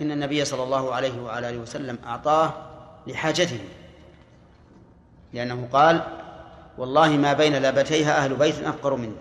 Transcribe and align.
لكن 0.00 0.12
النبي 0.12 0.44
صلى 0.44 0.62
الله 0.62 0.94
عليه 0.94 1.22
وعلى 1.22 1.50
آله 1.50 1.58
وسلم 1.58 1.98
أعطاه 2.04 2.52
لحاجته 3.06 3.60
لأنه 5.32 5.68
قال 5.72 6.02
والله 6.78 7.08
ما 7.08 7.32
بين 7.32 7.52
لابتيها 7.52 8.24
أهل 8.24 8.34
بيت 8.34 8.62
أفقر 8.62 8.96
مني. 8.96 9.12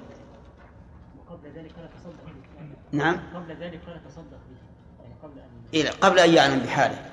وقبل 1.18 1.48
ذلك 1.56 1.72
لا 1.78 1.86
تصدق 1.86 2.26
به. 2.26 2.98
نعم. 2.98 3.20
قبل 3.36 3.52
ذلك 3.52 3.82
لا 3.88 4.00
تصدق 4.10 4.40
به. 4.50 4.58
يعني 5.04 5.16
قبل 5.24 5.40
أن 5.40 5.48
إيه 5.74 5.90
قبل 5.90 6.20
أن 6.20 6.34
يعلم 6.34 6.60
بحاله. 6.60 7.06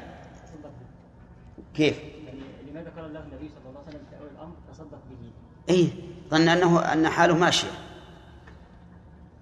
كيف؟ 1.75 1.99
يعني 2.27 2.41
لماذا 2.71 2.93
قال 2.97 3.05
الله 3.05 3.21
النبي 3.21 3.49
صلى 3.49 3.69
الله 3.69 3.81
عليه 3.87 3.99
وسلم 3.99 4.29
الأمر 4.37 4.55
تصدق 4.73 4.99
به؟ 5.11 5.75
اي 5.75 5.93
ظن 6.31 6.49
أنه 6.49 6.81
أن 6.93 7.09
حاله 7.09 7.35
ماشية. 7.35 7.71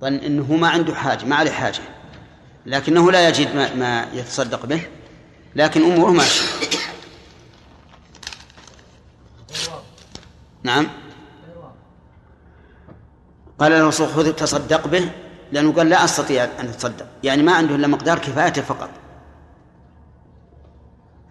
ظن 0.00 0.14
أنه 0.14 0.56
ما 0.56 0.68
عنده 0.68 0.94
حاجة 0.94 1.24
ما 1.24 1.36
عليه 1.36 1.50
حاجة. 1.50 1.82
لكنه 2.66 3.12
لا 3.12 3.28
يجد 3.28 3.56
ما, 3.56 3.74
ما 3.74 4.08
يتصدق 4.12 4.66
به 4.66 4.86
لكن 5.56 5.92
أموره 5.92 6.10
ماشيه 6.10 6.44
نعم. 10.62 10.86
قال 13.58 13.72
له 13.72 13.80
الرسول 13.80 14.08
خذ 14.08 14.32
تصدق 14.32 14.86
به 14.86 15.10
لأنه 15.52 15.72
قال 15.72 15.88
لا 15.88 16.04
أستطيع 16.04 16.44
أن 16.44 16.68
أتصدق. 16.68 17.06
يعني 17.22 17.42
ما 17.42 17.52
عنده 17.52 17.74
إلا 17.74 17.86
مقدار 17.86 18.18
كفايته 18.18 18.62
فقط. 18.62 18.90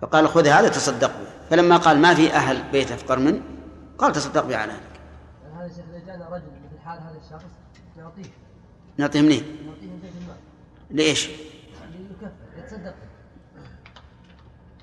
فقال 0.01 0.27
خذ 0.27 0.47
هذا 0.47 0.67
تصدق 0.67 1.07
به. 1.07 1.33
فلما 1.49 1.77
قال 1.77 1.97
ما 1.97 2.13
في 2.13 2.33
أهل 2.33 2.63
بيت 2.71 2.91
أفقر 2.91 3.19
منه 3.19 3.41
قال 3.97 4.13
تصدق 4.13 4.45
به 4.45 4.57
على 4.57 4.71
أهلك 4.71 4.99
هذا 5.57 5.65
الشيخ 5.65 5.85
اذا 5.89 6.05
جانا 6.05 6.29
رجل 6.29 6.43
مثل 6.65 6.79
حال 6.85 6.99
هذا 6.99 7.17
الشخص 7.25 7.51
نعطيه 7.97 8.29
نعطيه 8.97 9.21
منين؟ 9.21 9.43
نعطيه 9.65 9.87
من 9.87 9.99
بيت 10.01 10.11
المال 10.21 10.35
ليش؟ 10.93 11.29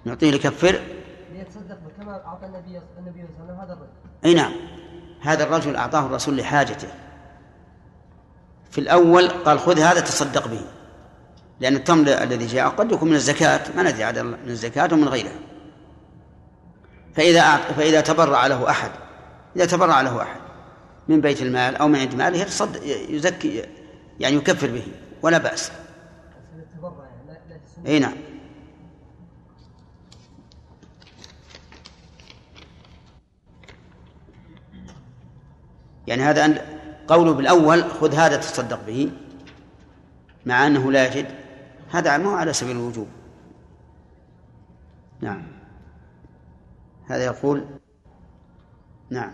نعطيه 0.05 0.31
ليكفر. 0.31 0.81
ليتصدق 1.33 1.79
كما 1.97 2.25
أعطى 2.27 2.47
النبي 2.47 2.81
النبي 2.99 3.27
صلى 3.37 3.43
الله 3.43 3.53
عليه 3.53 3.53
وسلم 3.53 3.61
هذا 3.61 3.73
الرجل. 3.73 3.91
أي 4.25 4.35
نعم. 4.35 4.53
هذا 5.21 5.45
الرجل 5.45 5.77
أعطاه 5.77 6.07
الرسول 6.07 6.37
لحاجته. 6.37 6.89
في 8.71 8.79
الأول 8.79 9.29
قال 9.29 9.59
خذ 9.59 9.79
هذا 9.79 10.01
تصدق 10.01 10.49
به. 10.49 10.61
لأن 11.61 11.77
التمر 11.77 12.09
الذي 12.09 12.47
جاء 12.47 12.69
قد 12.69 12.93
يكون 12.93 13.09
من 13.09 13.15
الزكاة. 13.15 13.61
ما 13.77 13.83
ندري 13.83 14.05
عاد 14.05 14.19
من 14.19 14.37
الزكاة 14.47 14.89
ومن 14.93 15.09
غيرها. 15.09 15.39
فإذا 17.15 17.41
أعط... 17.41 17.61
فإذا 17.61 18.01
تبرع 18.01 18.47
له 18.47 18.71
أحد. 18.71 18.91
إذا 19.57 19.67
تبرع 19.67 20.01
له 20.01 20.23
أحد. 20.23 20.41
من 21.09 21.21
بيت 21.21 21.43
المال 21.43 21.77
أو 21.77 21.89
من 21.89 21.99
عند 21.99 22.15
ماله 22.15 22.39
يتصدق 22.39 22.81
يزكي 23.09 23.65
يعني 24.21 24.37
يكفر 24.37 24.71
به. 24.71 24.87
ولا 25.23 25.39
يعني 25.39 25.59
أي 27.87 27.99
نعم. 27.99 28.17
يعني 36.07 36.23
هذا 36.23 36.67
قوله 37.09 37.33
بالأول 37.33 37.85
خذ 37.85 38.15
هذا 38.15 38.37
تصدق 38.37 38.87
به 38.87 39.13
مع 40.47 40.67
أنه 40.67 40.93
لا 40.93 41.07
يجد 41.07 41.27
هذا 41.91 42.17
ما 42.17 42.31
هو 42.31 42.35
على 42.35 42.53
سبيل 42.53 42.77
الوجوب. 42.77 43.09
نعم. 45.21 45.43
هذا 47.07 47.25
يقول 47.25 47.65
نعم. 49.11 49.33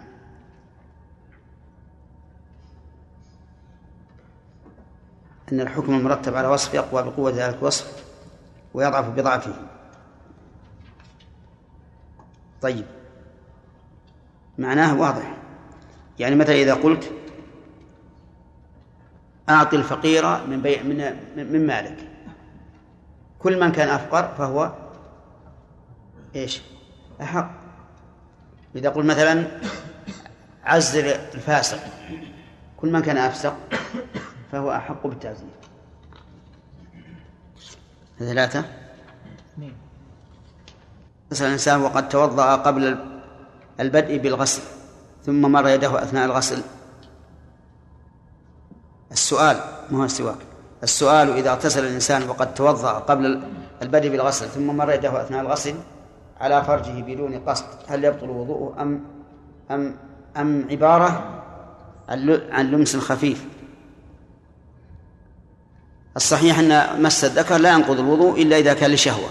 أن 5.53 5.60
الحكم 5.60 5.94
المرتب 5.94 6.36
على 6.36 6.48
وصف 6.48 6.75
يقوى 6.75 7.03
بقوة 7.03 7.31
ذلك 7.31 7.58
الوصف 7.58 8.06
ويضعف 8.77 9.08
بضعفه. 9.08 9.55
طيب. 12.62 12.84
معناه 14.58 15.00
واضح. 15.00 15.36
يعني 16.19 16.34
مثلا 16.34 16.55
إذا 16.55 16.75
قلت 16.75 17.12
أعطي 19.48 19.76
الفقير 19.76 20.47
من 20.47 20.62
بيع 20.62 20.82
من 20.82 21.16
من 21.53 21.66
مالك. 21.66 22.09
كل 23.38 23.60
من 23.60 23.72
كان 23.72 23.88
أفقر 23.88 24.34
فهو 24.38 24.72
إيش؟ 26.34 26.62
أحق. 27.22 27.50
إذا 28.75 28.88
قلت 28.91 29.06
مثلا 29.06 29.47
عزل 30.65 31.06
الفاسق 31.06 31.78
كل 32.76 32.92
من 32.92 33.03
كان 33.03 33.16
أفسق 33.16 33.56
فهو 34.53 34.72
أحق 34.72 35.06
بالتعزير 35.06 35.56
ثلاثة؟ 38.19 38.65
مثلا 41.31 41.47
الإنسان 41.47 41.81
وقد 41.81 42.09
توضأ 42.09 42.56
قبل 42.56 42.99
البدء 43.81 44.19
بالغسل 44.19 44.62
ثم 45.27 45.53
مر 45.53 45.69
يده 45.69 46.03
أثناء 46.03 46.25
الغسل. 46.27 46.62
السؤال 49.12 49.56
ما 49.91 49.99
هو 49.99 50.04
السواك 50.04 50.38
السؤال 50.82 51.31
إذا 51.31 51.50
اغتسل 51.50 51.84
الإنسان 51.84 52.28
وقد 52.28 52.54
توضأ 52.54 52.93
قبل 52.93 53.43
البدء 53.82 54.09
بالغسل 54.09 54.47
ثم 54.47 54.77
مر 54.77 54.93
يده 54.93 55.22
أثناء 55.22 55.41
الغسل 55.41 55.75
على 56.41 56.65
فرجه 56.65 57.03
بدون 57.03 57.38
قصد 57.38 57.65
هل 57.88 58.04
يبطل 58.04 58.31
وضوءه 58.31 58.83
أم 58.83 59.00
أم 59.71 59.94
أم 60.37 60.66
عبارة؟ 60.71 61.43
عن 62.50 62.71
لمس 62.71 62.97
خفيف 62.97 63.47
الصحيح 66.16 66.59
أن 66.59 67.03
مس 67.03 67.25
الذكر 67.25 67.56
لا 67.56 67.72
ينقض 67.72 67.99
الوضوء 68.00 68.43
إلا 68.43 68.59
إذا 68.59 68.75
كان 68.75 68.91
لشهوة. 68.91 69.28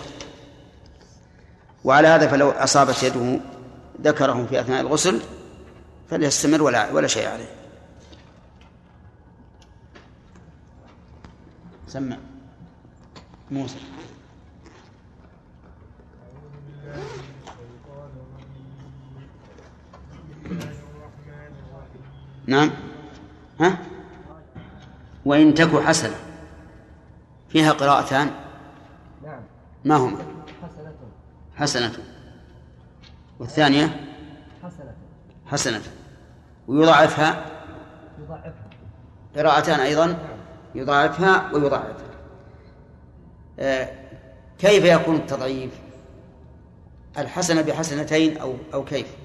وعلى 1.83 2.07
هذا 2.07 2.27
فلو 2.27 2.49
أصابت 2.51 3.03
يده 3.03 3.39
ذكره 4.01 4.45
في 4.49 4.59
أثناء 4.59 4.81
الغسل 4.81 5.19
فليستمر 6.09 6.61
ولا 6.61 6.91
ولا 6.91 7.07
شيء 7.07 7.27
عليه. 7.27 7.49
سمع. 11.87 12.17
موسى. 13.51 13.75
نعم. 22.47 22.71
ها؟ 23.59 23.77
وإن 25.25 25.53
تك 25.53 25.81
حسنة. 25.81 26.24
فيها 27.55 27.71
قراءتان؟ 27.71 28.31
نعم. 29.23 29.41
ما 29.85 29.95
هما 29.95 30.17
حسنة. 30.63 30.93
حسنة. 31.55 32.03
والثانية؟ 33.39 33.85
حسنة. 34.63 34.93
حسنة. 35.45 35.81
ويضاعفها؟ 36.67 37.45
يضاعفها. 38.19 38.69
قراءتان 39.35 39.79
أيضا؟ 39.79 40.17
يضاعفها 40.75 41.51
ويضاعفها 41.53 42.05
آه، 43.59 43.89
كيف 44.59 44.85
يكون 44.85 45.15
التضعيف؟ 45.15 45.79
الحسنة 47.17 47.61
بحسنتين 47.61 48.37
أو 48.37 48.55
أو 48.73 48.85
كيف؟ 48.85 49.15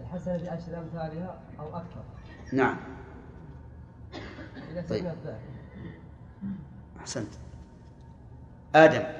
الحسنة 0.00 0.36
بعشر 0.36 0.78
أمثالها 0.78 1.38
أو 1.60 1.68
أكثر. 1.68 2.02
نعم. 2.52 2.76
إذا 4.72 4.84
طيب. 4.88 5.12
أحسنت. 7.00 7.47
آدم. 8.74 9.18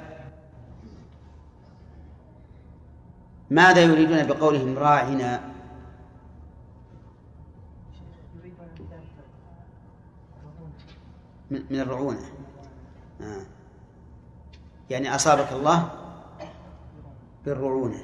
ماذا 3.50 3.80
يريدون 3.80 4.26
بقولهم 4.26 4.78
راعنا 4.78 5.40
من 11.50 11.80
الرعونة. 11.80 12.24
آه. 13.20 13.46
يعني 14.90 15.14
أصابك 15.14 15.52
الله 15.52 15.90
بالرعونة. 17.44 18.02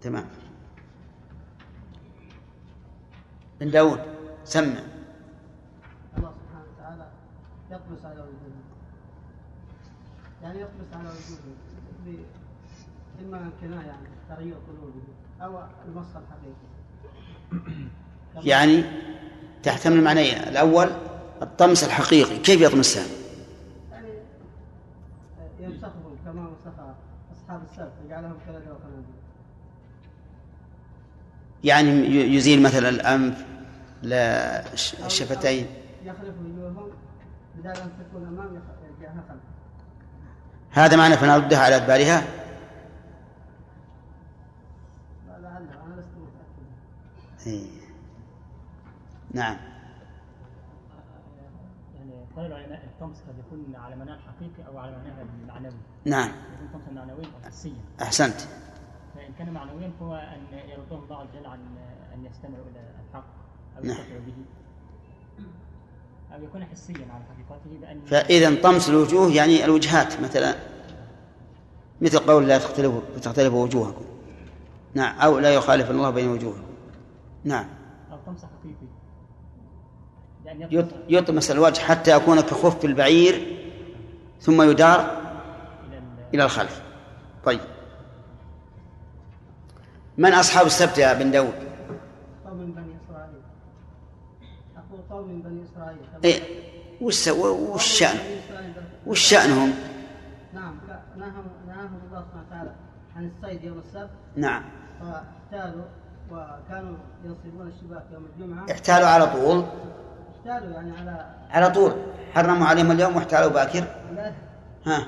تمام. 0.00 0.28
بن 3.60 3.70
داود 3.70 4.00
سمع. 4.44 4.80
الله 6.16 6.32
سبحانه 6.32 6.64
وتعالى 6.76 7.06
يقبس 7.70 8.04
على 8.04 8.20
وجوده. 8.20 8.61
يعني 10.42 10.60
يقبس 10.60 10.92
على 10.94 11.08
وجوده 11.08 12.22
إما 13.20 13.50
كناية 13.60 13.90
عن 13.90 14.06
تغيير 14.28 14.54
قلوبه 14.54 15.02
أو 15.40 15.62
المصدر 15.88 16.20
الحقيقي. 16.20 16.72
يعني 18.50 18.84
تحتمل 19.62 20.04
معنيين 20.04 20.36
الأول 20.36 20.90
الطمس 21.42 21.84
الحقيقي 21.84 22.38
كيف 22.38 22.60
يطمسها 22.60 23.04
يعني 23.92 24.08
يمسخهم 25.60 26.16
كما 26.24 26.42
مسخ 26.42 26.72
أصحاب 27.32 27.62
السبت 27.70 27.92
وجعلهم 28.04 28.36
كذا 28.46 28.58
وخنازير 28.58 29.22
يعني 31.64 31.90
يزيل 32.34 32.62
مثلا 32.62 32.88
الأنف 32.88 33.44
لا 34.02 34.74
الشفتين. 35.06 35.66
يخلف 36.04 36.34
وجوههم 36.44 36.90
بدل 37.58 37.70
أن 37.70 37.90
تكون 38.00 38.26
أمام 38.26 38.62
يجعلها 39.00 39.24
خلف 39.28 39.51
هذا 40.72 40.96
معنى 40.96 41.16
فنردها 41.16 41.58
على 41.58 41.76
أدبارها 41.76 42.22
إيه. 47.46 47.66
نعم. 49.30 49.56
يعني 51.96 52.12
قال 52.36 52.46
العلماء 52.46 52.84
الطمس 52.84 53.20
قد 53.20 53.38
يكون 53.38 53.76
على 53.76 53.96
معناه 53.96 54.14
الحقيقي 54.14 54.66
أو 54.68 54.78
على 54.78 54.92
معناه 54.92 55.22
المعنوي. 55.22 55.80
نعم. 56.04 56.28
يكون 56.28 56.68
طمسا 56.72 56.90
معنويا 56.90 57.26
أو 57.26 57.46
حسيا 57.46 57.74
أحسنت. 58.02 58.40
فإن 59.14 59.32
كان 59.38 59.52
معنويا 59.52 59.92
فهو 60.00 60.14
أن 60.14 60.58
يردهم 60.68 61.04
الله 61.04 61.20
عز 61.20 61.28
وجل 61.36 61.46
عن 61.46 61.60
أن 62.14 62.26
يستمعوا 62.26 62.64
إلى 62.64 62.80
الحق 63.08 63.24
أو 63.78 63.82
نعم. 63.82 63.96
يستمعوا 63.96 64.20
به. 64.20 64.44
أو 66.34 66.42
يكون 66.44 66.64
حسيا 66.64 66.94
على 67.10 67.24
حقيقته 67.24 67.80
بان 67.80 68.00
فإذا 68.06 68.62
طمس 68.62 68.88
الوجوه 68.88 69.32
يعني 69.32 69.64
الوجهات 69.64 70.20
مثلا 70.20 70.54
مثل 72.00 72.18
قول 72.18 72.48
لا 72.48 72.58
تختلف 72.58 72.92
تختلف 73.22 73.52
وجوهكم. 73.54 74.04
نعم 74.94 75.18
أو 75.18 75.38
لا 75.38 75.54
يخالف 75.54 75.90
الله 75.90 76.10
بين 76.10 76.28
وجوهكم. 76.28 76.62
نعم. 77.44 77.66
أو 78.12 78.18
طمس 78.26 78.40
حقيقي 78.44 78.86
يط- 80.82 80.94
يطمس 81.08 81.50
الوجه 81.50 81.80
حتى 81.80 82.16
يكون 82.16 82.40
كخف 82.40 82.84
البعير 82.84 83.56
ثم 84.40 84.62
يدار 84.62 85.22
إلى 86.34 86.44
الخلف. 86.44 86.82
طيب. 87.44 87.60
من 90.18 90.32
أصحاب 90.32 90.66
السبت 90.66 90.98
يا 90.98 91.12
بن 91.14 91.30
داود 91.30 91.52
قوم 92.46 92.56
من 92.58 92.72
بني 92.72 92.96
اسرائيل 93.04 93.40
أقول 94.76 95.00
قوم 95.10 95.21
من 95.32 95.42
بني 95.42 95.62
إسرائيل. 95.64 95.98
إيه 96.24 96.40
وش 97.00 97.28
وش 97.28 97.84
شأن؟ 97.98 98.18
وش 99.06 99.20
شأنهم؟ 99.20 99.72
نعم 100.54 100.74
نهاهم 101.16 101.44
نهاهم 101.66 102.00
الله 102.08 102.20
سبحانه 102.22 102.46
وتعالى 102.46 102.72
عن 103.16 103.30
الصيد 103.36 103.64
يوم 103.64 103.78
السبت. 103.78 104.10
نعم. 104.36 104.62
فاحتالوا 105.00 105.84
وكانوا 106.30 106.96
ينصبون 107.24 107.68
الشباك 107.68 108.04
يوم 108.12 108.24
الجمعة. 108.36 108.66
احتالوا 108.70 109.08
على 109.08 109.26
طول؟ 109.26 109.64
احتالوا 110.36 110.74
يعني 110.74 110.92
على 110.98 111.34
على 111.50 111.70
طول. 111.70 111.92
حرموا 112.34 112.66
عليهم 112.66 112.90
اليوم 112.90 113.16
واحتالوا 113.16 113.50
باكر 113.50 113.84
لا. 114.14 114.32
ها. 114.86 115.06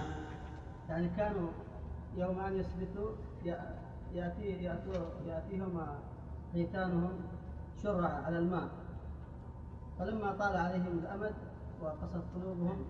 يعني 0.88 1.10
كانوا 1.16 1.48
يوم 2.16 2.40
أن 2.40 2.52
يثبتوا 2.60 3.10
ي- 3.44 3.54
ياتي 4.14 4.46
يأتوا 4.62 5.04
يأتيهم 5.26 5.86
حيتانهم 6.52 7.12
شرع 7.82 8.08
على 8.26 8.38
الماء. 8.38 8.68
فلما 9.98 10.32
طال 10.38 10.56
عليهم 10.56 10.98
الأمد 10.98 11.34
وقست 11.82 12.22
قلوبهم 12.34 12.84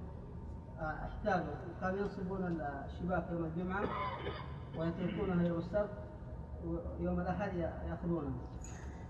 آه، 0.80 0.94
أحتالوا. 1.08 1.54
كانوا 1.80 1.98
ينصبون 1.98 2.44
الشباك 2.86 3.24
يوم 3.32 3.44
الجمعة 3.44 3.84
ويتركونها 4.78 5.46
يوم 5.48 5.58
السبت 5.58 5.90
ويوم 7.00 7.20
الأحد 7.20 7.54
ي- 7.54 7.58
يأخذونها. 7.90 8.32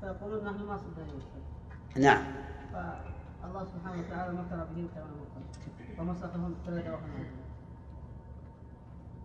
فيقولون 0.00 0.44
نحن 0.44 0.62
ما 0.64 0.74
السبت. 0.74 1.96
نعم. 1.96 2.24
فالله 2.72 3.64
سبحانه 3.64 4.00
وتعالى 4.06 4.32
مكر 4.32 4.56
بهم 4.74 4.88
كما 4.94 5.04
مكر. 5.04 5.96
فمسخهم 5.98 6.54
قردة 6.66 6.94
وخنازير. 6.94 7.30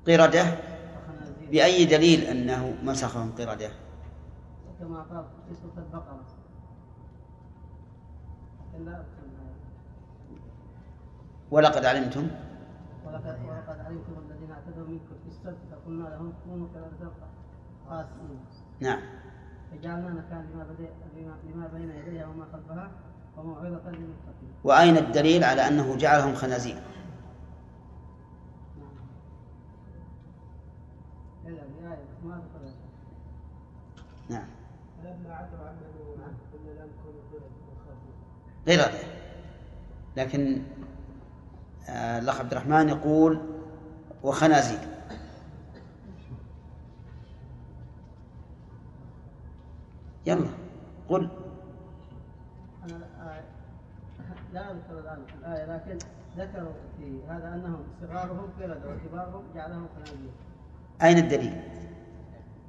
قردة؟ 0.08 0.58
بأي 1.52 1.86
دليل 1.86 2.20
أنه 2.22 2.74
مسخهم 2.84 3.32
قردة؟ 3.32 3.70
كما 4.80 5.02
قال 5.02 5.26
في 5.50 5.56
سورة 5.56 5.78
البقرة. 5.86 6.20
ولقد 11.52 11.86
علمتم؟ 11.86 12.28
ولقد 13.06 13.38
ولقد 13.48 13.80
علمتم 13.80 14.14
الذين 14.30 14.52
اعتدوا 14.52 14.88
منكم 14.88 15.16
في 15.24 15.30
السبت 15.30 15.58
فقلنا 15.72 16.10
لهم 16.10 16.34
كونوا 16.46 16.68
كذلك 16.74 17.12
قاسمين 17.90 18.40
نعم. 18.80 19.00
فجعلنا 19.72 20.10
نكال 20.10 20.46
لما 21.54 21.68
بين 21.74 21.90
يديها 21.90 22.28
وما 22.28 22.46
خلفها 22.54 22.92
وموعظة 23.38 23.68
للمتقين. 23.68 24.54
وأين 24.64 24.98
الدليل 24.98 25.44
على 25.44 25.68
أنه 25.68 25.96
جعلهم 25.96 26.36
خنازير. 26.36 26.82
نعم 34.30 34.48
فلما 35.04 35.36
عتوا 35.36 35.60
عما 35.60 35.88
نهوا 35.96 36.16
عنه 36.26 36.38
قلنا 36.54 36.72
لهم 36.80 36.90
كونوا 37.04 37.22
قردة 37.32 37.50
وخاسرين 38.68 38.86
قردة 38.88 39.00
لكن 40.18 40.62
آه، 41.90 42.20
الأخ 42.20 42.40
عبد 42.40 42.52
الرحمن 42.52 42.90
يقول 42.90 43.40
وخنازير. 44.24 44.80
يلا 50.26 50.48
قل. 51.10 51.30
أنا 52.84 52.98
لا- 54.54 54.72
أذكر 54.72 55.00
الآن 55.00 55.22
الآية 55.40 55.66
لكن 55.76 55.98
ذكروا 56.38 56.74
في 56.98 57.20
هذا 57.30 57.54
أنهم 57.54 57.84
صغارهم 58.02 58.50
قردة 58.60 58.90
وكبارهم 58.96 59.44
جعلهم 59.56 59.88
خنازير. 59.96 60.32
أين 61.04 61.18
الدليل؟ 61.18 61.62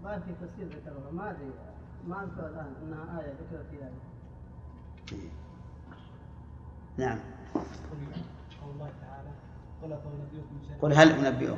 ما 0.05 0.19
في 0.19 0.33
تفسير 0.33 0.67
ذكروها 0.81 1.11
ما 1.13 1.31
أدري 1.31 1.51
ما 2.09 2.23
أذكر 2.25 2.47
الآن 2.47 2.73
أنها 2.83 3.21
آية 3.21 3.33
ذكرت 3.33 3.67
في 3.71 3.77
آية 3.77 5.31
نعم. 7.01 7.19
قل 10.83 10.93
هل 10.93 11.27
أنبئكم؟ 11.27 11.57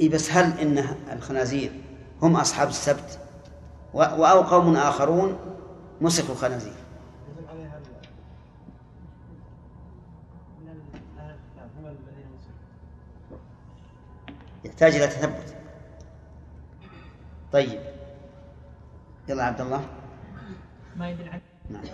إي 0.00 0.08
بس 0.08 0.30
هل 0.32 0.58
إن 0.60 0.78
الخنازير 1.12 1.72
هم 2.22 2.36
أصحاب 2.36 2.68
السبت؟ 2.68 3.18
أو 3.94 4.40
قوم 4.40 4.76
آخرون 4.76 5.38
مسكوا 6.00 6.34
الخنازير. 6.34 6.72
يحتاج 14.64 14.94
إلى 14.94 15.06
تثبت. 15.06 15.59
طيب. 17.52 17.80
يلا 19.28 19.44
عبد 19.44 19.60
الله. 19.60 19.84
ما 20.96 21.10
يدل 21.10 21.28
على 21.28 21.40
نعم. 21.70 21.84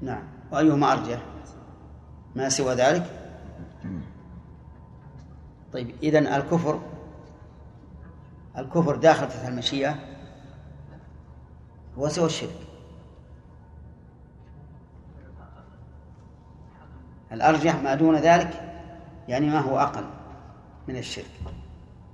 نعم. 0.00 0.22
وأيهما 0.52 0.92
أرجح 0.92 1.22
ما 2.36 2.48
سوى 2.48 2.74
ذلك؟ 2.74 3.06
طيب 5.72 5.94
إذن 6.02 6.26
الكفر 6.26 6.80
الكفر 8.58 8.96
داخل 8.96 9.28
تحت 9.28 9.48
المشيئة. 9.48 9.98
هو 11.98 12.08
سوى 12.08 12.26
الشرك. 12.26 12.56
الأرجح 17.32 17.76
ما 17.76 17.94
دون 17.94 18.16
ذلك 18.16 18.78
يعني 19.28 19.46
ما 19.46 19.60
هو 19.60 19.78
أقل 19.78 20.04
من 20.88 20.96
الشرك. 20.96 21.30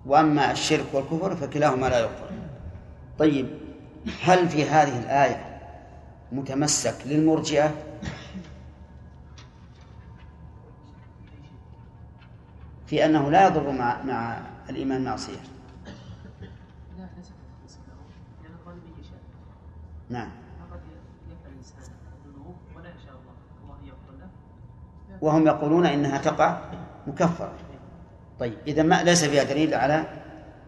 وأما 0.08 0.52
الشرك 0.52 0.86
والكفر 0.92 1.36
فكلاهما 1.36 1.86
لا 1.86 1.98
يغفر 1.98 2.30
طيب 3.18 3.46
هل 4.22 4.48
في 4.48 4.64
هذه 4.64 4.98
الآية 4.98 5.60
متمسك 6.32 6.94
للمرجئة؟ 7.06 7.74
في 12.86 13.04
أنه 13.04 13.30
لا 13.30 13.46
يضر 13.46 13.70
مع 13.70 14.02
مع 14.02 14.40
الإيمان 14.70 15.04
معصية. 15.04 15.40
نعم. 20.10 20.28
وهم 25.20 25.46
يقولون 25.46 25.86
إنها 25.86 26.18
تقع 26.18 26.58
مكفرة. 27.06 27.67
طيب 28.40 28.54
إذا 28.66 28.82
ما 28.82 29.02
ليس 29.02 29.24
فيها 29.24 29.44
دليل 29.44 29.74
على 29.74 30.06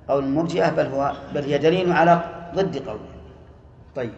قول 0.09 0.25
المرجئة 0.25 0.71
بل 0.71 0.87
هو 0.87 1.13
بل 1.35 1.45
هي 1.45 1.59
دليل 1.59 1.93
على 1.93 2.25
ضد 2.55 2.89
قوله 2.89 3.11
طيب. 3.97 4.13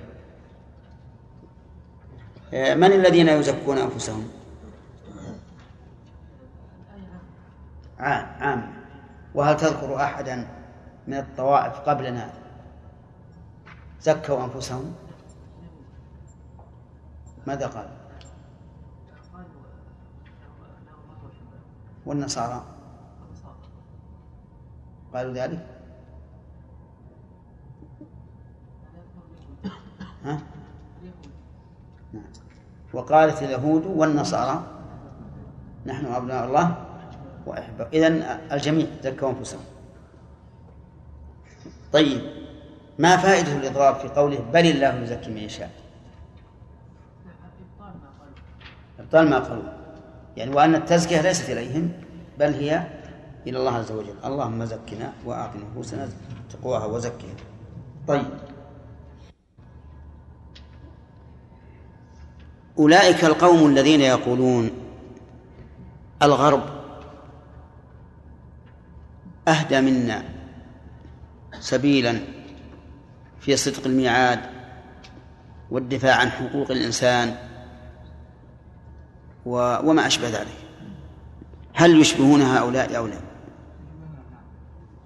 آه، 2.55 2.75
من 2.75 2.93
الذين 2.93 3.29
يزكون 3.29 3.79
أنفسهم؟ 3.79 4.29
عام 7.99 8.27
عام. 8.41 8.73
وهل 9.35 9.57
تذكر 9.57 9.97
أحدا 9.97 10.49
من 11.07 11.15
الطوائف 11.15 11.81
قبلنا 11.81 12.31
زكوا 14.01 14.45
أنفسهم؟ 14.45 14.95
ماذا 17.47 17.67
قال؟ 17.67 17.89
والنصارى. 22.07 22.53
النصارى 22.53 22.82
قالوا 25.15 25.33
ذلك؟ 25.33 25.67
ها؟ 30.25 30.39
نعم. 32.13 32.23
وقالت 32.93 33.43
اليهود 33.43 33.87
والنصارى 33.87 34.63
نحن 35.87 36.07
أبناء 36.07 36.45
الله 36.45 36.77
وأحب 37.47 37.81
إذن 37.93 38.23
الجميع 38.53 38.87
زكوا 39.03 39.31
أنفسهم. 39.31 39.61
طيب 41.93 42.21
ما 42.99 43.17
فائدة 43.17 43.57
الإضراب 43.57 43.95
في 43.95 44.09
قوله 44.09 44.39
بل 44.53 44.67
الله 44.67 44.95
يزكي 44.95 45.31
من 45.31 45.39
يشاء؟ 45.39 45.71
إبطال 48.99 49.31
ما 49.31 49.39
قالوا. 49.39 49.73
يعني 50.37 50.55
وأن 50.55 50.75
التزكية 50.75 51.21
ليست 51.21 51.51
إليهم 51.51 51.93
بل 52.39 52.55
هي 52.55 53.02
إلى 53.47 53.59
الله 53.59 53.75
عز 53.75 53.93
وجل. 53.93 54.15
اللهم 54.25 54.65
زكنا 54.65 55.13
وأعط 55.25 55.51
نفوسنا 55.57 56.09
تقواها 56.51 56.85
وزكها. 56.85 57.35
طيب. 58.09 58.25
أولئك 62.79 63.25
القوم 63.25 63.67
الذين 63.67 64.01
يقولون 64.01 64.71
الغرب 66.23 66.63
أهدى 69.49 69.81
منا 69.81 70.25
سبيلا 71.61 72.21
في 73.41 73.57
صدق 73.57 73.87
الميعاد 73.87 74.41
والدفاع 75.71 76.17
عن 76.17 76.31
حقوق 76.31 76.71
الإنسان 76.71 77.37
وما 79.47 80.07
أشبه 80.07 80.29
ذلك. 80.29 80.59
هل 81.75 82.01
يشبهون 82.01 82.43
هؤلاء 82.43 82.97
أو 82.97 83.07
لا؟ 83.07 83.32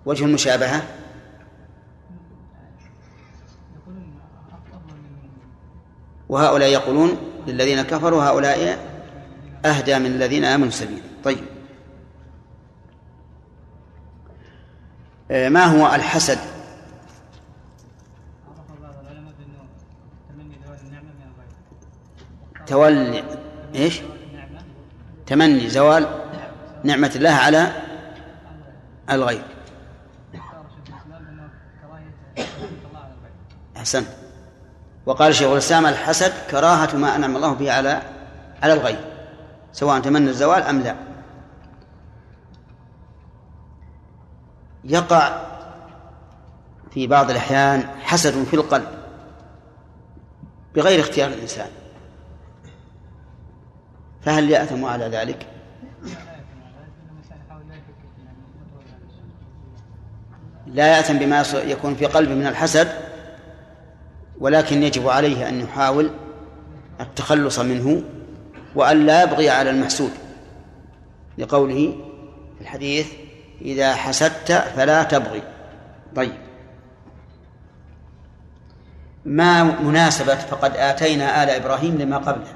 وجه 0.06 0.24
المشابهة؟ 0.24 0.82
وهؤلاء 6.28 6.68
يقولون 6.68 7.16
للذين 7.46 7.82
كفروا 7.82 8.22
هؤلاء 8.22 8.78
أهدى 9.64 9.98
من 9.98 10.06
الذين 10.06 10.44
آمنوا 10.44 10.70
سبيلا 10.70 11.02
طيب. 11.24 11.44
ما 15.30 15.64
هو 15.64 15.94
الحسد؟ 15.94 16.38
تولي 22.66 23.24
إيش؟ 23.74 24.00
تمني 25.26 25.68
زوال 25.68 26.06
نعمة 26.84 27.12
الله 27.16 27.30
على 27.30 27.72
الغير. 29.10 29.55
أحسنت 33.86 34.08
وقال 35.06 35.34
شيخ 35.34 35.50
الإسلام 35.50 35.86
الحسد 35.86 36.32
كراهة 36.50 36.96
ما 36.96 37.16
أنعم 37.16 37.36
الله 37.36 37.52
به 37.52 37.72
على 37.72 38.02
على 38.62 38.72
الغير 38.72 38.98
سواء 39.72 40.00
تمنى 40.00 40.30
الزوال 40.30 40.62
أم 40.62 40.80
لا. 40.80 40.96
يقع 44.84 45.40
في 46.90 47.06
بعض 47.06 47.30
الأحيان 47.30 47.88
حسد 48.00 48.44
في 48.44 48.54
القلب 48.54 48.88
بغير 50.74 51.00
اختيار 51.00 51.28
الإنسان. 51.28 51.68
فهل 54.22 54.50
يأثم 54.50 54.84
على 54.84 55.08
ذلك؟ 55.08 55.46
لا 60.66 60.96
يأثم 60.96 61.18
بما 61.18 61.44
يكون 61.54 61.94
في 61.94 62.06
قلبه 62.06 62.34
من 62.34 62.46
الحسد 62.46 63.05
ولكن 64.40 64.82
يجب 64.82 65.08
عليه 65.08 65.48
أن 65.48 65.60
يحاول 65.60 66.10
التخلص 67.00 67.58
منه 67.58 68.02
وأن 68.74 69.06
لا 69.06 69.22
يبغي 69.22 69.50
على 69.50 69.70
المحسود. 69.70 70.10
لقوله 71.38 71.94
في 72.56 72.60
الحديث 72.60 73.12
إذا 73.60 73.94
حسدت 73.94 74.52
فلا 74.52 75.02
تبغي. 75.02 75.42
طيب. 76.16 76.34
ما 79.24 79.62
مناسبة؟ 79.62 80.34
فقد 80.34 80.76
آتينا 80.76 81.42
آل 81.42 81.50
إبراهيم 81.50 81.98
لما 81.98 82.18
قبله 82.18 82.52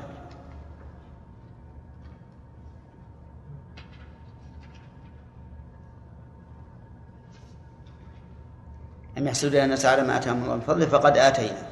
أم 9.18 9.26
يحسدون 9.26 9.60
الناس 9.60 9.86
على 9.86 10.02
ما 10.02 10.16
آتاهم 10.16 10.42
الله 10.42 10.54
من 10.54 10.60
فضله؟ 10.60 10.86
فقد 10.86 11.18
آتينا. 11.18 11.69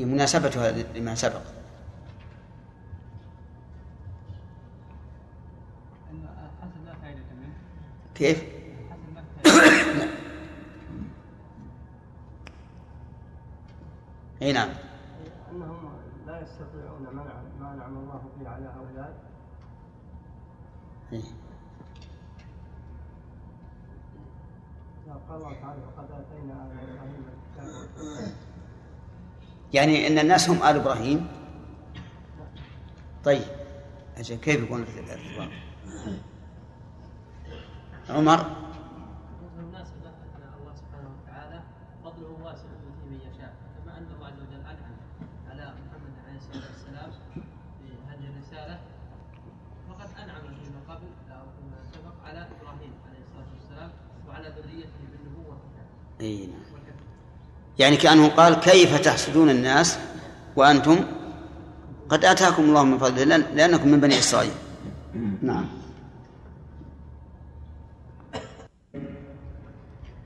هي 0.00 0.04
مناسبتها 0.04 0.72
لما 0.72 1.14
سبق 1.14 1.42
كيف؟ 8.14 8.44
إي 14.42 14.52
نعم 14.52 14.68
إنهم 15.52 15.92
لا 16.26 16.40
يستطيعون 16.42 17.02
منع 17.12 17.42
ما 17.60 17.74
انعم 17.74 17.96
الله 17.98 18.22
به 18.40 18.48
على 18.48 18.66
هؤلاء. 18.66 19.30
قال 25.28 25.38
الله 25.38 25.60
تعالى 25.60 25.80
فقد 25.80 26.04
آتينا 26.10 26.54
ال 26.54 26.78
إبراهيم 26.90 27.24
الكتاب 27.32 28.32
يعني 29.74 30.06
إن 30.06 30.18
الناس 30.18 30.50
هم 30.50 30.56
آل 30.56 30.76
إبراهيم. 30.76 31.28
طيب 33.24 33.42
أجل 34.16 34.36
كيف 34.36 34.62
يكون 34.62 34.82
الارتباط 34.82 35.48
عمر؟ 38.10 38.46
اي 56.20 56.46
نعم. 56.46 56.59
يعني 57.80 57.96
كأنه 57.96 58.28
قال 58.28 58.54
كيف 58.54 59.00
تحسدون 59.00 59.50
الناس 59.50 59.98
وأنتم 60.56 60.96
قد 62.08 62.24
آتاكم 62.24 62.62
الله 62.62 62.84
من 62.84 62.98
فضله 62.98 63.24
لأن- 63.24 63.46
لأنكم 63.54 63.88
من 63.88 64.00
بني 64.00 64.18
إسرائيل. 64.18 64.50
نعم. 65.42 65.66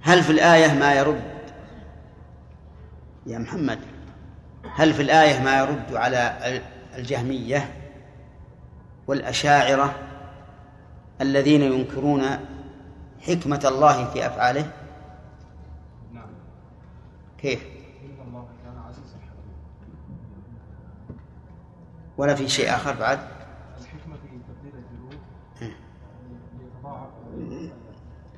هل 0.00 0.22
في 0.22 0.32
الآية 0.32 0.72
ما 0.78 0.94
يرد 0.94 1.22
يا 3.26 3.38
محمد؟ 3.38 3.78
هل 4.74 4.94
في 4.94 5.02
الآية 5.02 5.40
ما 5.42 5.58
يرد 5.58 5.94
على 5.94 6.36
الجهمية 6.96 7.72
والأشاعرة 9.06 9.94
الذين 11.20 11.62
ينكرون 11.62 12.22
حكمة 13.26 13.60
الله 13.64 14.04
في 14.10 14.26
أفعاله؟ 14.26 14.66
كيف 17.44 17.60
حكيما 17.60 18.46
ولا 22.16 22.34
في 22.34 22.48
شيء 22.48 22.74
آخر 22.74 22.94
بعد؟ 22.94 23.18
الحكمة 23.80 24.16
في 24.16 24.28
تبديل 24.28 24.72
الجلود 24.74 25.18
إيه. 25.62 25.72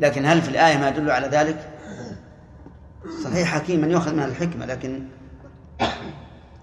لكن 0.00 0.26
هل 0.26 0.42
في 0.42 0.48
الآية 0.48 0.78
ما 0.78 0.88
يدل 0.88 1.10
على 1.10 1.26
ذلك؟ 1.26 1.72
صحيح 3.24 3.48
حكيم 3.48 3.80
من 3.80 3.90
يؤخذ 3.90 4.14
منها 4.14 4.26
الحكمة 4.26 4.66
لكن 4.66 5.08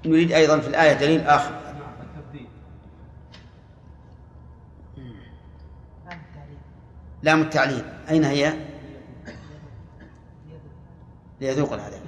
نريد 0.05 0.31
أيضا 0.31 0.59
في 0.59 0.67
الآية 0.67 0.93
دليل 0.93 1.21
آخر. 1.21 1.59
نعم 6.05 6.19
لام 7.23 7.41
التعليل. 7.41 7.85
أين 8.09 8.23
هي؟ 8.23 8.53
ليذوق 11.41 11.73
العذاب 11.73 12.02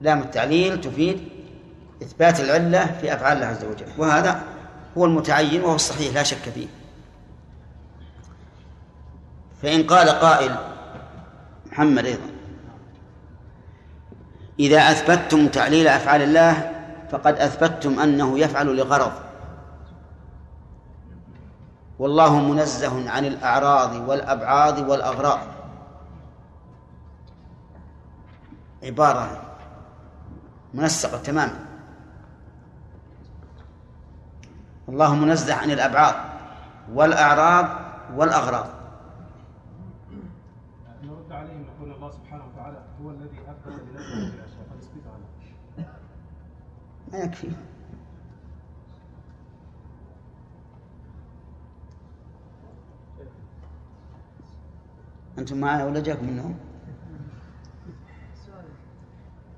لام 0.00 0.18
التعليل 0.20 0.80
تفيد 0.80 1.28
إثبات 2.02 2.40
العلة 2.40 2.86
في 3.00 3.14
أفعال 3.14 3.36
الله 3.36 3.46
عز 3.46 3.64
وجل. 3.64 3.86
وهذا 3.98 4.42
هو 4.98 5.04
المتعين 5.04 5.62
وهو 5.62 5.74
الصحيح 5.74 6.14
لا 6.14 6.22
شك 6.22 6.48
فيه. 6.54 6.66
فإن 9.62 9.82
قال 9.82 10.08
قائل 10.08 10.56
محمد 11.72 12.04
أيضا 12.04 12.30
إذا 14.60 14.78
أثبتتم 14.78 15.48
تعليل 15.48 15.88
أفعال 15.88 16.22
الله 16.22 16.72
فقد 17.10 17.38
أثبتتم 17.38 18.00
أنه 18.00 18.38
يفعل 18.38 18.76
لغرض. 18.76 19.12
والله 21.98 22.40
منزه 22.40 23.10
عن 23.10 23.24
الأعراض 23.24 24.08
والأبعاض 24.08 24.88
والأغراض. 24.88 25.38
عبارة 28.82 29.49
منسقة 30.74 31.18
تماما. 31.18 31.66
الله 34.88 35.14
منزه 35.14 35.54
عن 35.54 35.70
الأبعاض 35.70 36.14
والأعراض 36.92 37.66
والأغراض. 38.16 38.66
نرد 41.02 41.32
عليهم 41.32 41.62
نقول 41.62 41.92
الله 41.92 42.10
سبحانه 42.10 42.44
وتعالى 42.52 42.84
هو 43.02 43.10
الذي 43.10 43.40
اثبت 43.48 43.82
لنفسه 43.92 44.58
فنثبتها 44.70 45.18
له 45.18 45.86
ما 47.12 47.18
يكفي. 47.18 47.50
أنتم 55.38 55.60
معنا 55.60 55.84
ولا 55.84 56.00
جاكم 56.00 56.28
النوم؟ 56.28 56.58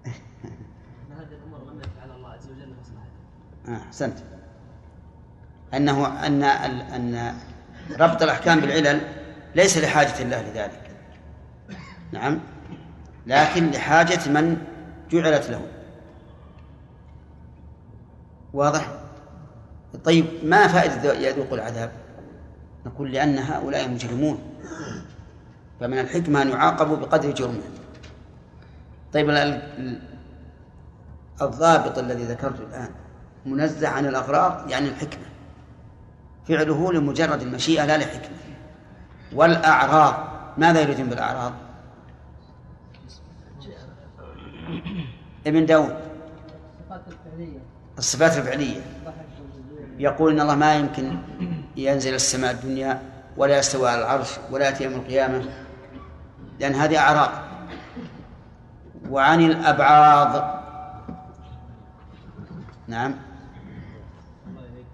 ان 0.06 0.12
هذه 1.12 1.32
الأمور 1.32 1.60
لم 1.70 1.78
يجعل 1.80 2.10
الله 2.16 2.28
عز 2.28 2.50
وجل 2.50 2.74
مصلحه 2.80 3.06
آه، 3.06 3.51
أحسنت 3.68 4.18
أنه 5.74 6.26
أن 6.26 6.42
أن 6.42 7.34
ربط 8.00 8.22
الأحكام 8.22 8.60
بالعلل 8.60 9.00
ليس 9.54 9.78
لحاجة 9.78 10.22
الله 10.22 10.42
لذلك. 10.42 10.90
نعم. 12.12 12.40
لكن 13.26 13.70
لحاجة 13.70 14.28
من 14.28 14.58
جعلت 15.10 15.50
له. 15.50 15.62
واضح؟ 18.52 18.88
طيب 20.04 20.26
ما 20.44 20.66
فائدة 20.68 21.14
يذوق 21.14 21.52
العذاب؟ 21.52 21.92
نقول 22.86 23.12
لأن 23.12 23.38
هؤلاء 23.38 23.88
مجرمون. 23.88 24.38
فمن 25.80 25.98
الحكمة 25.98 26.42
أن 26.42 26.48
يعاقبوا 26.48 26.96
بقدر 26.96 27.30
جرمهم. 27.30 27.72
طيب 29.12 29.30
ال- 29.30 29.36
ال- 29.36 30.00
الضابط 31.42 31.98
الذي 31.98 32.24
ذكرته 32.24 32.62
الآن 32.62 32.88
منزه 33.46 33.88
عن 33.88 34.06
الأغراض 34.06 34.70
يعني 34.70 34.88
الحكمة. 34.88 35.24
فعله 36.48 36.92
لمجرد 36.92 37.42
المشيئة 37.42 37.84
لا 37.84 37.98
لحكمة. 37.98 38.36
والأعراض 39.32 40.14
ماذا 40.58 40.80
يريدون 40.80 41.08
بالأعراض؟ 41.08 41.52
ابن 45.46 45.66
داود. 45.66 45.96
الصفات 47.98 48.38
الفعلية. 48.38 48.80
يقول 49.98 50.32
إن 50.32 50.40
الله 50.40 50.54
ما 50.54 50.74
يمكن 50.74 51.16
ينزل 51.76 52.14
السماء 52.14 52.50
الدنيا 52.50 53.02
ولا 53.36 53.58
يستوى 53.58 53.90
على 53.90 54.00
العرش 54.00 54.38
ولا 54.50 54.64
يأتي 54.64 54.84
يوم 54.84 54.94
القيامة 54.94 55.44
لأن 56.60 56.74
هذه 56.74 56.98
أعراض. 56.98 57.30
وعن 59.10 59.40
الأبعاض. 59.40 60.62
نعم 62.88 63.14
الله 64.46 64.62
يهديك 64.62 64.86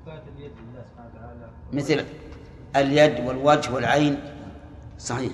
اثبات 0.00 0.22
اليد 0.36 0.52
لله 0.52 0.84
سبحانه 0.90 1.10
وتعالى 1.14 1.48
مثل 1.72 2.04
اليد 2.76 3.26
والوجه 3.26 3.72
والعين. 3.72 4.20
صحيح. 4.98 5.32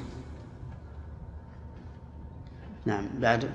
نعم 2.86 3.08
بعد. 3.18 3.50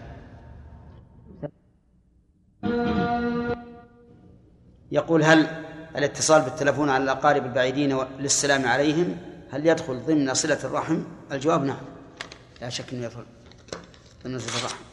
يقول 4.91 5.23
هل 5.23 5.47
الاتصال 5.95 6.41
بالتلفون 6.41 6.89
على 6.89 7.03
الأقارب 7.03 7.45
البعيدين 7.45 7.97
للسلام 8.19 8.65
عليهم 8.65 9.17
هل 9.51 9.67
يدخل 9.67 9.99
ضمن 9.99 10.33
صلة 10.33 10.59
الرحم؟ 10.63 11.03
الجواب 11.31 11.63
نعم. 11.63 11.81
لا 12.61 12.69
شك 12.69 12.93
أنه 12.93 13.05
يدخل 13.05 13.25
ضمن 14.23 14.39
صلة 14.39 14.57
الرحم. 14.59 14.83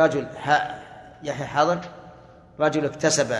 رجل 0.00 0.26
يحيى 1.22 1.46
حاضر. 1.46 1.80
رجل 2.60 2.84
اكتسب 2.84 3.36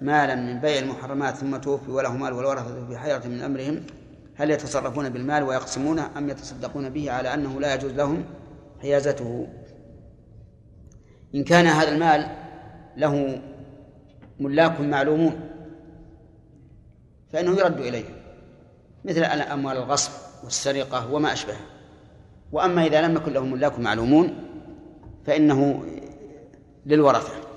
مالا 0.00 0.34
من 0.34 0.60
بيع 0.60 0.78
المحرمات 0.78 1.36
ثم 1.36 1.56
توفي 1.56 1.90
وله 1.90 2.12
مال 2.12 2.32
والورثة 2.32 2.86
في 2.86 2.98
حيرة 2.98 3.26
من 3.26 3.42
أمرهم 3.42 3.82
هل 4.34 4.50
يتصرفون 4.50 5.08
بالمال 5.08 5.42
ويقسمونه 5.42 6.10
أم 6.18 6.28
يتصدقون 6.28 6.88
به 6.88 7.12
على 7.12 7.34
أنه 7.34 7.60
لا 7.60 7.74
يجوز 7.74 7.92
لهم 7.92 8.24
حيازته؟ 8.82 9.48
إن 11.34 11.44
كان 11.44 11.66
هذا 11.66 11.88
المال 11.88 12.36
له 12.96 13.42
ملاك 14.40 14.80
معلومون 14.80 15.40
فإنه 17.32 17.58
يرد 17.58 17.78
إليهم 17.80 18.14
مثل 19.04 19.24
أموال 19.24 19.76
الغصب 19.76 20.12
والسرقة 20.44 21.12
وما 21.12 21.32
أشبهه. 21.32 21.60
وأما 22.52 22.86
إذا 22.86 23.02
لم 23.02 23.16
يكن 23.16 23.32
له 23.32 23.44
ملاك 23.44 23.78
معلومون 23.78 24.34
فإنه 25.26 25.84
للورثة. 26.86 27.49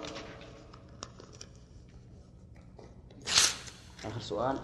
آخر 4.06 4.20
سؤال. 4.20 4.58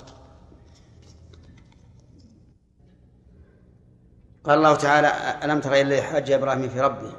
قال 4.43 4.57
الله 4.57 4.75
تعالى 4.75 5.07
ألم 5.43 5.59
تر 5.59 5.73
إلى 5.73 6.01
حج 6.01 6.31
إبراهيم 6.31 6.69
في 6.69 6.81
ربه؟ 6.81 7.11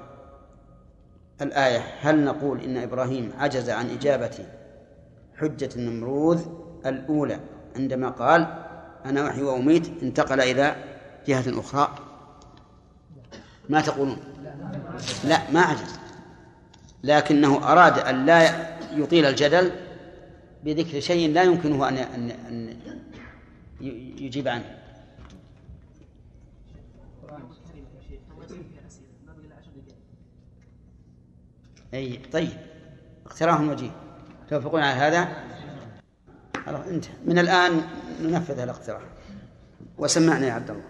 الآية 1.42 1.78
هل 2.00 2.24
نقول 2.24 2.61
إن 2.61 2.76
إبراهيم 2.76 3.33
عجز 3.38 3.70
عن 3.70 3.90
إجابة 3.90 4.46
حجة 5.37 5.68
النمروذ 5.76 6.46
الأولى 6.87 7.40
عندما 7.76 8.09
قال 8.11 8.64
أنا 9.04 9.28
أحيي 9.28 9.42
وأميت 9.42 10.02
انتقل 10.02 10.40
إلى 10.40 10.76
جهة 11.26 11.61
أخرى؟ 11.61 11.94
ما 13.68 13.80
تقولون؟ 13.80 14.18
لا 15.24 15.50
ما 15.50 15.61
عجز. 15.61 15.98
لكنه 17.04 17.72
أراد 17.72 17.98
أن 17.98 18.26
لا 18.26 18.66
يطيل 18.92 19.24
الجدل 19.24 19.72
بذكر 20.64 21.01
شيء 21.01 21.33
لا 21.33 21.42
يمكنه 21.42 21.88
أن 21.88 21.96
أن 21.96 22.31
أن 22.31 22.77
يجيب 24.20 24.49
عنه. 24.49 24.77
أي 31.94 32.16
طيب. 32.33 32.59
اقتراح 33.27 33.61
وجيه. 33.61 33.90
توافقون 34.49 34.83
على 34.83 35.01
هذا؟ 35.01 35.44
خلاص 36.66 36.87
انتهى. 36.87 37.12
من 37.27 37.38
الآن 37.38 37.83
ننفذ 38.23 38.59
الاقتراح. 38.59 39.03
وسمعنا 39.99 40.46
يا 40.46 40.53
عبد 40.53 40.70
الله 40.70 40.89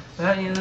فإن 0.17 0.53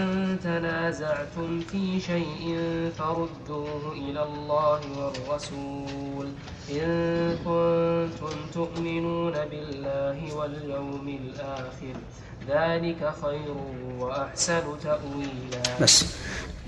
تنازعتم 0.45 1.61
في 1.61 2.01
شيء 2.01 2.57
فردوه 2.99 3.93
إلى 3.93 4.23
الله 4.23 4.81
والرسول. 4.99 6.29
إن 6.71 7.37
كنتم 7.37 8.37
تؤمنون 8.55 9.33
بالله 9.33 10.35
واليوم 10.37 11.19
الآخر 11.23 11.95
ذلك 12.49 13.13
خير 13.23 13.55
وأحسن 13.99 14.63
تأويلا. 14.83 15.63
بس. 15.81 16.05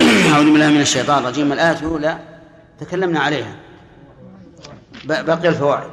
أعوذ 0.02 0.52
بالله 0.52 0.68
من 0.68 0.80
الشيطان 0.80 1.24
الرجيم. 1.24 1.52
الآية 1.52 1.78
الأولى 1.78 2.18
تكلمنا 2.80 3.20
عليها. 3.20 3.56
بقي 5.04 5.48
الفوائد. 5.48 5.90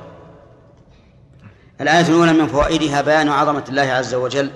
الآية 1.82 2.08
الأولى 2.08 2.34
من 2.34 2.48
فوائدها 2.48 3.02
بيان 3.02 3.30
عظمة 3.30 3.64
الله 3.70 3.82
عز 3.82 4.14
وجل. 4.16 4.50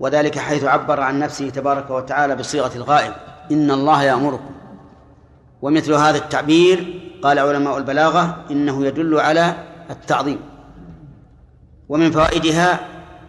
وذلك 0.00 0.38
حيث 0.38 0.64
عبر 0.64 1.00
عن 1.00 1.18
نفسه 1.18 1.50
تبارك 1.50 1.90
وتعالى 1.90 2.36
بصيغة 2.36 2.76
الغائب 2.76 3.12
إن 3.50 3.70
الله 3.70 4.02
يأمركم. 4.02 4.50
ومثل 5.62 5.92
هذا 5.92 6.18
التعبير 6.18 7.00
قال 7.22 7.38
علماء 7.38 7.78
البلاغة 7.78 8.44
إنه 8.50 8.86
يدل 8.86 9.20
على 9.20 9.54
التعظيم. 9.90 10.40
ومن 11.88 12.10
فوائدها 12.10 12.80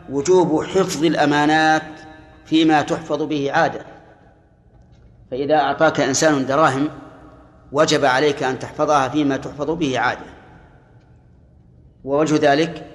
وجوب 0.09 0.63
حفظ 0.63 1.03
الأمانات 1.05 1.83
فيما 2.45 2.81
تحفظ 2.81 3.21
به 3.21 3.51
عادة. 3.51 3.85
فإذا 5.31 5.55
أعطاك 5.55 5.99
إنسان 5.99 6.45
دراهم 6.45 6.89
وجب 7.71 8.05
عليك 8.05 8.43
أن 8.43 8.59
تحفظها 8.59 9.09
فيما 9.09 9.37
تحفظ 9.37 9.71
به 9.71 9.99
عادة. 9.99 10.37
ووجه 12.03 12.51
ذلك 12.51 12.87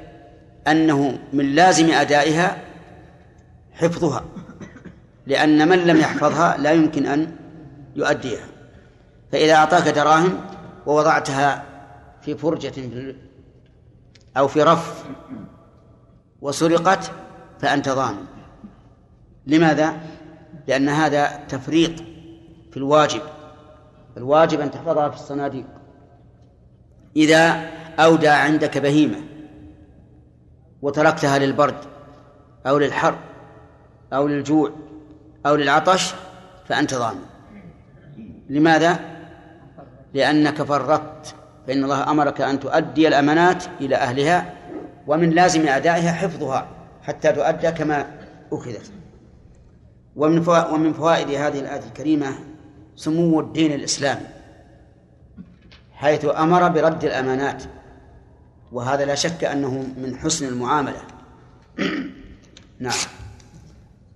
أنه 0.69 1.19
من 1.33 1.55
لازم 1.55 1.91
أدائها 1.91 2.72
حفظها. 3.73 4.25
لأن 5.27 5.69
من 5.69 5.79
لم 5.79 5.97
يحفظها 5.97 6.57
لا 6.57 6.73
يمكن 6.73 7.07
أن 7.07 7.37
يؤديها. 7.97 8.47
فإذا 9.33 9.55
أعطاك 9.55 9.89
دراهم 9.89 10.41
ووضعتها 10.87 11.65
في 12.23 12.35
فرجة 12.35 12.73
أو 14.37 14.49
في 14.49 14.63
رف 14.63 15.05
وسرقت 16.41 17.11
فأنت 17.61 17.89
ضامن 17.89 18.25
لماذا؟ 19.47 20.01
لأن 20.69 20.89
هذا 20.89 21.27
تفريط 21.49 21.99
في 22.71 22.77
الواجب. 22.77 23.23
الواجب 24.17 24.61
أن 24.61 24.71
تحفظها 24.71 25.09
في 25.09 25.17
الصناديق. 25.17 25.67
إذا 27.17 27.71
أودى 27.99 28.29
عندك 28.29 28.79
بهيمة 28.79 29.19
وتركتها 30.83 31.39
للبرد 31.39 31.77
أو 32.67 32.79
للحر 32.79 33.15
أو 34.13 34.29
للجوع 34.29 34.71
أو 35.47 35.55
للعطش 35.55 36.15
فأنت 36.69 36.95
ضامن 36.95 37.25
لماذا؟ 38.49 39.01
لأنك 40.15 40.63
فرطت 40.63 41.35
فإن 41.67 41.85
الله 41.85 42.11
أمرك 42.11 42.41
أن 42.41 42.61
تؤدي 42.61 43.09
الأمانات 43.09 43.65
إلى 43.81 43.97
أهلها 43.97 44.55
ومن 45.07 45.31
لازم 45.31 45.69
أدائها 45.69 46.13
حفظها 46.13 46.67
حتى 47.03 47.33
تؤدى 47.33 47.71
كما 47.71 48.07
أخذت. 48.53 48.93
ومن 50.17 50.49
ومن 50.49 50.93
فوائد 50.93 51.31
هذه 51.31 51.61
الآية 51.61 51.81
الكريمة 51.89 52.35
سمو 52.97 53.41
الدين 53.41 53.73
الإسلامي 53.73 54.27
حيث 55.93 56.25
أمر 56.25 56.69
برد 56.69 57.05
الأمانات. 57.05 57.63
وهذا 58.73 59.05
لا 59.05 59.15
شك 59.15 59.45
أنه 59.45 59.87
من 59.97 60.17
حسن 60.17 60.49
المعاملة. 60.49 61.03
نعم. 62.81 62.93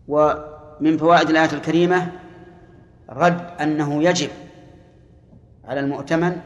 ومن 0.08 0.98
فوائد 0.98 1.30
الآية 1.30 1.52
الكريمة 1.52 2.12
رد 3.08 3.40
أنه 3.60 4.02
يجب 4.02 4.30
على 5.64 5.80
المؤتمن 5.80 6.40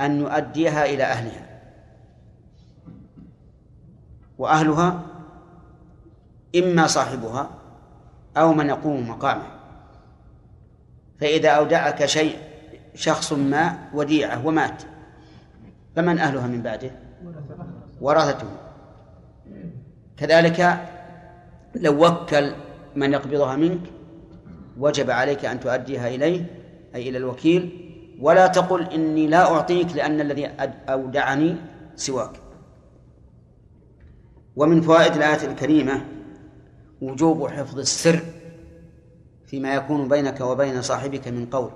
أن 0.00 0.20
يؤديها 0.20 0.84
إلى 0.84 1.04
أهلها. 1.04 1.46
وأهلها 4.38 5.02
إما 6.56 6.86
صاحبها 6.86 7.50
أو 8.36 8.52
من 8.52 8.68
يقوم 8.68 9.08
مقامه. 9.08 9.46
فإذا 11.20 11.50
أودعك 11.50 12.06
شيء 12.06 12.38
شخص 12.94 13.32
ما 13.32 13.78
وديعة 13.94 14.46
ومات 14.46 14.82
فمن 15.96 16.18
أهلها 16.18 16.46
من 16.46 16.62
بعده؟ 16.62 16.90
ورثته 18.00 18.48
كذلك 20.16 20.88
لو 21.74 22.06
وكل 22.06 22.54
من 22.96 23.12
يقبضها 23.12 23.56
منك 23.56 23.80
وجب 24.78 25.10
عليك 25.10 25.44
أن 25.44 25.60
تؤديها 25.60 26.08
إليه 26.08 26.46
أي 26.94 27.08
إلى 27.08 27.18
الوكيل. 27.18 27.82
ولا 28.20 28.46
تقل 28.46 28.82
إني 28.82 29.26
لا 29.26 29.52
أعطيك 29.52 29.96
لأن 29.96 30.20
الذي 30.20 30.46
أودعني 30.88 31.56
سواك. 31.96 32.30
ومن 34.56 34.80
فوائد 34.80 35.16
الآية 35.16 35.46
الكريمة 35.46 36.04
وجوب 37.00 37.48
حفظ 37.48 37.78
السر 37.78 38.20
فيما 39.46 39.74
يكون 39.74 40.08
بينك 40.08 40.40
وبين 40.40 40.82
صاحبك 40.82 41.28
من 41.28 41.46
قول. 41.46 41.70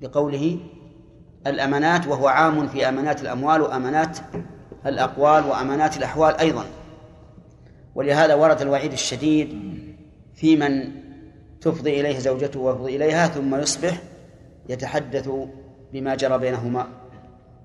لقوله 0.00 0.58
الأمانات 1.46 2.06
وهو 2.06 2.28
عام 2.28 2.68
في 2.68 2.88
أمانات 2.88 3.22
الأموال 3.22 3.60
وأمانات 3.60 4.18
الأقوال 4.86 5.46
وأمانات 5.46 5.96
الأحوال 5.96 6.34
أيضا. 6.34 6.64
ولهذا 7.98 8.34
ورد 8.34 8.62
الوعيد 8.62 8.92
الشديد 8.92 9.58
في 10.34 10.56
من 10.56 10.92
تفضي 11.60 12.00
إليه 12.00 12.18
زوجته 12.18 12.60
ويفضي 12.60 12.96
إليها 12.96 13.28
ثم 13.28 13.54
يصبح 13.54 14.02
يتحدث 14.68 15.30
بما 15.92 16.14
جرى 16.14 16.38
بينهما 16.38 16.88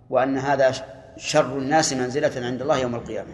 وأن 0.10 0.38
هذا 0.38 0.72
شر 1.18 1.58
الناس 1.58 1.94
منزلة 1.94 2.46
عند 2.46 2.62
الله 2.62 2.78
يوم 2.78 2.96
القيامة. 2.96 3.30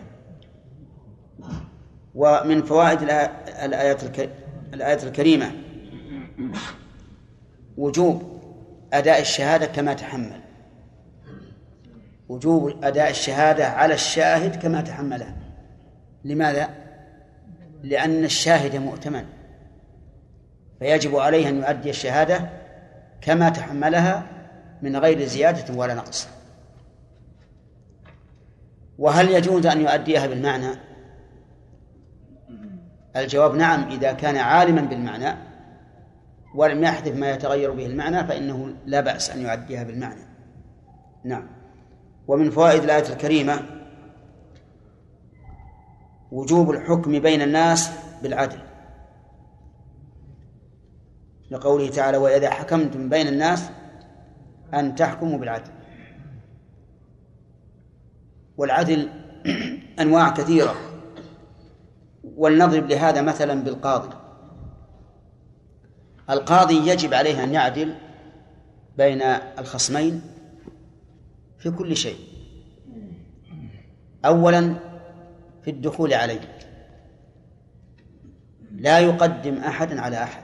ومن 2.15 2.63
فوائد 2.63 3.01
الآية 4.73 5.03
الكريمة 5.03 5.51
وجوب 7.77 8.41
أداء 8.93 9.21
الشهادة 9.21 9.65
كما 9.65 9.93
تحمل. 9.93 10.41
وجوب 12.29 12.83
أداء 12.83 13.09
الشهادة 13.09 13.67
على 13.67 13.93
الشاهد 13.93 14.55
كما 14.55 14.81
تحملها 14.81 15.35
لماذا؟ 16.25 16.88
لأن 17.83 18.23
الشاهد 18.23 18.75
مؤتمن 18.75 19.25
فيجب 20.79 21.15
عليه 21.15 21.49
أن 21.49 21.57
يؤدي 21.57 21.89
الشهادة 21.89 22.49
كما 23.21 23.49
تحملها 23.49 24.23
من 24.81 24.97
غير 24.97 25.25
زيادة 25.25 25.73
ولا 25.73 25.93
نقص. 25.93 26.27
وهل 28.99 29.29
يجوز 29.29 29.65
أن 29.65 29.81
يؤديها 29.81 30.27
بالمعنى؟ 30.27 30.75
الجواب 33.15 33.55
نعم 33.55 33.89
إذا 33.89 34.11
كان 34.11 34.37
عالما 34.37 34.81
بالمعنى 34.81 35.37
ولم 36.55 36.83
يحدث 36.83 37.17
ما 37.17 37.31
يتغير 37.31 37.71
به 37.71 37.85
المعنى 37.85 38.27
فإنه 38.27 38.73
لا 38.85 39.01
بأس 39.01 39.29
أن 39.29 39.41
يؤديها 39.41 39.83
بالمعنى. 39.83 40.21
نعم. 41.23 41.47
ومن 42.27 42.49
فوائد 42.49 42.83
الآية 42.83 43.13
الكريمة 43.13 43.78
وجوب 46.31 46.71
الحكم 46.71 47.19
بين 47.19 47.41
الناس 47.41 47.91
بالعدل. 48.23 48.59
لقوله 51.51 51.89
تعالى 51.89 52.17
وإذا 52.17 52.49
حكمتم 52.49 53.09
بين 53.09 53.27
الناس 53.27 53.69
أن 54.73 54.95
تحكموا 54.95 55.37
بالعدل. 55.37 55.71
والعدل 58.57 59.09
أنواع 59.99 60.29
كثيرة. 60.29 60.75
ولنضرب 62.37 62.85
لهذا 62.85 63.21
مثلا 63.21 63.63
بالقاضي. 63.63 64.09
القاضي 66.29 66.91
يجب 66.91 67.13
عليه 67.13 67.43
أن 67.43 67.53
يعدل 67.53 67.95
بين 68.97 69.21
الخصمين 69.59 70.21
في 71.59 71.71
كل 71.71 71.97
شيء. 71.97 72.17
أولا 74.25 74.88
في 75.63 75.71
الدخول 75.71 76.13
عليه. 76.13 76.41
لا 78.71 78.99
يقدم 78.99 79.57
أحدا 79.57 80.01
على 80.01 80.23
أحد. 80.23 80.43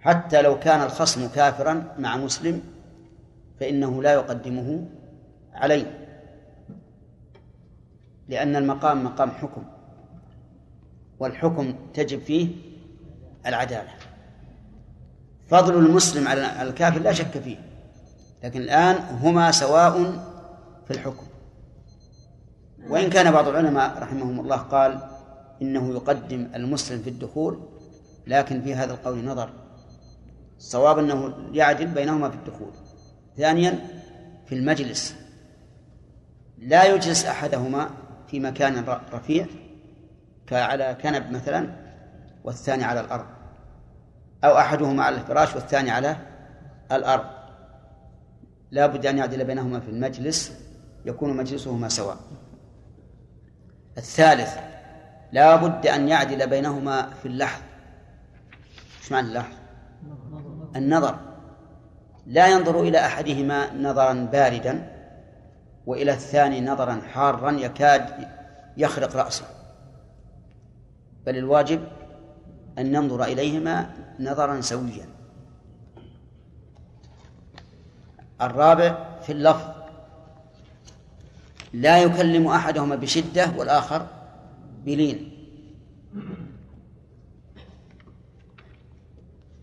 حتى 0.00 0.42
لو 0.42 0.58
كان 0.58 0.82
الخصم 0.82 1.28
كافرا 1.28 1.94
مع 1.98 2.16
مسلم 2.16 2.62
فإنه 3.60 4.02
لا 4.02 4.12
يقدمه 4.12 4.88
عليه. 5.52 6.08
لأن 8.28 8.56
المقام 8.56 9.04
مقام 9.04 9.30
حكم 9.30 9.64
والحكم 11.18 11.74
تجب 11.94 12.20
فيه 12.20 12.48
العدالة. 13.46 13.90
فضل 15.48 15.74
المسلم 15.74 16.28
على 16.28 16.62
الكافر 16.62 17.00
لا 17.00 17.12
شك 17.12 17.38
فيه 17.38 17.56
لكن 18.44 18.60
الآن 18.60 18.96
هما 18.96 19.50
سواء 19.50 20.02
في 20.86 20.90
الحكم. 20.90 21.25
وإن 22.88 23.10
كان 23.10 23.30
بعض 23.30 23.48
العلماء 23.48 23.98
رحمهم 23.98 24.40
الله 24.40 24.56
قال 24.56 25.00
إنه 25.62 25.90
يقدم 25.90 26.48
المسلم 26.54 27.02
في 27.02 27.10
الدخول 27.10 27.60
لكن 28.26 28.62
في 28.62 28.74
هذا 28.74 28.92
القول 28.92 29.24
نظر. 29.24 29.50
الصواب 30.58 30.98
أنه 30.98 31.34
يعدل 31.52 31.86
بينهما 31.86 32.30
في 32.30 32.36
الدخول. 32.36 32.70
ثانيا 33.36 33.78
في 34.46 34.54
المجلس. 34.54 35.14
لا 36.58 36.84
يجلس 36.84 37.24
أحدهما 37.24 37.90
في 38.28 38.40
مكان 38.40 38.84
رفيع 39.12 39.46
على 40.52 40.96
كنب 41.02 41.30
مثلا 41.30 41.70
والثاني 42.44 42.84
على 42.84 43.00
الأرض. 43.00 43.26
أو 44.44 44.58
أحدهما 44.58 45.04
على 45.04 45.16
الفراش 45.16 45.54
والثاني 45.54 45.90
على 45.90 46.16
الأرض. 46.92 47.24
لا 48.70 48.86
بد 48.86 49.06
أن 49.06 49.18
يعدل 49.18 49.44
بينهما 49.44 49.80
في 49.80 49.90
المجلس 49.90 50.52
يكون 51.04 51.36
مجلسهما 51.36 51.88
سواء. 51.88 52.16
الثالث 53.98 54.58
لا 55.32 55.56
بد 55.56 55.86
أن 55.86 56.08
يعدل 56.08 56.46
بينهما 56.46 57.10
في 57.22 57.28
اللحظ. 57.28 57.62
إيش 59.00 59.12
معنى 59.12 59.28
اللحظ؟ 59.28 59.54
النظر. 60.76 61.18
لا 62.26 62.46
ينظر 62.46 62.80
إلى 62.80 62.98
أحدهما 62.98 63.72
نظرا 63.74 64.12
باردا 64.32 64.92
وإلى 65.86 66.12
الثاني 66.12 66.60
نظرا 66.60 67.00
حارا 67.12 67.50
يكاد 67.50 68.28
يخرق 68.76 69.16
رأسه. 69.16 69.46
بل 71.26 71.36
الواجب 71.36 71.84
أن 72.78 72.92
ننظر 72.92 73.24
إليهما 73.24 73.90
نظرا 74.20 74.60
سويا. 74.60 75.06
الرابع 78.40 79.18
في 79.22 79.32
اللفظ. 79.32 79.75
لا 81.72 82.02
يكلم 82.02 82.46
أحدهما 82.46 82.96
بشدة 82.96 83.52
والآخر 83.56 84.06
بلين. 84.84 85.32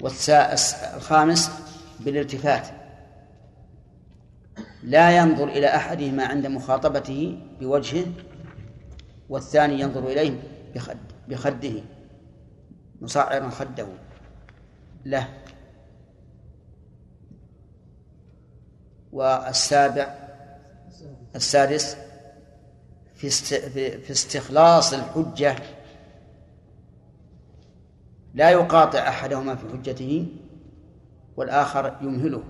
والخامس 0.02 1.52
بالالتفات 2.00 2.68
لا 4.84 5.18
ينظر 5.18 5.48
إلى 5.48 5.68
أحدهما 5.68 6.26
عند 6.26 6.48
مخاطبته 6.48 7.40
بوجهه 7.60 8.06
والثاني 9.30 9.80
ينظر 9.80 10.08
إليه 10.08 10.40
بخد 10.76 10.98
بخده 11.30 11.74
مصعرا 13.02 13.50
خده. 13.50 13.88
له. 15.06 15.30
والسابع 19.12 20.16
السادس 21.36 21.98
في 23.16 23.30
في 23.98 24.12
استخلاص 24.12 24.94
الحجة. 24.94 25.56
لا 28.34 28.50
يقاطع 28.50 29.00
أحدهما 29.00 29.56
في 29.56 29.70
حجته 29.70 30.28
والآخر 31.38 31.98
يمهله. 32.02 32.44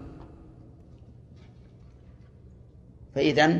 فإذا 3.15 3.59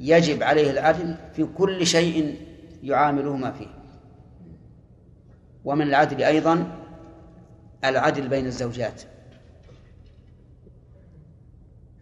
يجب 0.00 0.42
عليه 0.42 0.70
العدل 0.70 1.16
في 1.34 1.44
كل 1.44 1.86
شيء 1.86 2.46
يعاملهما 2.82 3.52
فيه. 3.52 3.68
ومن 5.64 5.86
العدل 5.86 6.22
أيضا 6.22 6.80
العدل 7.84 8.28
بين 8.28 8.46
الزوجات 8.46 9.02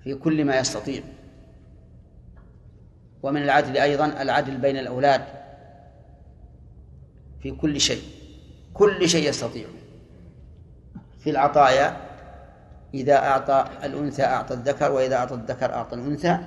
في 0.05 0.14
كل 0.14 0.44
ما 0.44 0.59
يستطيع. 0.59 1.03
ومن 3.23 3.43
العدل 3.43 3.77
أيضا 3.77 4.07
العدل 4.07 4.57
بين 4.57 4.77
الأولاد 4.77 5.25
في 7.41 7.51
كل 7.51 7.81
شيء 7.81 8.03
كل 8.75 9.09
شيء 9.09 9.29
يستطيع. 9.29 9.67
في 11.19 11.31
العطايا 11.31 11.97
إذا 12.95 13.17
أعطى 13.17 13.65
الأنثى 13.85 14.25
أعطى 14.25 14.55
الذكر 14.55 14.93
وإذا 14.93 15.17
أعطى 15.17 15.35
الذكر 15.35 15.75
أعطى 15.75 15.95
الأنثى. 15.95 16.39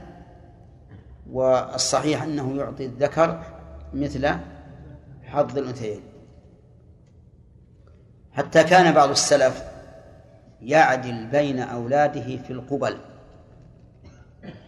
والصحيح 1.29 2.23
أنه 2.23 2.57
يعطي 2.57 2.85
الذكر 2.85 3.43
مثل 3.93 4.27
حظ 5.23 5.57
الأنثيين. 5.57 6.01
حتى 8.31 8.63
كان 8.63 8.93
بعض 8.93 9.09
السلف 9.09 9.63
يعدل 10.61 11.27
بين 11.27 11.59
أولاده 11.59 12.37
في 12.37 12.53
القبل. 12.53 12.97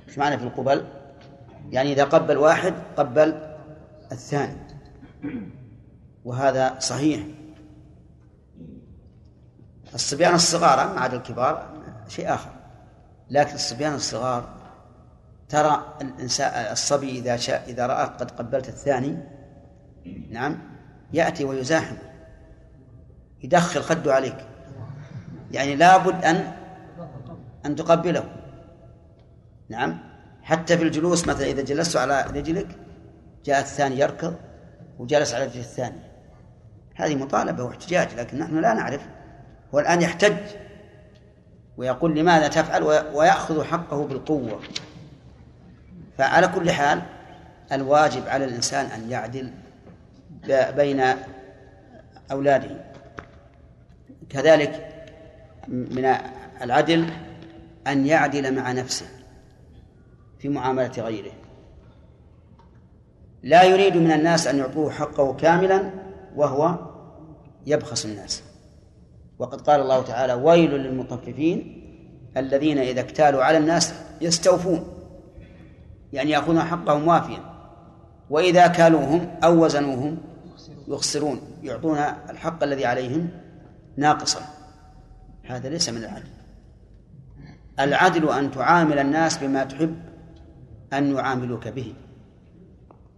إيش 0.07 0.17
معنى 0.17 0.37
في 0.37 0.43
القبل؟ 0.43 0.85
يعني 1.71 1.93
إذا 1.93 2.03
قبل 2.03 2.37
واحد 2.37 2.73
قبل 2.97 3.41
الثاني. 4.11 4.57
وهذا 6.25 6.79
صحيح. 6.79 7.23
الصبيان 9.93 10.35
الصغار 10.35 10.81
أما 10.81 10.99
عاد 10.99 11.13
الكبار 11.13 11.83
شيء 12.07 12.33
آخر. 12.33 12.49
لكن 13.29 13.55
الصبيان 13.55 13.93
الصغار 13.93 14.49
ترى 15.49 15.93
الإنسان 16.01 16.71
الصبي 16.71 17.19
إذا 17.19 17.37
شاء 17.37 17.63
إذا 17.69 17.87
رآك 17.87 18.09
قد 18.19 18.31
قبلت 18.31 18.69
الثاني 18.69 19.17
نعم 20.29 20.57
يأتي 21.13 21.45
ويزاحم. 21.45 21.95
يدخل 23.43 23.81
خده 23.81 24.13
عليك. 24.13 24.45
يعني 25.51 25.75
لابد 25.75 26.25
أن 26.25 26.53
أن 27.65 27.75
تقبله. 27.75 28.23
نعم. 29.69 30.06
حتى 30.47 30.77
في 30.77 30.83
الجلوس 30.83 31.27
مثلا 31.27 31.45
إذا 31.45 31.61
جلست 31.61 31.97
على 31.97 32.25
رجلك 32.33 32.67
جاء 33.45 33.59
الثاني 33.59 33.99
يركض 33.99 34.35
وجلس 34.99 35.33
على 35.33 35.45
رجل 35.45 35.59
الثاني. 35.59 35.99
هذه 36.95 37.15
مطالبة 37.15 37.63
واحتجاج 37.63 38.07
لكن 38.17 38.39
نحن 38.39 38.61
لا 38.61 38.73
نعرف. 38.73 39.01
هو 39.73 39.79
الآن 39.79 40.01
يحتج 40.01 40.37
ويقول 41.77 42.19
لماذا 42.19 42.47
تفعل؟ 42.47 42.83
ويأخذ 43.13 43.63
حقه 43.63 44.07
بالقوة. 44.07 44.59
فعلى 46.17 46.47
كل 46.47 46.71
حال 46.71 47.01
الواجب 47.71 48.27
على 48.27 48.45
الإنسان 48.45 48.85
أن 48.85 49.11
يعدل 49.11 49.51
بين 50.75 51.03
أولاده. 52.31 52.85
كذلك 54.29 54.89
من 55.67 56.15
العدل 56.61 57.09
أن 57.87 58.05
يعدل 58.05 58.55
مع 58.55 58.71
نفسه. 58.71 59.05
في 60.39 60.49
معاملة 60.49 60.91
غيره. 60.97 61.31
لا 63.43 63.63
يريد 63.63 63.97
من 63.97 64.11
الناس 64.11 64.47
أن 64.47 64.57
يعطوه 64.57 64.91
حقه 64.91 65.33
كاملا 65.33 65.91
وهو 66.35 66.79
يبخس 67.65 68.05
الناس. 68.05 68.43
وقد 69.39 69.61
قال 69.61 69.81
الله 69.81 70.03
تعالى 70.03 70.33
ويل 70.33 70.71
للمطففين 70.71 71.83
الذين 72.37 72.77
إذا 72.77 73.01
اكتالوا 73.01 73.43
على 73.43 73.57
الناس 73.57 73.93
يستوفون. 74.21 74.87
يعني 76.13 76.31
يأخذون 76.31 76.59
حقهم 76.59 77.07
وافيا. 77.07 77.39
وإذا 78.29 78.67
كالوهم 78.67 79.35
أو 79.43 79.65
وزنوهم 79.65 80.17
يخسرون. 80.87 81.41
يعطون 81.63 81.97
الحق 82.29 82.63
الذي 82.63 82.85
عليهم 82.85 83.29
ناقصا. 83.97 84.41
هذا 85.43 85.69
ليس 85.69 85.89
من 85.89 85.97
العدل. 85.97 86.27
العدل 87.79 88.29
أن 88.29 88.51
تعامل 88.51 88.99
الناس 88.99 89.37
بما 89.37 89.63
تحب 89.63 89.95
أن 90.93 91.15
يعاملوك 91.15 91.67
به. 91.67 91.93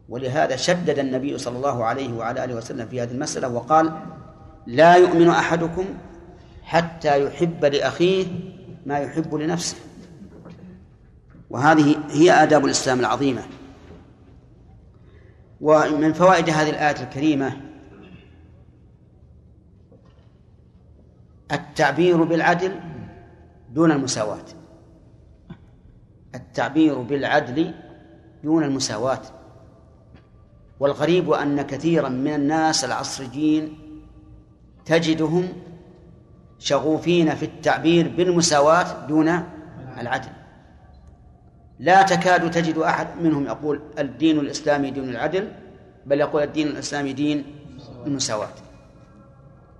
ولهذا 0.10 0.56
شدد 0.56 1.00
النبي 1.00 1.38
صلى 1.38 1.58
الله 1.58 1.86
عليه 1.86 2.14
وعلى 2.14 2.44
آله 2.44 2.56
وسلم 2.56 2.88
في 2.88 3.02
هذه 3.02 3.12
المسألة 3.12 3.48
وقال 3.50 3.92
لا 4.68 4.96
يؤمن 4.96 5.30
أحدكم 5.30 5.86
حتى 6.64 7.26
يحب 7.26 7.66
لأخيه 7.66 8.28
ما 8.86 9.00
يحب 9.00 9.36
لنفسه. 9.36 9.78
وهذه 11.50 11.96
هي 12.10 12.32
آداب 12.32 12.66
الإسلام 12.66 13.00
العظيمة. 13.00 13.42
ومن 15.62 16.14
فوائد 16.14 16.50
هذه 16.50 16.70
الآية 16.70 17.04
الكريمة 17.04 17.58
التعبير 21.52 22.24
بالعدل 22.24 22.80
دون 23.74 23.92
المساواة. 23.92 24.46
التعبير 26.36 27.02
بالعدل 27.02 27.74
دون 28.44 28.64
المساواة. 28.64 29.22
والغريب 30.80 31.32
أن 31.32 31.62
كثيرا 31.62 32.10
من 32.10 32.34
الناس 32.34 32.86
العصريين 32.86 33.78
تجدهم 34.86 35.48
شغوفين 36.60 37.36
في 37.36 37.46
التعبير 37.46 38.14
بالمساواة 38.18 39.08
دون 39.08 39.44
العدل. 40.00 40.30
لا 41.80 42.02
تكاد 42.02 42.52
تجد 42.52 42.78
أحد 42.78 43.08
منهم 43.22 43.46
يقول 43.46 43.82
الدين 44.00 44.40
الإسلامي 44.40 44.92
دين 44.92 45.10
العدل 45.10 45.52
بل 46.06 46.20
يقول 46.20 46.44
الدين 46.44 46.68
الإسلامي 46.68 47.14
دين 47.14 47.46
المساواة. 48.06 48.50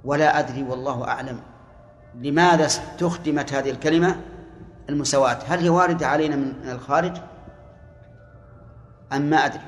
ولا 0.06 0.40
أدري 0.40 0.64
والله 0.64 1.08
أعلم 1.08 1.40
لماذا 2.16 2.66
استخدمت 2.66 3.54
هذه 3.54 3.70
الكلمة. 3.70 4.22
المساواة. 4.90 5.38
هل 5.48 5.60
هي 5.60 5.70
واردة 5.70 6.08
علينا 6.08 6.36
من 6.36 6.54
الخارج؟ 6.72 7.18
أم 9.14 9.22
ما 9.22 9.38
أدري. 9.38 9.62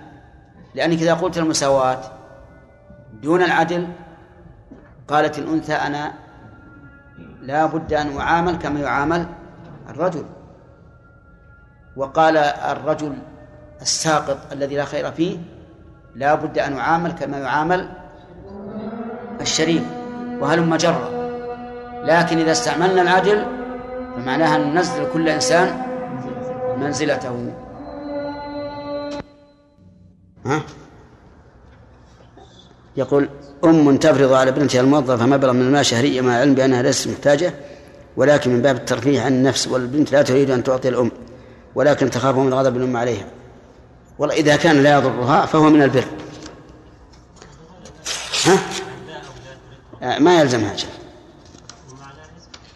لأنك 0.75 1.01
إذا 1.01 1.13
قلت 1.13 1.37
المساواة 1.37 1.99
دون 3.21 3.43
العدل 3.43 3.87
قالت 5.07 5.39
الأنثى 5.39 5.73
أنا 5.73 6.13
لا 7.41 7.65
بد 7.65 7.93
أن 7.93 8.17
أعامل 8.17 8.55
كما 8.55 8.79
يعامل 8.79 9.25
الرجل. 9.89 10.25
وقال 11.95 12.37
الرجل 12.37 13.13
الساقط 13.81 14.37
الذي 14.51 14.75
لا 14.75 14.85
خير 14.85 15.11
فيه 15.11 15.37
لا 16.15 16.35
بد 16.35 16.59
أن 16.59 16.77
يعامل 16.77 17.11
كما 17.11 17.37
يعامل 17.37 17.89
الشريف 19.41 19.83
وهلم 20.39 20.75
جرا. 20.75 21.09
لكن 22.03 22.37
إذا 22.39 22.51
استعملنا 22.51 23.01
العدل 23.01 23.60
فمعناها 24.15 24.55
أن 24.55 24.73
ننزل 24.73 25.07
كل 25.13 25.29
إنسان 25.29 25.81
منزلته 26.77 27.51
ها؟ 30.45 30.61
يقول 32.97 33.29
أم 33.63 33.97
تفرض 33.97 34.33
على 34.33 34.51
بنتها 34.51 34.81
الموظفة 34.81 35.25
مبلغ 35.25 35.51
من 35.51 35.61
المال 35.61 35.85
شهريا 35.85 36.21
مع 36.21 36.35
العلم 36.35 36.55
بأنها 36.55 36.81
ليست 36.81 37.07
محتاجة 37.07 37.53
ولكن 38.17 38.51
من 38.51 38.61
باب 38.61 38.75
الترفيه 38.75 39.21
عن 39.21 39.33
النفس 39.33 39.67
والبنت 39.67 40.11
لا 40.11 40.21
تريد 40.21 40.51
أن 40.51 40.63
تعطي 40.63 40.89
الأم 40.89 41.11
ولكن 41.75 42.09
تخاف 42.09 42.35
من 42.35 42.53
غضب 42.53 42.77
الأم 42.77 42.97
عليها 42.97 43.25
والله 44.19 44.35
إذا 44.35 44.55
كان 44.55 44.83
لا 44.83 44.97
يضرها 44.97 45.45
فهو 45.45 45.69
من 45.69 45.81
البر 45.81 46.05
ها؟ 48.45 48.57
آه، 50.03 50.19
ما 50.19 50.41
يلزم 50.41 50.59
هذا 50.59 50.83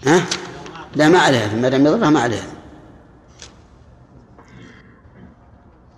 ها؟ 0.05 0.21
لا 0.95 1.09
ما 1.09 1.19
عليه 1.19 1.55
ما 1.55 1.69
دام 1.69 1.85
يضرها 1.85 2.09
ما 2.09 2.19
عليه 2.19 2.41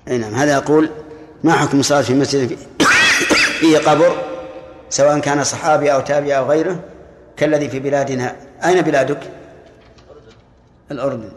أي 0.08 0.18
نعم 0.18 0.36
هذا 0.36 0.54
يقول 0.54 0.90
ما 1.44 1.54
حكم 1.54 1.80
الصلاة 1.80 2.02
في 2.02 2.14
مسجد 2.14 2.58
فيه 3.60 3.78
قبر 3.78 4.16
سواء 4.90 5.20
كان 5.20 5.44
صحابي 5.44 5.94
أو 5.94 6.02
تابعي 6.02 6.38
أو 6.38 6.46
غيره 6.46 6.80
كالذي 7.38 7.70
في 7.70 7.80
بلادنا؟ 7.80 8.36
أين 8.66 8.82
بلادك؟ 8.82 9.32
الأردن. 10.92 11.32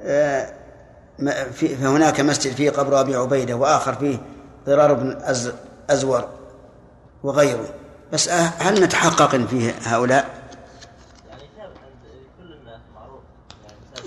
آه، 0.00 0.52
فهناك 1.52 2.20
مسجد 2.20 2.52
فيه 2.52 2.70
قبر 2.70 3.00
أبي 3.00 3.16
عبيدة 3.16 3.54
وآخر 3.54 3.94
فيه 3.94 4.18
ضرار 4.66 4.92
بن 4.92 5.18
أز 5.22 5.52
أزور 5.90 6.28
وغيره. 7.22 7.68
بس 8.12 8.28
هل 8.58 8.82
نتحقق 8.82 9.36
فيه 9.36 9.74
هؤلاء؟ 9.82 10.24
يعني 11.28 11.42
كل 12.38 12.52
الناس 12.52 12.80
معروف 12.94 13.20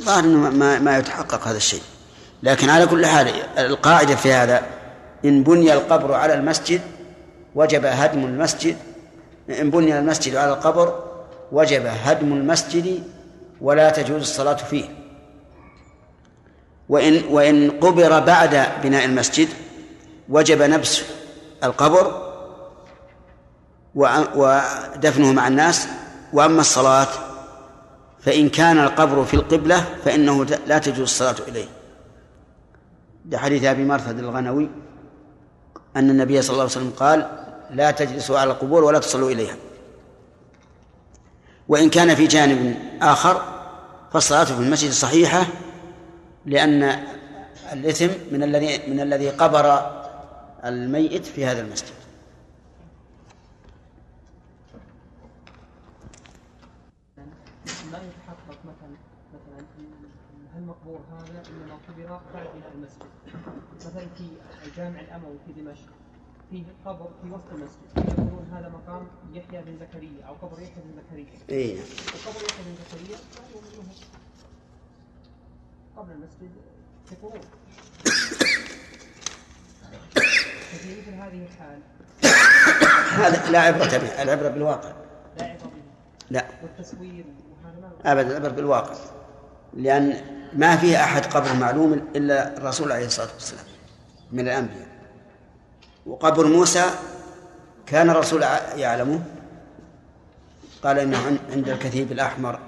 ظاهر 0.01 0.23
إنه 0.23 0.49
ما 0.49 0.79
ما 0.79 0.97
يتحقق 0.97 1.47
هذا 1.47 1.57
الشيء. 1.57 1.81
لكن 2.43 2.69
على 2.69 2.85
كل 2.87 3.05
حال 3.05 3.27
القاعدة 3.57 4.15
في 4.15 4.33
هذا 4.33 4.63
إن 5.25 5.43
بني 5.43 5.73
القبر 5.73 6.13
على 6.13 6.33
المسجد 6.33 6.81
وجب 7.55 7.85
هدم 7.85 8.25
المسجد. 8.25 8.77
إن 9.49 9.69
بني 9.69 9.99
المسجد 9.99 10.35
على 10.35 10.53
القبر 10.53 11.03
وجب 11.51 11.85
هدم 11.85 12.33
المسجد 12.33 13.03
ولا 13.61 13.89
تجوز 13.89 14.21
الصلاة 14.21 14.55
فيه. 14.55 14.85
وإن 16.89 17.23
وإن 17.29 17.71
قبر 17.71 18.19
بعد 18.19 18.67
بناء 18.83 19.05
المسجد 19.05 19.47
وجب 20.29 20.61
نبش 20.61 21.03
القبر 21.63 22.31
ودفنه 23.95 25.31
مع 25.31 25.47
الناس 25.47 25.87
وأما 26.33 26.61
الصلاة 26.61 27.07
فإن 28.21 28.49
كان 28.49 28.79
القبر 28.79 29.23
في 29.23 29.33
القبلة 29.33 29.85
فإنه 30.05 30.45
لا 30.45 30.77
تجوز 30.77 30.99
الصلاة 30.99 31.35
إليه. 31.47 31.65
لحديث 33.29 33.63
أبي 33.63 33.85
مرثد 33.85 34.19
الغنوي 34.19 34.69
أن 35.95 36.09
النبي 36.09 36.41
صلى 36.41 36.53
الله 36.53 36.63
عليه 36.63 36.71
وسلم 36.71 36.93
قال 36.97 37.45
لا 37.69 37.91
تجلسوا 37.91 38.39
على 38.39 38.51
القبور 38.51 38.83
ولا 38.83 38.99
تصلوا 38.99 39.31
إليها. 39.31 39.55
وإن 41.67 41.89
كان 41.89 42.15
في 42.15 42.27
جانب 42.27 42.77
آخر 43.01 43.41
فالصلاة 44.13 44.43
في 44.43 44.59
المسجد 44.59 44.91
صحيحة 44.91 45.45
لأن 46.45 46.83
الإثم 47.73 48.09
من 48.31 48.43
الذي 48.43 48.87
من 48.87 48.99
الذي 48.99 49.29
قبر 49.29 49.91
الميت 50.65 51.25
في 51.25 51.45
هذا 51.45 51.61
المسجد 51.61 52.01
ما 57.91 57.97
يتحقق 57.97 58.59
مثلا 58.65 58.95
مثلا 59.33 59.65
هالمقبور 60.55 60.99
هذا 61.11 61.43
قبر 62.15 62.43
بعد 62.43 62.73
المسجد. 62.75 63.05
مثلا 63.75 64.07
في 64.17 64.29
الجامع 64.65 64.99
الأموي 64.99 65.37
في 65.47 65.53
دمشق 65.61 65.89
فيه 66.49 66.63
قبر 66.85 67.09
في 67.21 67.29
وسط 67.31 67.45
المسجد. 67.51 68.09
يقولون 68.09 68.49
هذا 68.53 68.69
مقام 68.69 69.07
يحيى 69.33 69.61
بن 69.61 69.77
زكريا 69.79 70.25
أو 70.27 70.33
قبر 70.33 70.61
يحيى 70.61 70.83
بن 70.83 71.01
زكريا. 71.01 71.39
إيه. 71.49 71.79
وقبر 71.79 72.45
يحيى 72.49 72.65
بن 72.65 72.75
زكريا 72.75 73.17
قبل 75.97 76.11
المسجد 76.11 76.51
بقرون 77.11 77.41
ففي 80.71 81.01
مثل 81.01 81.13
هذه 81.13 81.45
الحال. 81.45 81.79
هذا 83.11 83.51
لا 83.51 83.59
عبرة 83.59 83.97
به 83.97 84.21
العبرة 84.21 84.49
بالواقع. 84.49 84.93
لا 85.37 85.45
عبرة 85.45 85.63
به. 85.63 85.81
لا. 86.29 86.47
والتصوير 86.63 87.25
وهذا 87.63 87.79
ما 87.79 88.11
أبدا 88.11 88.37
العبرة 88.37 88.49
بالواقع. 88.49 88.95
لأن 89.73 90.40
ما 90.53 90.75
فيه 90.77 91.03
أحد 91.03 91.25
قبر 91.25 91.53
معلوم 91.53 91.93
إلا 91.93 92.57
الرسول 92.57 92.91
عليه 92.91 93.05
الصلاة 93.05 93.33
والسلام 93.33 93.65
من 94.31 94.39
الأنبياء. 94.39 94.87
وقبر 96.05 96.47
موسى 96.47 96.83
كان 97.85 98.09
الرسول 98.09 98.43
يعلمه؟ 98.75 99.23
قال 100.83 100.99
إنه 100.99 101.17
عن- 101.17 101.39
عند 101.51 101.69
الكثيب 101.69 102.11
الأحمر. 102.11 102.59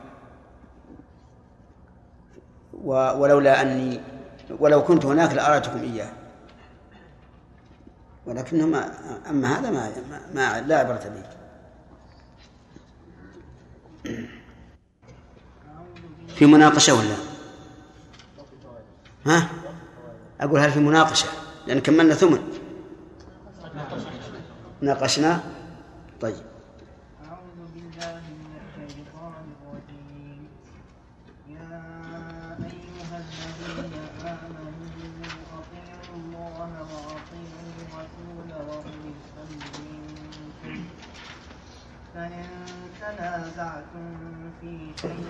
ولولا 2.84 3.62
أني 3.62 4.00
ولو 4.60 4.84
كنت 4.84 5.06
هناك 5.06 5.34
لأريتكم 5.34 5.80
إياه. 5.84 6.10
ولكنه 8.26 8.66
ما 8.68 8.92
أما 9.30 9.60
هذا 9.60 9.70
ما, 9.72 9.92
ما, 10.10 10.20
ما 10.34 10.62
لا 10.62 10.80
عبرة 10.80 11.04
به. 11.16 11.24
في 16.36 16.46
مناقشة 16.46 16.94
ولا؟ 16.94 17.33
ها؟ 19.26 19.50
أقول 20.42 20.60
هل 20.60 20.72
في 20.72 20.80
مناقشة 20.80 21.28
لأن 21.68 21.80
كملنا 21.80 22.14
ثمن. 22.14 22.40
ناقشنا؟ 24.82 25.40
طيب. 26.22 26.36
فإن 42.14 42.46
تنازعتم 43.02 44.16
في 44.62 44.92
شيء 45.02 45.26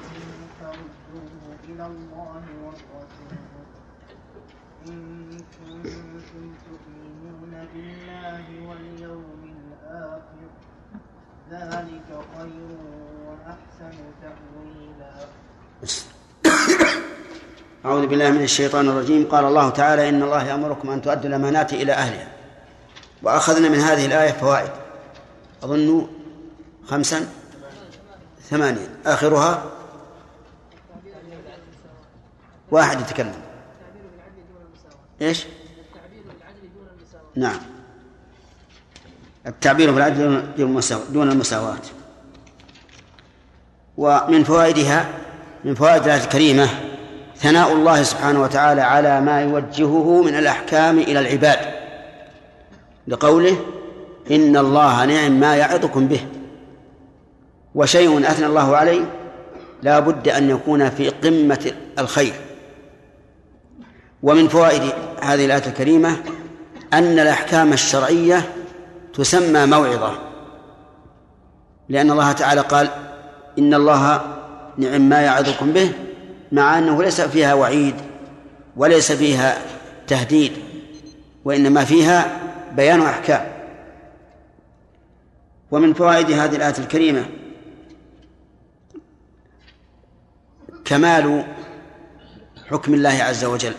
فردوه 0.60 1.56
إلى 1.63 1.86
الله 1.86 2.43
والرسول 2.63 3.38
إن 4.88 5.38
كنتم 5.39 6.53
تؤمنون 6.65 7.67
بالله 7.73 8.45
واليوم 8.67 9.56
الآخر 9.56 10.49
ذلك 11.54 12.10
خير 12.38 12.70
وأحسن 13.28 13.98
تأويلا. 14.22 15.13
أعوذ 17.86 18.08
بالله 18.08 18.32
من 18.32 18.44
الشيطان 18.44 18.89
الرجيم. 18.89 19.28
قال 19.32 19.46
الله 19.46 19.70
تعالى 19.70 20.10
إن 20.10 20.24
الله 20.24 20.48
يأمركم 20.48 20.89
أن 20.89 21.02
تؤدوا 21.02 21.30
الأمانات 21.30 21.74
إلى 21.74 21.94
أهلها. 21.94 22.28
وأخذنا 23.24 23.70
من 23.70 23.80
هذه 23.80 24.06
الآية 24.06 24.32
فوائد. 24.32 24.72
أظن 25.63 26.08
خمسا 26.86 27.28
ثمانية 28.50 28.89
آخرها 29.06 29.63
واحد 32.72 33.02
يتكلم. 33.02 33.42
إيش؟ 35.22 35.46
نعم. 37.36 37.72
التعبير 39.47 39.91
بالعدل 39.91 40.43
دون 41.10 41.32
المساواة. 41.32 41.82
ومن 43.97 44.43
فوائدها 44.43 45.06
من 45.65 45.75
فوائد 45.75 46.03
الآية 46.03 46.23
الكريمة 46.23 46.67
ثناء 47.36 47.73
الله 47.73 48.03
سبحانه 48.03 48.41
وتعالى 48.41 48.82
على 48.82 49.21
ما 49.21 49.41
يوجهه 49.41 50.21
من 50.21 50.36
الأحكام 50.36 50.99
إلى 50.99 51.19
العباد. 51.19 51.60
لقوله 53.08 53.58
إن 54.32 54.58
الله 54.58 55.06
نعم 55.06 55.39
ما 55.39 55.56
يعظكم 55.56 56.08
به. 56.08 56.27
وشيء 57.75 58.19
أثنى 58.19 58.45
الله 58.45 58.77
عليه 58.77 59.01
لا 59.84 59.99
بد 59.99 60.27
أن 60.27 60.49
يكون 60.49 60.89
في 60.89 61.10
قمة 61.10 61.71
الخير. 61.99 62.34
ومن 64.24 64.47
فوائد 64.47 64.82
هذه 65.22 65.45
الآية 65.45 65.68
الكريمة 65.68 66.18
أن 66.93 67.20
الأحكام 67.20 67.74
الشرعية 67.74 68.49
تسمى 69.14 69.66
موعظة. 69.66 70.20
لأن 71.89 72.11
الله 72.11 72.32
تعالى 72.32 72.61
قال 72.61 72.89
إن 73.59 73.74
الله 73.74 74.22
نعم 74.78 75.09
ما 75.09 75.22
يعظكم 75.22 75.74
به 75.74 75.91
مع 76.51 76.78
أنه 76.78 77.03
ليس 77.03 77.22
فيها 77.22 77.53
وعيد 77.53 77.95
وليس 78.78 79.11
فيها 79.11 79.57
تهديد 80.07 80.51
وإنما 81.45 81.86
فيها 81.86 82.39
بيان 82.76 83.01
أحكام 83.01 83.53
ومن 85.72 85.93
فوائد 85.93 86.32
هذه 86.32 86.55
الآية 86.55 86.78
الكريمة 86.80 87.26
كمال 90.86 91.45
حكم 92.70 92.93
الله 92.93 93.24
عز 93.24 93.45
وجل 93.45 93.74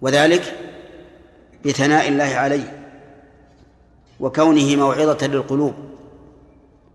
وذلك 0.00 0.56
بثناء 1.64 2.08
الله 2.08 2.24
عليه. 2.24 2.79
وكونه 4.20 4.76
موعظة 4.76 5.26
للقلوب. 5.26 5.74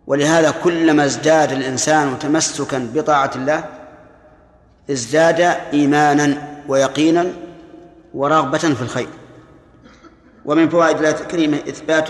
ولهذا 0.07 0.51
كلما 0.51 1.05
ازداد 1.05 1.51
الإنسان 1.51 2.19
تمسكا 2.19 2.89
بطاعة 2.93 3.31
الله 3.35 3.63
ازداد 4.91 5.41
إيمانا 5.73 6.57
ويقينا 6.67 7.33
ورغبة 8.13 8.57
في 8.57 8.81
الخير. 8.81 9.09
ومن 10.45 10.69
فوائد 10.69 10.97
الآية 10.97 11.19
الكريمة 11.21 11.57
إثبات 11.57 12.09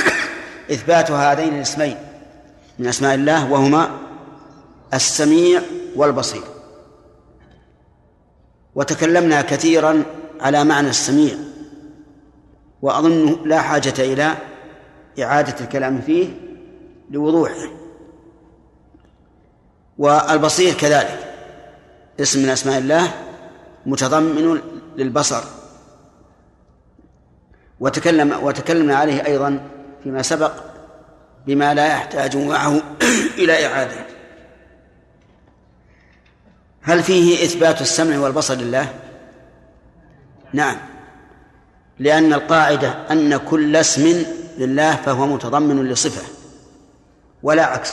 إثبات 0.74 1.10
هذين 1.10 1.54
الاسمين 1.56 1.96
من 2.78 2.86
أسماء 2.86 3.14
الله 3.14 3.52
وهما 3.52 3.90
السميع 4.94 5.60
والبصير. 5.96 6.42
وتكلمنا 8.74 9.42
كثيرا 9.42 10.02
على 10.40 10.64
معنى 10.64 10.88
السميع. 10.88 11.45
وأظن 12.82 13.48
لا 13.48 13.60
حاجة 13.60 13.94
إلى 13.98 14.36
إعادة 15.22 15.60
الكلام 15.60 16.00
فيه 16.00 16.28
لوضوحه. 17.10 17.70
والبصير 19.98 20.74
كذلك. 20.74 21.34
اسم 22.20 22.42
من 22.42 22.48
أسماء 22.48 22.78
الله 22.78 23.10
متضمن 23.86 24.60
للبصر. 24.96 25.42
وتكلم 27.80 28.38
وتكلمنا 28.42 28.96
عليه 28.96 29.26
أيضا 29.26 29.60
فيما 30.04 30.22
سبق 30.22 30.52
بما 31.46 31.74
لا 31.74 31.86
يحتاج 31.86 32.36
معه 32.36 32.80
إلى 33.38 33.66
إعادة. 33.66 34.06
هل 36.82 37.02
فيه 37.02 37.44
إثبات 37.44 37.80
السمع 37.80 38.18
والبصر 38.18 38.54
لله؟ 38.54 38.94
نعم. 40.52 40.95
لأن 41.98 42.32
القاعدة 42.32 42.94
أن 43.10 43.36
كل 43.36 43.76
اسم 43.76 44.24
لله 44.58 44.96
فهو 44.96 45.26
متضمن 45.26 45.88
لصفة 45.88 46.22
ولا 47.42 47.64
عكس. 47.64 47.92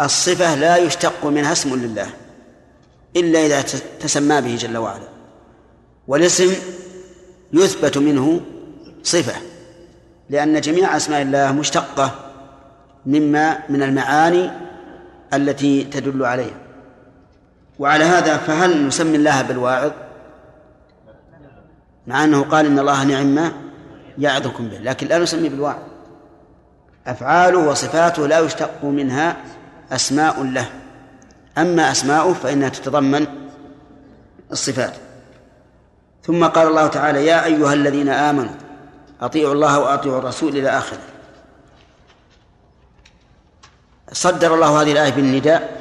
الصفة 0.00 0.54
لا 0.54 0.76
يشتق 0.76 1.26
منها 1.26 1.52
اسم 1.52 1.74
لله 1.74 2.06
إلا 3.16 3.46
إذا 3.46 3.62
تسمى 4.00 4.40
به 4.40 4.56
جل 4.56 4.76
وعلا. 4.76 5.08
والاسم 6.08 6.54
يثبت 7.52 7.98
منه 7.98 8.40
صفة 9.02 9.34
لأن 10.30 10.60
جميع 10.60 10.96
أسماء 10.96 11.22
الله 11.22 11.52
مشتقة 11.52 12.14
مما 13.06 13.58
من 13.68 13.82
المعاني 13.82 14.50
التي 15.34 15.84
تدل 15.84 16.24
عليها. 16.24 16.60
وعلى 17.78 18.04
هذا 18.04 18.36
فهل 18.36 18.86
نسمي 18.86 19.16
الله 19.16 19.42
بالواعظ؟ 19.42 19.90
مع 22.10 22.24
أنه 22.24 22.42
قال 22.42 22.66
إن 22.66 22.78
الله 22.78 23.04
نعم 23.04 23.52
يعظكم 24.18 24.68
به 24.68 24.78
لكن 24.78 25.06
لا 25.06 25.18
نسمي 25.18 25.48
بالواعظ. 25.48 25.82
أفعاله 27.06 27.58
وصفاته 27.58 28.26
لا 28.26 28.38
يشتق 28.38 28.84
منها 28.84 29.36
أسماء 29.92 30.42
له. 30.42 30.66
أما 31.58 31.90
أسماؤه 31.90 32.34
فإنها 32.34 32.68
تتضمن 32.68 33.26
الصفات. 34.52 34.94
ثم 36.22 36.44
قال 36.44 36.68
الله 36.68 36.86
تعالى 36.86 37.26
يا 37.26 37.44
أيها 37.44 37.74
الذين 37.74 38.08
آمنوا 38.08 38.54
أطيعوا 39.20 39.54
الله 39.54 39.78
وأطيعوا 39.78 40.18
الرسول 40.18 40.56
إلى 40.56 40.68
آخره. 40.68 40.98
صدر 44.12 44.54
الله 44.54 44.82
هذه 44.82 44.92
الآية 44.92 45.10
بالنداء. 45.10 45.80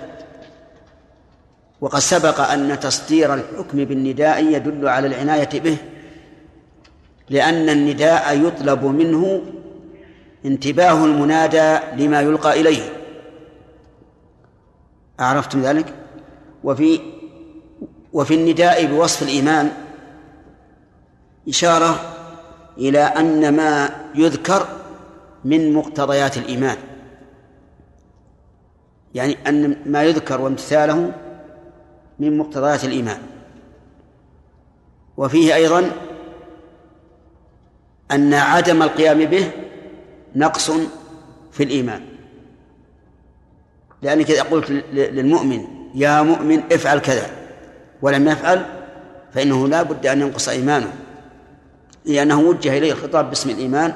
وقد 1.82 2.00
سبق 2.00 2.40
أن 2.40 2.80
تصدير 2.80 3.34
الحكم 3.34 3.86
بالنداء 3.86 4.44
يدل 4.44 4.88
على 4.88 5.08
العناية 5.08 5.60
به 5.60 5.78
لأن 7.30 7.70
النداء 7.70 8.48
يطلب 8.48 8.86
منه 8.86 9.42
انتباه 10.46 11.06
المنادى 11.06 11.80
لما 12.04 12.22
يلقى 12.22 12.62
إليه. 12.62 12.82
أعرفتم 15.20 15.62
ذلك؟ 15.62 15.94
وفي 16.64 17.00
وفي 18.14 18.34
النداء 18.34 18.86
بوصف 18.86 19.24
الإيمان 19.24 19.72
إشارة 21.50 22.00
إلى 22.78 23.00
أن 23.00 23.56
ما 23.56 23.90
يذكر 24.16 24.68
من 25.46 25.74
مقتضيات 25.74 26.38
الإيمان. 26.38 26.78
يعني 29.16 29.38
أن 29.48 29.76
ما 29.86 30.04
يذكر 30.04 30.42
وامتثاله 30.42 31.12
من 32.20 32.38
مقتضيات 32.38 32.84
الإيمان. 32.84 33.22
وفيه 35.18 35.56
أيضا 35.56 35.92
أن 38.12 38.34
عدم 38.34 38.84
القيام 38.84 39.26
به 39.26 39.52
نقص 40.36 40.72
في 41.52 41.64
الإيمان. 41.64 42.02
لأنك 44.02 44.32
إذا 44.32 44.42
قلت 44.42 44.72
للمؤمن 44.94 45.68
يا 45.96 46.22
مؤمن 46.22 46.64
افعل 46.72 47.00
كذا 47.00 47.30
ولم 48.02 48.28
يفعل 48.28 48.66
فإنه 49.34 49.68
لا 49.68 49.84
بد 49.84 50.08
أن 50.08 50.22
ينقص 50.22 50.50
إيمانه. 50.50 50.94
لأنه 52.06 52.40
وجه 52.40 52.78
إليه 52.78 52.92
الخطاب 52.92 53.30
باسم 53.30 53.50
الإيمان 53.50 53.94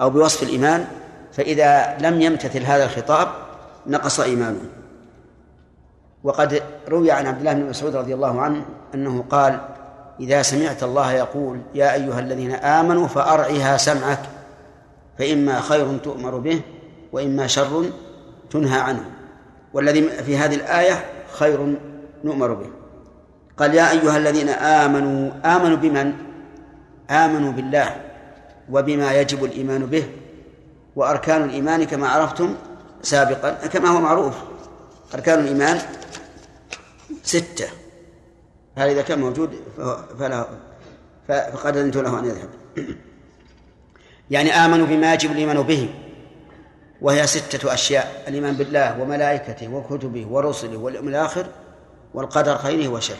أو 0.00 0.10
بوصف 0.10 0.42
الإيمان 0.42 0.86
فإذا 1.32 1.96
لم 2.00 2.20
يمتثل 2.20 2.62
هذا 2.62 2.84
الخطاب 2.84 3.28
نقص 3.86 4.20
إيمانه. 4.20 4.60
وقد 6.24 6.62
روي 6.88 7.10
عن 7.10 7.26
عبد 7.26 7.38
الله 7.38 7.52
بن 7.52 7.68
مسعود 7.68 7.96
رضي 7.96 8.14
الله 8.14 8.40
عنه 8.40 8.64
أنه 8.94 9.24
قال 9.30 9.60
إذا 10.20 10.42
سمعت 10.42 10.82
الله 10.82 11.12
يقول 11.12 11.60
يا 11.74 11.94
أيها 11.94 12.20
الذين 12.20 12.52
آمنوا 12.52 13.06
فأرعها 13.06 13.76
سمعك 13.76 14.20
فإما 15.18 15.60
خير 15.60 15.98
تؤمر 15.98 16.38
به 16.38 16.60
وإما 17.12 17.46
شر 17.46 17.84
تنهى 18.50 18.80
عنه. 18.80 19.04
والذي 19.72 20.08
في 20.08 20.36
هذه 20.36 20.54
الآية 20.54 21.04
خير 21.32 21.76
نؤمر 22.24 22.52
به. 22.52 22.70
قال 23.58 23.74
يا 23.74 23.90
أيها 23.90 24.16
الذين 24.16 24.48
آمنوا 24.48 25.30
آمنوا 25.44 25.76
بمن؟ 25.76 26.12
آمنوا 27.10 27.52
بالله 27.52 27.96
وبما 28.70 29.12
يجب 29.20 29.44
الإيمان 29.44 29.86
به 29.86 30.04
وأركان 30.96 31.44
الإيمان 31.44 31.84
كما 31.84 32.08
عرفتم 32.08 32.54
سابقا 33.02 33.50
كما 33.50 33.88
هو 33.88 34.00
معروف. 34.00 34.34
أركان 35.14 35.40
الإيمان 35.40 35.78
ستة. 37.22 37.77
هذا 38.78 38.90
إذا 38.90 39.02
كان 39.02 39.20
موجود 39.20 39.50
فلا 40.18 40.46
فقد 41.28 41.76
أذنت 41.76 41.96
له 41.96 42.18
أن 42.18 42.24
يذهب. 42.24 42.48
يعني 44.30 44.50
آمنوا 44.52 44.86
بما 44.86 45.14
يجب 45.14 45.30
الإيمان 45.30 45.62
به 45.62 45.94
وهي 47.00 47.26
ستة 47.26 47.74
أشياء 47.74 48.24
الإيمان 48.28 48.54
بالله 48.54 49.00
وملائكته 49.00 49.74
وكتبه 49.74 50.26
ورسله 50.26 50.76
واليوم 50.76 51.08
الآخر 51.08 51.46
والقدر 52.14 52.58
خيره 52.58 52.88
وشره. 52.88 53.16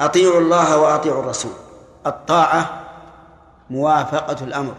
أطيعوا 0.00 0.40
الله 0.40 0.78
وأطيعوا 0.78 1.22
الرسول. 1.22 1.52
الطاعة 2.06 2.86
موافقة 3.70 4.44
الأمر 4.44 4.74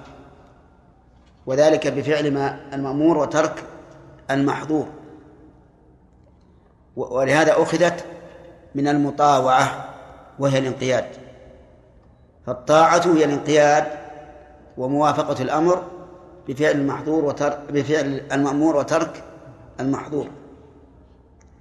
وذلك 1.45 1.88
بفعل 1.88 2.34
ما 2.34 2.60
المأمور 2.74 3.18
وترك 3.18 3.64
المحظور. 4.32 4.88
ولهذا 6.95 7.62
أخذت 7.62 8.05
من 8.78 8.88
المطاوعة 8.88 9.90
وهي 10.40 10.58
الانقياد. 10.58 11.06
فالطاعة 12.46 13.02
هي 13.16 13.26
الانقياد 13.26 13.86
وموافقة 14.78 15.44
الأمر 15.44 15.84
بفعل 16.48 16.72
المحظور 16.72 17.26
وترك 17.26 17.60
بفعل 17.70 18.22
المأمور 18.32 18.76
وترك 18.76 19.24
المحظور. 19.80 20.28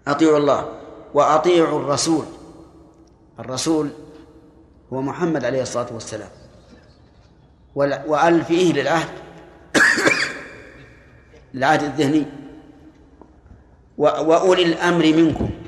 أطيعوا 0.09 0.39
الله 0.39 0.69
وأطيعوا 1.15 1.81
الرسول. 1.81 2.25
الرسول 3.39 3.91
هو 4.93 5.03
محمد 5.03 5.45
عليه 5.45 5.63
الصلاة 5.63 5.87
والسلام. 5.93 6.29
وأل 8.07 8.45
فيه 8.45 8.73
للعهد. 8.73 9.09
العهد 11.55 11.83
الذهني. 11.83 12.27
وأولي 13.99 14.63
الأمر 14.63 15.05
منكم. 15.07 15.66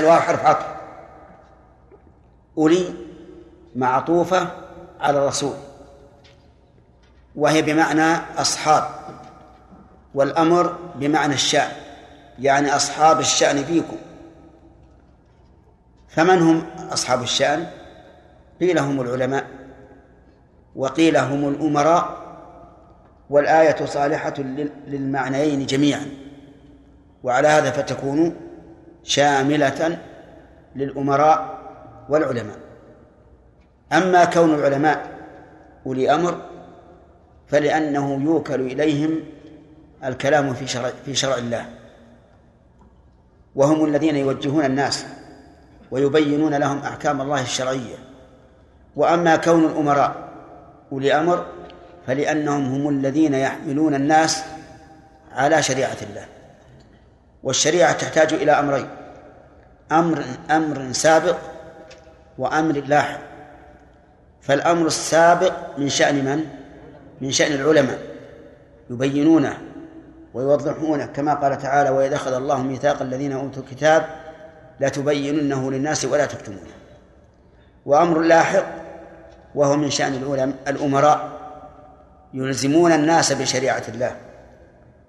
الواو 0.00 0.20
حرف 0.20 0.46
عطف. 0.46 0.66
أولي 2.58 2.94
معطوفة 3.76 4.48
على 5.00 5.18
الرسول. 5.18 5.54
وهي 7.36 7.62
بمعنى 7.62 8.16
أصحاب. 8.38 8.84
والأمر 10.14 10.76
بمعنى 10.94 11.34
الشأن. 11.34 11.72
يعني 12.38 12.76
أصحاب 12.76 13.20
الشأن 13.20 13.64
فيكم. 13.64 13.96
فمن 16.08 16.38
هم 16.42 16.66
أصحاب 16.92 17.22
الشأن؟ 17.22 17.66
قيل 18.60 18.78
هم 18.78 19.00
العلماء. 19.00 19.46
وقيل 20.76 21.16
هم 21.16 21.48
الأمراء. 21.48 22.20
والآية 23.30 23.86
صالحة 23.86 24.34
للمعنيين 24.86 25.66
جميعا. 25.66 26.06
وعلى 27.22 27.48
هذا 27.48 27.70
فتكون 27.70 28.49
شاملة 29.04 29.98
للأمراء 30.76 31.58
والعلماء. 32.08 32.56
أما 33.92 34.24
كون 34.24 34.54
العلماء 34.54 35.10
أولي 35.86 36.14
أمر 36.14 36.42
فلأنه 37.48 38.22
يوكل 38.24 38.60
إليهم 38.60 39.20
الكلام 40.04 40.54
في 40.54 40.66
شرع 40.66 40.90
في 41.04 41.14
شرع 41.14 41.34
الله. 41.34 41.66
وهم 43.54 43.84
الذين 43.84 44.16
يوجهون 44.16 44.64
الناس 44.64 45.06
ويبينون 45.90 46.54
لهم 46.54 46.78
أحكام 46.78 47.20
الله 47.20 47.42
الشرعية. 47.42 47.96
وأما 48.96 49.36
كون 49.36 49.64
الأمراء 49.64 50.28
أولي 50.92 51.12
أمر 51.12 51.46
فلأنهم 52.06 52.74
هم 52.74 52.88
الذين 52.88 53.34
يحملون 53.34 53.94
الناس 53.94 54.42
على 55.32 55.62
شريعة 55.62 55.96
الله. 56.10 56.39
والشريعة 57.42 57.92
تحتاج 57.92 58.32
إلى 58.32 58.52
أمرين. 58.52 58.88
أمر 59.92 60.24
أمر 60.50 60.92
سابق 60.92 61.36
وأمر 62.38 62.74
لاحق. 62.74 63.20
فالأمر 64.40 64.86
السابق 64.86 65.52
من 65.78 65.88
شأن 65.88 66.24
من؟ 66.24 66.44
من 67.20 67.30
شأن 67.30 67.52
العلماء. 67.52 67.98
يبينونه 68.90 69.58
ويوضحونه. 70.34 71.06
كما 71.06 71.34
قال 71.34 71.58
تعالى 71.58 71.90
وإذا 71.90 72.16
أخذ 72.16 72.32
الله 72.32 72.62
ميثاق 72.62 73.02
الذين 73.02 73.32
أوتوا 73.32 73.62
الكتاب 73.62 74.06
لتبيننه 74.80 75.70
للناس 75.70 76.04
ولا 76.04 76.26
تكتمونه. 76.26 76.74
وأمر 77.86 78.20
لاحق 78.20 78.64
وهو 79.54 79.76
من 79.76 79.90
شأن 79.90 80.14
العلماء 80.14 80.56
الأمراء. 80.68 81.40
يلزمون 82.34 82.92
الناس 82.92 83.32
بشريعة 83.32 83.82
الله 83.88 84.16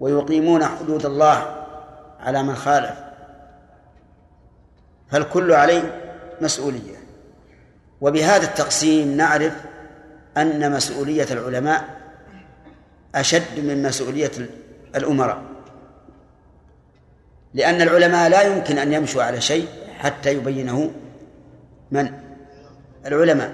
ويقيمون 0.00 0.64
حدود 0.64 1.06
الله 1.06 1.61
على 2.22 2.42
من 2.42 2.54
خالف. 2.54 2.94
فالكل 5.10 5.52
عليه 5.52 6.00
مسؤولية. 6.40 6.96
وبهذا 8.00 8.44
التقسيم 8.44 9.16
نعرف 9.16 9.52
أن 10.36 10.72
مسؤولية 10.72 11.26
العلماء 11.30 11.84
أشد 13.14 13.60
من 13.60 13.82
مسؤولية 13.82 14.30
الأمراء. 14.96 15.42
لأن 17.54 17.82
العلماء 17.82 18.28
لا 18.28 18.42
يمكن 18.42 18.78
أن 18.78 18.92
يمشوا 18.92 19.22
على 19.22 19.40
شيء 19.40 19.68
حتى 19.98 20.32
يبينه 20.32 20.90
من؟ 21.90 22.12
العلماء. 23.06 23.52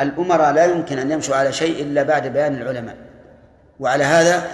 الأمراء 0.00 0.52
لا 0.52 0.64
يمكن 0.64 0.98
أن 0.98 1.10
يمشوا 1.10 1.36
على 1.36 1.52
شيء 1.52 1.82
إلا 1.82 2.02
بعد 2.02 2.26
بيان 2.26 2.62
العلماء. 2.62 2.96
وعلى 3.80 4.04
هذا 4.04 4.50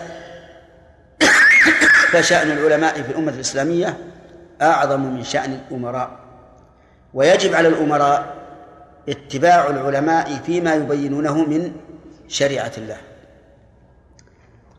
فشأن 2.13 2.51
العلماء 2.51 3.03
في 3.03 3.11
الأمة 3.11 3.33
الإسلامية 3.33 3.99
أعظم 4.63 5.01
من 5.01 5.25
شأن 5.25 5.53
الأمراء. 5.53 6.11
ويجب 7.15 7.55
على 7.55 7.69
الأمراء 7.69 8.35
اتباع 9.09 9.71
العلماء 9.71 10.35
فيما 10.47 10.75
يبينونه 10.75 11.45
من 11.45 11.73
شريعة 12.29 12.73
الله. 12.79 12.97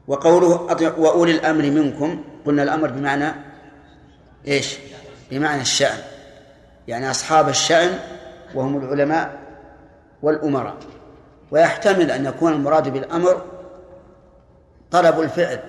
وقوله 0.07 0.49
وأولي 0.97 1.31
الأمر 1.31 1.63
منكم 1.63 2.23
قلنا 2.45 2.63
الأمر 2.63 2.89
بمعنى 2.89 3.31
إيش؟ 4.47 4.77
بمعنى 5.31 5.61
الشأن. 5.61 5.97
يعني 6.87 7.11
أصحاب 7.11 7.49
الشأن 7.49 7.99
وهم 8.55 8.77
العلماء 8.77 9.39
والأمراء. 10.21 10.77
ويحتمل 11.51 12.11
أن 12.11 12.25
يكون 12.25 12.53
المراد 12.53 12.89
بالأمر 12.89 13.41
طلب 14.91 15.19
الفعل. 15.19 15.59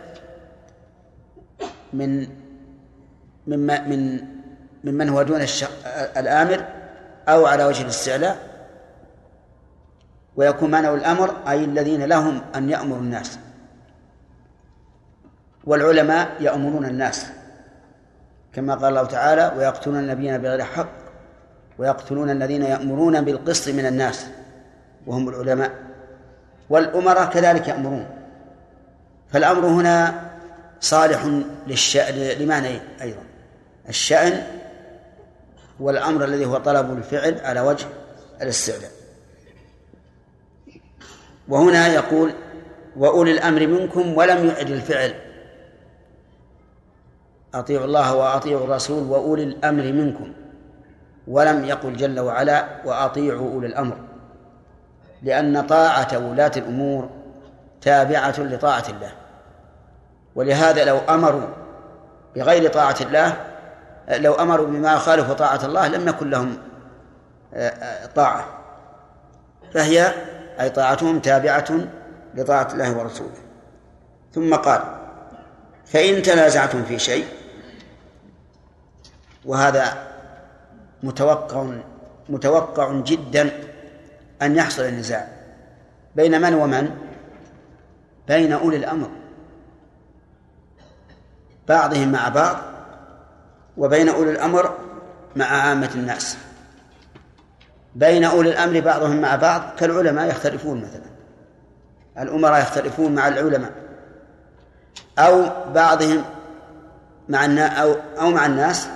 من 1.92 2.28
مما 3.46 3.86
من 3.86 4.20
ممن 4.84 5.08
هو 5.08 5.22
دون 5.22 5.40
الآمر 6.16 6.64
أو 7.28 7.46
على 7.46 7.64
وجه 7.64 7.82
الاستعلاء. 7.82 8.52
ويكون 10.36 10.70
معنى 10.70 10.90
الأمر 10.90 11.48
أي 11.48 11.64
الذين 11.64 12.02
لهم 12.04 12.40
أن 12.56 12.70
يأمروا 12.70 13.00
الناس. 13.00 13.38
والعلماء 15.64 16.28
يأمرون 16.40 16.84
الناس. 16.84 17.26
كما 18.52 18.74
قال 18.74 18.84
الله 18.84 19.04
تعالى 19.04 19.52
ويقتلون 19.56 19.98
النبيين 19.98 20.38
بغير 20.38 20.64
حق 20.64 20.88
ويقتلون 21.78 22.30
الذين 22.30 22.62
يأمرون 22.62 23.20
بالقسط 23.20 23.68
من 23.68 23.86
الناس. 23.86 24.26
وهم 25.06 25.28
العلماء. 25.28 25.70
والأمراء 26.70 27.30
كذلك 27.30 27.68
يأمرون. 27.68 28.06
فالأمر 29.28 29.66
هنا 29.66 30.31
صالح 30.82 31.42
للشأن 31.66 32.14
لمعنى 32.14 32.68
أيضا. 33.02 33.22
الشأن 33.88 34.42
والأمر 35.80 36.24
الذي 36.24 36.46
هو 36.46 36.58
طلب 36.58 36.98
الفعل 36.98 37.40
على 37.44 37.60
وجه 37.60 37.86
الاستعلاء 38.42 38.90
وهنا 41.48 41.86
يقول 41.86 42.32
وأولي 42.96 43.32
الأمر 43.32 43.66
منكم 43.66 44.16
ولم 44.16 44.46
يعد 44.46 44.70
الفعل. 44.70 45.14
أطيعوا 47.54 47.84
الله 47.84 48.14
وأطيعوا 48.14 48.64
الرسول 48.64 49.02
وأولي 49.02 49.42
الأمر 49.42 49.82
منكم. 49.82 50.32
ولم 51.26 51.64
يقل 51.64 51.96
جل 51.96 52.20
وعلا 52.20 52.68
وأطيعوا 52.84 53.52
أولي 53.52 53.66
الأمر. 53.66 53.96
لأن 55.22 55.66
طاعة 55.66 56.30
ولاة 56.30 56.52
الأمور 56.56 57.10
تابعة 57.80 58.40
لطاعة 58.40 58.84
الله. 58.88 59.21
ولهذا 60.34 60.84
لو 60.84 60.98
أمروا 60.98 61.48
بغير 62.36 62.70
طاعة 62.70 62.96
الله 63.00 63.36
لو 64.08 64.32
أمروا 64.34 64.66
بما 64.66 64.92
يخالف 64.92 65.32
طاعة 65.32 65.64
الله 65.64 65.88
لم 65.88 66.08
يكن 66.08 66.30
لهم 66.30 66.58
آه، 67.54 67.68
آه، 67.68 68.06
طاعة. 68.06 68.44
فهي 69.74 70.14
أي 70.60 70.70
طاعتهم 70.70 71.18
تابعة 71.18 71.64
لطاعة 72.34 72.68
الله 72.72 72.98
ورسوله. 72.98 73.36
ثم 74.34 74.54
قال 74.54 74.82
فإن 75.86 76.22
تنازعتم 76.22 76.84
في 76.84 76.98
شيء 76.98 77.26
وهذا 79.44 80.08
متوقع 81.02 81.66
متوقع 82.28 82.92
جدا 82.92 83.50
أن 84.42 84.56
يحصل 84.56 84.82
النزاع 84.82 85.28
بين 86.16 86.40
من 86.40 86.54
ومن؟ 86.54 86.90
بين 88.28 88.52
أولي 88.52 88.76
الأمر. 88.76 89.08
بعضهم 91.68 92.12
مع 92.12 92.28
بعض 92.28 92.56
وبين 93.76 94.08
أولي 94.08 94.30
الأمر 94.30 94.74
مع 95.36 95.46
عامة 95.46 95.90
الناس. 95.94 96.36
بين 97.94 98.24
أولي 98.24 98.50
الأمر 98.50 98.80
بعضهم 98.80 99.20
مع 99.20 99.36
بعض 99.36 99.62
كالعلماء 99.78 100.28
يختلفون 100.28 100.80
مثلا. 100.80 101.12
الأمراء 102.18 102.60
يختلفون 102.60 103.14
مع 103.14 103.28
العلماء. 103.28 103.72
أو 105.18 105.44
بعضهم 105.74 106.24
مع 107.28 107.44
أو 107.82 107.96
أو 108.20 108.30
مع 108.30 108.46
الناس 108.46 108.88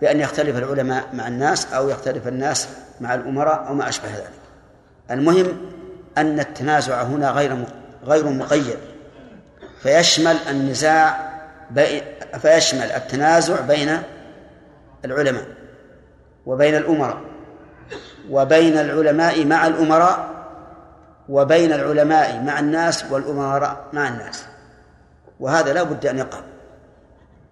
بأن 0.00 0.20
يختلف 0.20 0.56
العلماء 0.56 1.04
مع 1.12 1.28
الناس 1.28 1.72
أو 1.72 1.88
يختلف 1.88 2.28
الناس 2.28 2.68
مع 3.00 3.14
الأمراء 3.14 3.68
أو 3.68 3.74
ما 3.74 3.88
أشبه 3.88 4.08
ذلك. 4.08 4.32
المهم 5.10 5.46
أن 6.18 6.40
التنازع 6.40 7.02
هنا 7.02 7.30
غير 7.30 7.64
غير 8.04 8.28
مقيد. 8.28 8.78
فيشمل 9.82 10.36
النزاع 10.50 11.31
فيشمل 12.38 12.92
التنازع 12.92 13.60
بين 13.60 14.02
العلماء 15.04 15.46
وبين 16.46 16.74
الأمراء 16.74 17.20
وبين 18.30 18.78
العلماء 18.78 19.44
مع 19.44 19.66
الأمراء 19.66 20.32
وبين 21.28 21.72
العلماء 21.72 22.42
مع 22.42 22.58
الناس 22.58 23.04
والأمراء 23.10 23.84
مع 23.92 24.08
الناس. 24.08 24.44
وهذا 25.40 25.72
لا 25.72 25.82
بد 25.82 26.06
أن 26.06 26.18
يقع. 26.18 26.40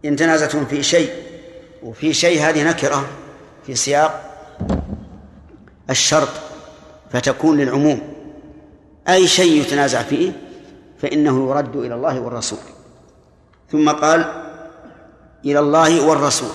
إن 0.05 0.17
تنازعتم 0.17 0.67
في 0.67 0.83
شيء 0.83 1.11
وفي 1.83 2.13
شيء 2.13 2.43
هذه 2.43 2.69
نكرة 2.69 3.09
في 3.67 3.75
سياق 3.75 4.23
الشرط 5.91 6.29
فتكون 7.11 7.59
للعموم. 7.59 8.01
أي 9.09 9.27
شيء 9.27 9.61
يتنازع 9.61 10.03
فيه 10.03 10.33
فإنه 10.99 11.51
يرد 11.51 11.77
إلى 11.77 11.95
الله 11.95 12.21
والرسول. 12.21 12.59
ثم 13.73 13.91
قال 13.91 14.33
إلى 15.45 15.59
الله 15.59 16.07
والرسول. 16.07 16.51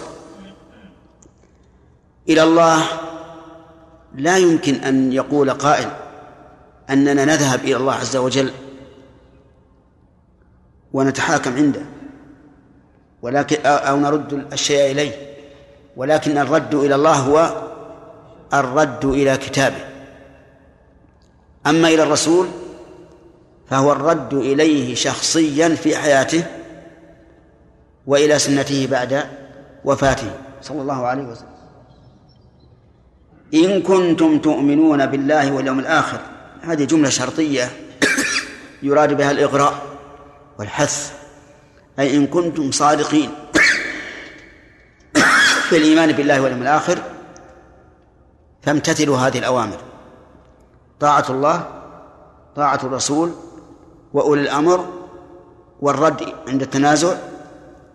إلى 2.29 2.43
الله 2.43 2.83
لا 4.15 4.37
يمكن 4.37 4.75
أن 4.75 5.13
يقول 5.13 5.51
قائل 5.51 5.89
أننا 6.89 7.25
نذهب 7.25 7.59
إلى 7.59 7.75
الله 7.75 7.93
عز 7.93 8.15
وجل 8.15 8.51
ونتحاكم 10.93 11.55
عنده 11.55 11.81
ولكن 13.21 13.65
أو 13.65 13.99
نرد 13.99 14.47
الشيء 14.53 14.91
إليه 14.91 15.35
ولكن 15.97 16.37
الرد 16.37 16.75
إلى 16.75 16.95
الله 16.95 17.15
هو 17.15 17.67
الرد 18.53 19.05
إلى 19.05 19.37
كتابه. 19.37 19.85
أما 21.67 21.87
إلى 21.87 22.03
الرسول 22.03 22.47
فهو 23.69 23.91
الرد 23.91 24.33
إليه 24.33 24.95
شخصيا 24.95 25.69
في 25.69 25.97
حياته 25.97 26.43
وإلى 28.07 28.39
سنته 28.39 28.87
بعد 28.91 29.25
وفاته. 29.85 30.31
صلى 30.61 30.81
الله 30.81 31.05
عليه 31.05 31.23
وسلم. 31.23 31.55
إن 33.53 33.81
كنتم 33.81 34.39
تؤمنون 34.39 35.05
بالله 35.05 35.53
واليوم 35.53 35.79
الآخر 35.79 36.19
هذه 36.61 36.83
جملة 36.83 37.09
شرطية 37.09 37.69
يراد 38.83 39.13
بها 39.13 39.31
الإغراء 39.31 39.73
والحث. 40.59 41.13
أي 41.99 42.17
إن 42.17 42.27
كنتم 42.27 42.71
صادقين 42.71 43.31
في 45.69 45.77
الإيمان 45.77 46.11
بالله 46.11 46.41
واليوم 46.41 46.61
الآخر 46.61 46.99
فامتثلوا 48.61 49.17
هذه 49.17 49.39
الأوامر. 49.39 49.77
طاعة 50.99 51.25
الله 51.29 51.67
طاعة 52.55 52.79
الرسول 52.83 53.31
وأولي 54.13 54.41
الأمر 54.41 54.85
والرد 55.81 56.33
عند 56.47 56.61
التنازع 56.61 57.15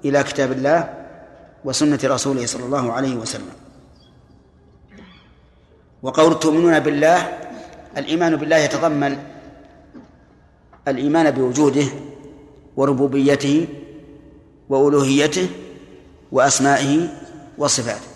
إلى 0.04 0.22
كتاب 0.22 0.52
الله 0.52 0.94
وسنة 1.64 1.98
رسوله 2.04 2.46
صلى 2.46 2.64
الله 2.64 2.92
عليه 2.92 3.16
وسلم. 3.16 3.52
وقول 6.02 6.38
تؤمنون 6.38 6.78
بالله 6.80 7.38
الإيمان 7.96 8.36
بالله 8.36 8.56
يتضمن 8.56 9.18
الإيمان 10.88 11.30
بوجوده 11.30 11.84
وربوبيته 12.76 13.68
وألوهيته 14.68 15.48
وأسمائه 16.32 17.08
وصفاته. 17.58 18.08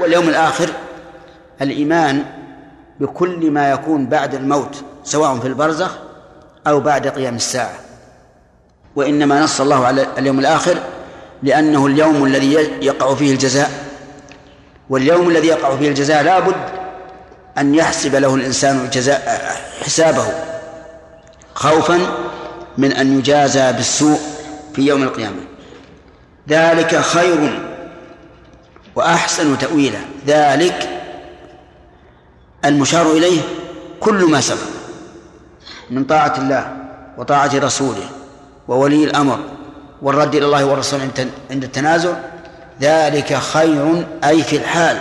واليوم 0.00 0.28
الآخر 0.28 0.70
الإيمان 1.62 2.24
بكل 3.00 3.50
ما 3.50 3.70
يكون 3.70 4.06
بعد 4.06 4.34
الموت 4.34 4.84
سواء 5.04 5.38
في 5.38 5.46
البرزخ 5.48 5.98
أو 6.66 6.80
بعد 6.80 7.08
قيام 7.08 7.36
الساعة. 7.36 7.87
وإنما 8.98 9.40
نص 9.42 9.60
الله 9.60 9.86
على 9.86 10.06
اليوم 10.18 10.38
الآخر 10.38 10.78
لأنه 11.42 11.86
اليوم 11.86 12.24
الذي 12.24 12.52
يقع 12.82 13.14
فيه 13.14 13.32
الجزاء. 13.32 13.70
واليوم 14.90 15.28
الذي 15.28 15.48
يقع 15.48 15.76
فيه 15.76 15.88
الجزاء 15.88 16.22
لا 16.22 16.38
بد 16.38 16.54
أن 17.58 17.74
يحسب 17.74 18.14
له 18.14 18.34
الإنسان 18.34 18.84
الجزاء 18.84 19.52
حسابه 19.84 20.24
خوفا 21.54 21.98
من 22.78 22.92
أن 22.92 23.18
يجازى 23.18 23.72
بالسوء 23.72 24.18
في 24.74 24.82
يوم 24.86 25.02
القيامة. 25.02 25.40
ذلك 26.48 26.96
خير 27.00 27.68
وأحسن 28.94 29.58
تأويلا. 29.58 30.00
ذلك 30.26 30.88
المشار 32.64 33.12
إليه 33.12 33.40
كل 34.00 34.30
ما 34.30 34.40
سبق 34.40 34.58
من 35.90 36.04
طاعة 36.04 36.34
الله 36.38 36.76
وطاعة 37.18 37.50
رسوله. 37.54 38.17
وولي 38.68 39.04
الأمر 39.04 39.38
والرد 40.02 40.34
إلى 40.34 40.46
الله 40.46 40.64
والرسول 40.64 41.00
عند 41.50 41.64
التنازع 41.64 42.12
ذلك 42.80 43.34
خير 43.34 44.06
أي 44.24 44.42
في 44.42 44.56
الحال 44.56 44.98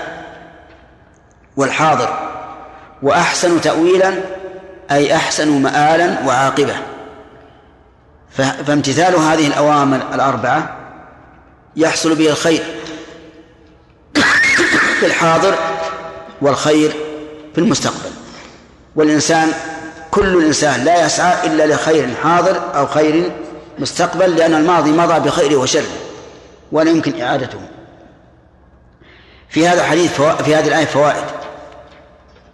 والحاضر 1.57 2.29
وأحسن 3.03 3.61
تأويلا 3.61 4.13
أي 4.91 5.15
أحسن 5.15 5.61
مآلا 5.61 6.27
وعاقبة. 6.27 6.75
فامتثال 8.67 9.15
هذه 9.15 9.47
الأوامر 9.47 9.99
الأربعة 10.13 10.77
يحصل 11.75 12.15
به 12.15 12.29
الخير 12.29 12.63
في 14.99 15.05
الحاضر 15.05 15.55
والخير 16.41 16.91
في 17.53 17.61
المستقبل. 17.61 18.11
والإنسان 18.95 19.51
كل 20.11 20.37
الإنسان 20.37 20.83
لا 20.83 21.05
يسعى 21.05 21.47
إلا 21.47 21.73
لخير 21.73 22.09
حاضر 22.23 22.61
أو 22.75 22.87
خير 22.87 23.31
مستقبل 23.79 24.35
لأن 24.35 24.53
الماضي 24.53 24.91
مضى 24.91 25.19
بخير 25.19 25.59
وشر 25.59 25.85
ولا 26.71 26.91
يمكن 26.91 27.21
إعادته. 27.21 27.59
في 29.49 29.67
هذا 29.67 29.81
الحديث 29.81 30.21
في 30.21 30.55
هذه 30.55 30.67
الآية 30.67 30.85
فوائد. 30.85 31.25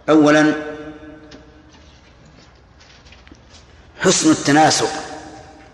أولا 0.08 0.52
حسن 4.00 4.30
التناسق 4.30 4.90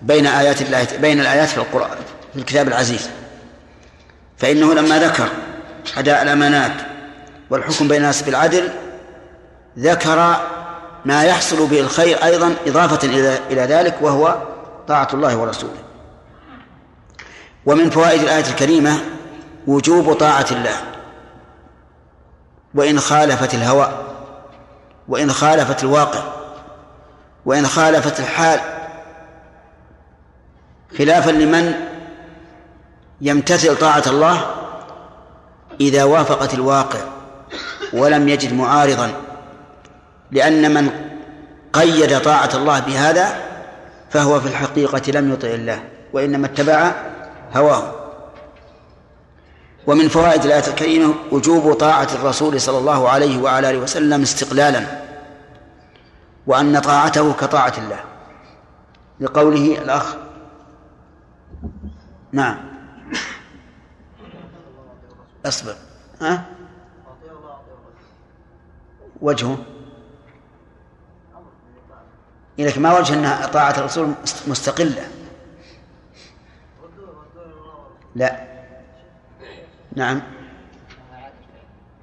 بين 0.03 0.27
آيات 0.27 0.63
الله 0.63 0.87
بين 1.01 1.21
الآيات 1.21 1.49
في 1.49 1.59
القرآن 1.59 1.99
في 2.33 2.39
الكتاب 2.39 2.69
العزيز. 2.69 3.11
فإنه 4.39 4.75
لما 4.75 4.99
ذكر 4.99 5.29
أداء 5.97 6.23
الأمانات 6.23 6.73
والحكم 7.51 7.89
بين 7.89 7.97
الناس 7.97 8.23
بالعدل 8.23 8.69
ذكر 9.79 10.37
ما 11.05 11.25
يحصل 11.25 11.67
به 11.67 11.81
الخير 11.81 12.25
أيضا 12.25 12.55
إضافة 12.67 13.09
إلى 13.51 13.63
ذلك 13.63 13.99
وهو 14.01 14.50
طاعة 14.91 15.09
الله 15.14 15.36
ورسوله. 15.36 15.82
ومن 17.66 17.91
فوائد 17.91 18.22
الآية 18.22 18.47
الكريمة 18.47 18.99
وجوب 19.66 20.12
طاعة 20.12 20.47
الله. 20.51 20.76
وإن 22.74 23.01
خالفت 23.01 23.55
الهوى 23.55 23.93
وإن 25.09 25.32
خالفت 25.32 25.82
الواقع 25.82 26.22
وإن 27.47 27.66
خالفت 27.66 28.20
الحال. 28.20 28.61
خلافا 30.99 31.30
لمن 31.30 31.74
يمتثل 33.20 33.76
طاعة 33.76 34.05
الله 34.07 34.41
إذا 35.80 36.05
وافقت 36.05 36.55
الواقع 36.55 37.01
ولم 37.93 38.28
يجد 38.28 38.55
معارضا. 38.55 39.12
لأن 40.30 40.74
من 40.74 40.91
قيد 41.72 42.20
طاعة 42.20 42.51
الله 42.55 42.80
بهذا 42.80 43.50
فهو 44.11 44.41
في 44.41 44.47
الحقيقة 44.47 45.13
لم 45.13 45.33
يطع 45.33 45.49
الله 45.49 45.85
وإنما 46.13 46.47
اتبع 46.47 46.93
هواه. 47.57 47.95
ومن 49.87 50.09
فوائد 50.09 50.45
الآية 50.45 50.67
الكريمة 50.67 51.15
وجوب 51.33 51.73
طاعة 51.73 52.09
الرسول 52.15 52.61
صلى 52.61 52.79
الله 52.79 53.09
عليه 53.09 53.43
وعلى 53.43 53.71
آله 53.71 53.79
وسلم 53.79 54.23
استقلالا 54.23 55.03
وأن 56.47 56.79
طاعته 56.79 57.33
كطاعة 57.33 57.75
الله. 57.79 58.01
لقوله 59.21 59.79
الأخ. 59.83 60.17
نعم. 62.33 62.57
أصبر. 65.47 65.75
ها؟ 66.21 66.45
وجهه. 69.21 69.59
لك 72.67 72.79
ما 72.79 72.99
وجه 72.99 73.15
أن 73.15 73.51
طاعة 73.53 73.79
الرسول 73.79 74.13
مستقلة. 74.47 75.09
لا. 78.15 78.41
نعم. 79.97 80.23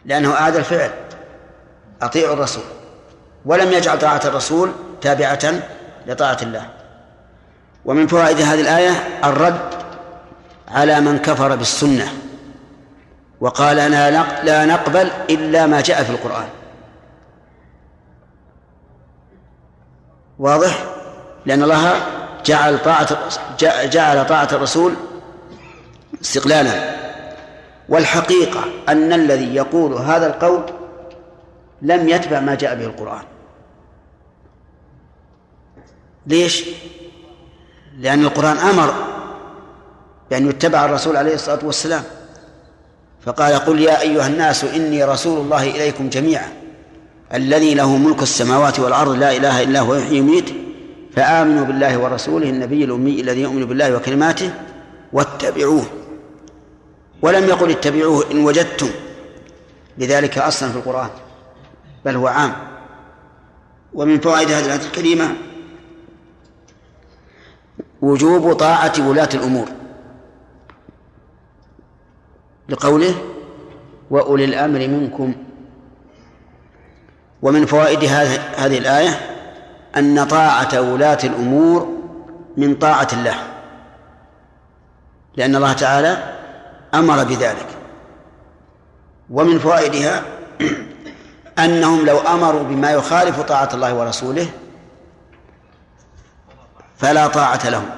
لأنه 0.06 0.34
أعاد 0.34 0.56
الفعل. 0.56 0.92
أطيعوا 2.02 2.34
الرسول. 2.34 2.64
ولم 3.46 3.74
يجعل 3.74 4.00
طاعة 4.00 4.22
الرسول 4.26 4.72
تابعة 5.02 5.62
لطاعة 6.08 6.38
الله. 6.42 6.70
ومن 7.86 8.08
فوائد 8.08 8.42
هذه 8.42 8.62
الآية 8.62 8.92
الرد 9.24 9.84
على 10.68 11.02
من 11.02 11.20
كفر 11.20 11.56
بالسنة. 11.56 12.14
وقال 13.42 13.78
لا 14.44 14.66
نقبل 14.66 15.12
إلا 15.30 15.66
ما 15.66 15.82
جاء 15.82 16.04
في 16.04 16.10
القرآن. 16.10 16.48
واضح؟ 20.40 20.86
لأن 21.46 21.64
الله 21.64 21.94
جعل 22.46 22.84
طاعة 22.84 23.18
جعل 23.88 24.26
طاعة 24.28 24.48
الرسول 24.52 24.94
استقلالا. 26.22 26.98
والحقيقة 27.90 28.64
أن 28.90 29.14
الذي 29.14 29.56
يقول 29.56 29.94
هذا 29.94 30.28
القول 30.28 30.64
لم 31.82 32.10
يتبع 32.10 32.40
ما 32.40 32.56
جاء 32.56 32.76
به 32.76 32.86
القرآن. 32.86 33.24
ليش؟ 36.28 36.64
لأن 38.00 38.26
القرآن 38.26 38.58
أمر 38.58 38.94
بأن 40.30 40.50
يتبع 40.50 40.86
الرسول 40.86 41.18
عليه 41.18 41.36
الصلاة 41.36 41.66
والسلام. 41.66 42.04
فقال 43.26 43.54
قل 43.54 43.80
يا 43.80 44.02
أيها 44.02 44.28
الناس 44.28 44.64
إني 44.64 45.04
رسول 45.04 45.40
الله 45.40 45.64
إليكم 45.64 46.10
جميعا. 46.10 46.52
الذي 47.34 47.74
له 47.74 47.98
ملك 47.98 48.22
السماوات 48.22 48.80
والأرض 48.80 49.12
لا 49.12 49.38
إله 49.38 49.64
إلا 49.64 49.80
هو 49.80 49.96
يحيي 49.96 50.22
ويميت 50.22 50.50
فآمنوا 51.16 51.66
بالله 51.66 51.98
ورسوله 51.98 52.50
النبي 52.50 52.84
الأمي 52.84 53.22
الذي 53.22 53.42
يؤمن 53.42 53.66
بالله 53.66 53.96
وكلماته 53.96 54.54
واتبعوه. 55.14 55.86
ولم 57.22 57.44
يقل 57.44 57.72
اتبعوه 57.72 58.32
إن 58.32 58.46
وجدتم. 58.46 58.90
لذلك 59.98 60.38
أصلا 60.38 60.70
في 60.70 60.78
القرآن 60.78 61.10
بل 62.06 62.16
هو 62.16 62.28
عام. 62.28 62.54
ومن 63.94 64.20
فوائد 64.20 64.52
هذه 64.52 64.66
الآية 64.66 64.86
الكريمة 64.86 65.36
وجوب 68.02 68.54
طاعة 68.54 68.94
ولاة 69.00 69.30
الأمور. 69.34 69.68
لقوله 72.70 73.16
وأولي 74.12 74.46
الأمر 74.46 74.80
منكم 74.88 75.34
ومن 77.42 77.66
فوائد 77.66 78.04
هذه 78.58 78.78
الآية 78.78 79.10
أن 79.98 80.28
طاعة 80.28 80.82
ولاة 80.82 81.18
الأمور 81.24 81.98
من 82.58 82.76
طاعة 82.76 83.08
الله. 83.14 83.36
لأن 85.36 85.56
الله 85.56 85.74
تعالى 85.74 86.36
أمر 86.94 87.24
بذلك. 87.24 87.68
ومن 89.30 89.60
فوائدها 89.60 90.22
أنهم 91.66 92.06
لو 92.06 92.18
أمروا 92.18 92.64
بما 92.64 92.92
يخالف 92.92 93.42
طاعة 93.42 93.70
الله 93.74 93.94
ورسوله 93.94 94.48
فلا 96.98 97.28
طاعة 97.28 97.70
لهم. 97.70 97.90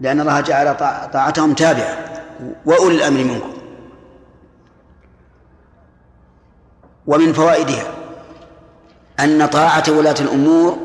لأن 0.00 0.20
الله 0.20 0.40
جعل 0.40 0.76
طاعتهم 1.12 1.54
تابعة 1.54 1.98
وأولي 2.66 2.94
الأمر 2.96 3.24
منكم. 3.24 3.52
ومن 7.06 7.32
فوائدها 7.32 7.95
أن 9.20 9.46
طاعة 9.46 9.84
ولاة 9.88 10.14
الأمور 10.20 10.78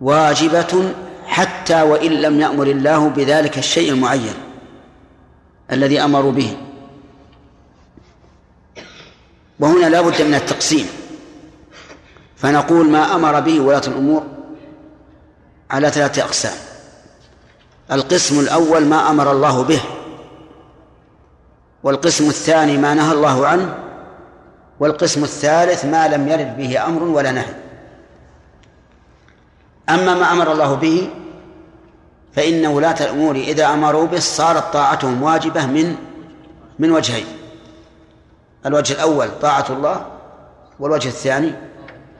واجبة 0.00 0.92
حتى 1.26 1.82
وإن 1.82 2.12
لم 2.12 2.40
يأمر 2.40 2.66
الله 2.66 3.08
بذلك 3.08 3.58
الشيء 3.58 3.92
المعين 3.92 4.34
الذي 5.72 6.00
أمروا 6.00 6.32
به. 6.32 6.56
وهنا 9.60 9.86
لا 9.86 10.00
بد 10.00 10.22
من 10.22 10.34
التقسيم. 10.34 10.86
فنقول 12.36 12.90
ما 12.90 13.14
أمر 13.14 13.40
به 13.40 13.60
ولاة 13.60 13.82
الأمور 13.86 14.26
على 15.70 15.90
ثلاثة 15.90 16.22
أقسام. 16.22 16.56
القسم 17.92 18.40
الأول 18.40 18.84
ما 18.84 19.10
أمر 19.10 19.32
الله 19.32 19.62
به 19.62 19.80
والقسم 21.82 22.28
الثاني 22.28 22.78
ما 22.78 22.94
نهى 22.94 23.12
الله 23.12 23.46
عنه 23.46 23.85
والقسم 24.80 25.24
الثالث 25.24 25.84
ما 25.84 26.08
لم 26.08 26.28
يرد 26.28 26.56
به 26.56 26.86
أمر 26.86 27.02
ولا 27.02 27.30
نهي. 27.30 27.54
أما 29.88 30.14
ما 30.14 30.32
أمر 30.32 30.52
الله 30.52 30.74
به 30.74 31.10
فإن 32.32 32.66
ولاة 32.66 32.96
الأمور 33.00 33.34
إذا 33.34 33.66
أمروا 33.66 34.06
به 34.06 34.18
صارت 34.18 34.72
طاعتهم 34.72 35.22
واجبة 35.22 35.66
من 35.66 35.96
من 36.78 36.90
وجهين. 36.90 37.26
الوجه 38.66 38.92
الأول 38.92 39.28
طاعة 39.40 39.66
الله 39.70 40.06
والوجه 40.80 41.08
الثاني 41.08 41.54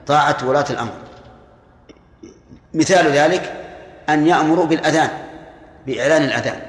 طاعة 0.07 0.37
ولاة 0.45 0.65
الأمر. 0.69 0.93
مثال 2.73 3.07
ذلك 3.07 3.53
أن 4.09 4.27
يأمروا 4.27 4.65
بالأذان 4.65 5.09
بإعلان 5.87 6.23
الأذان. 6.23 6.61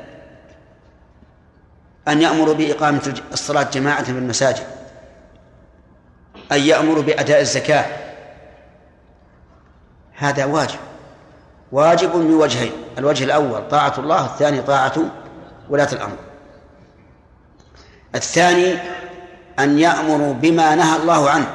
أن 2.09 2.23
يأمروا 2.23 2.55
بإقامة 2.55 3.15
الصلاة 3.33 3.67
جماعة 3.73 4.03
في 4.03 4.11
المساجد. 4.11 4.78
أن 6.53 6.61
يأمروا 6.61 7.03
بأداء 7.03 7.41
الزكاة. 7.41 7.87
هذا 10.17 10.45
واجب 10.45 10.79
واجب 11.73 12.17
من 12.17 12.35
وجهين 12.35 12.73
الوجه 12.99 13.25
الأول 13.25 13.69
طاعة 13.69 13.95
الله 13.99 14.27
الثاني 14.27 14.63
طاعة 14.63 14.95
ولاة 15.69 15.89
الأمر. 15.93 16.17
الثاني 18.15 18.79
أن 19.59 19.79
يأمروا 19.79 20.35
بما 20.35 20.75
نهى 20.75 20.97
الله 20.97 21.31
عنه. 21.31 21.55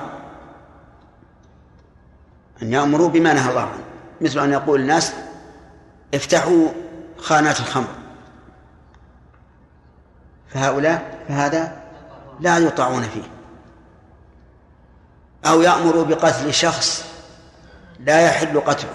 أن 2.62 2.74
يأمروا 2.74 3.10
بما 3.10 3.34
نهى 3.34 3.50
الله 3.50 3.62
عنه. 3.62 3.84
مثل 4.22 4.40
أن 4.40 4.52
يقول 4.52 4.82
الناس 4.82 5.14
افتحوا 6.14 6.68
خانات 7.18 7.60
الخمر. 7.60 7.88
فهؤلاء 10.50 11.20
فهذا 11.28 11.82
لا 12.40 12.58
يطاعون 12.58 13.04
فيه. 13.04 13.33
أو 15.46 15.62
يأمر 15.62 16.04
بقتل 16.04 16.54
شخص 16.54 17.06
لا 18.00 18.22
يحل 18.22 18.60
قتله. 18.60 18.94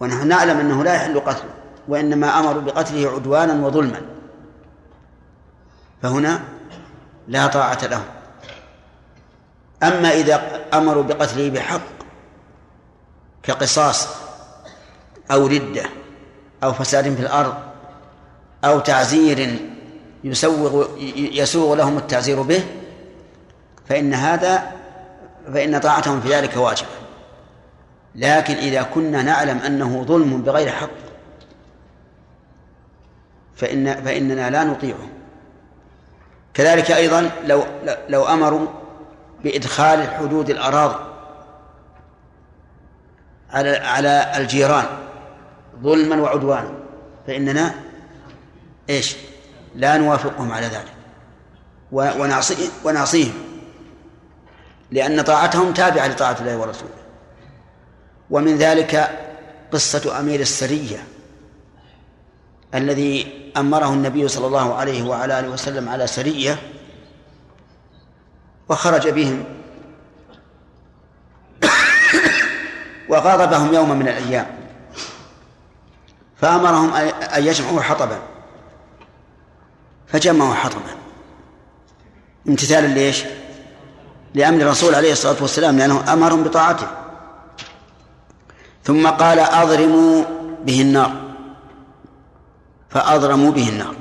ونحن 0.00 0.28
نعلم 0.28 0.58
أنه 0.58 0.84
لا 0.84 0.94
يحل 0.94 1.20
قتله 1.20 1.50
وإنما 1.88 2.38
أمروا 2.38 2.62
بقتله 2.62 3.10
عدوانا 3.10 3.66
وظلما. 3.66 4.00
فهنا 6.02 6.42
لا 7.28 7.46
طاعة 7.46 7.86
له. 7.86 8.04
أما 9.82 10.10
إذا 10.10 10.64
أمروا 10.74 11.02
بقتله 11.02 11.50
بحق 11.50 11.80
كقصاص 13.42 14.08
أو 15.30 15.46
ردة 15.46 15.84
أو 16.62 16.72
فساد 16.72 17.14
في 17.14 17.20
الأرض 17.20 17.54
أو 18.64 18.80
تعزير 18.80 19.60
يسوغ 20.24 20.86
يسوغ 21.16 21.74
لهم 21.74 21.98
التعزير 21.98 22.42
به 22.42 22.64
فإن 23.88 24.14
هذا 24.14 24.72
فإن 25.52 25.78
طاعتهم 25.78 26.20
في 26.20 26.28
ذلك 26.28 26.56
واجبة. 26.56 26.88
لكن 28.14 28.54
إذا 28.54 28.82
كنا 28.82 29.22
نعلم 29.22 29.58
أنه 29.58 30.04
ظلم 30.04 30.42
بغير 30.42 30.70
حق 30.70 30.90
فإن 33.56 34.04
فإننا 34.04 34.50
لا 34.50 34.64
نطيعه. 34.64 35.08
كذلك 36.54 36.90
أيضا 36.90 37.30
لو 37.44 37.64
لو 38.08 38.24
أمروا 38.26 38.66
بإدخال 39.44 40.00
الحدود 40.00 40.50
الأراضي 40.50 41.06
على 43.50 43.76
على 43.76 44.32
الجيران 44.36 44.84
ظلما 45.82 46.16
وعدوانا 46.16 46.72
فإننا 47.26 47.74
إيش؟ 48.90 49.16
لا 49.74 49.96
نوافقهم 49.96 50.52
على 50.52 50.66
ذلك. 50.66 50.92
ونعصي 51.92 52.70
ونعصيهم. 52.84 53.45
لأن 54.90 55.20
طاعتهم 55.20 55.72
تابعة 55.72 56.08
لطاعة 56.08 56.36
الله 56.40 56.56
ورسوله. 56.56 56.90
ومن 58.30 58.56
ذلك 58.56 59.18
قصة 59.72 60.20
أمير 60.20 60.40
السرية 60.40 61.04
الذي 62.74 63.32
أمره 63.56 63.92
النبي 63.92 64.28
صلى 64.28 64.46
الله 64.46 64.74
عليه 64.74 65.02
وعلى 65.02 65.40
آله 65.40 65.48
وسلم 65.48 65.88
على 65.88 66.06
سرية 66.06 66.58
وخرج 68.68 69.08
بهم 69.08 69.44
وغاضبهم 73.10 73.74
يوما 73.74 73.94
من 73.94 74.08
الأيام. 74.08 74.46
فأمرهم 76.36 76.94
أن 76.94 77.46
يجمعوا 77.46 77.80
حطبا. 77.80 78.18
فجمعوا 80.06 80.54
حطبا. 80.54 80.96
امتثالا 82.48 82.86
ليش؟ 82.86 83.24
لأمر 84.34 84.60
الرسول 84.60 84.94
عليه 84.94 85.12
الصلاة 85.12 85.36
والسلام 85.40 85.78
لأنه 85.78 86.12
أمرهم 86.12 86.42
بطاعته. 86.42 86.86
ثم 88.84 89.06
قال 89.06 89.38
أضرموا 89.38 90.24
به 90.64 90.82
النار. 90.82 91.12
فأضرموا 92.90 93.50
به 93.50 93.68
النار. 93.68 93.96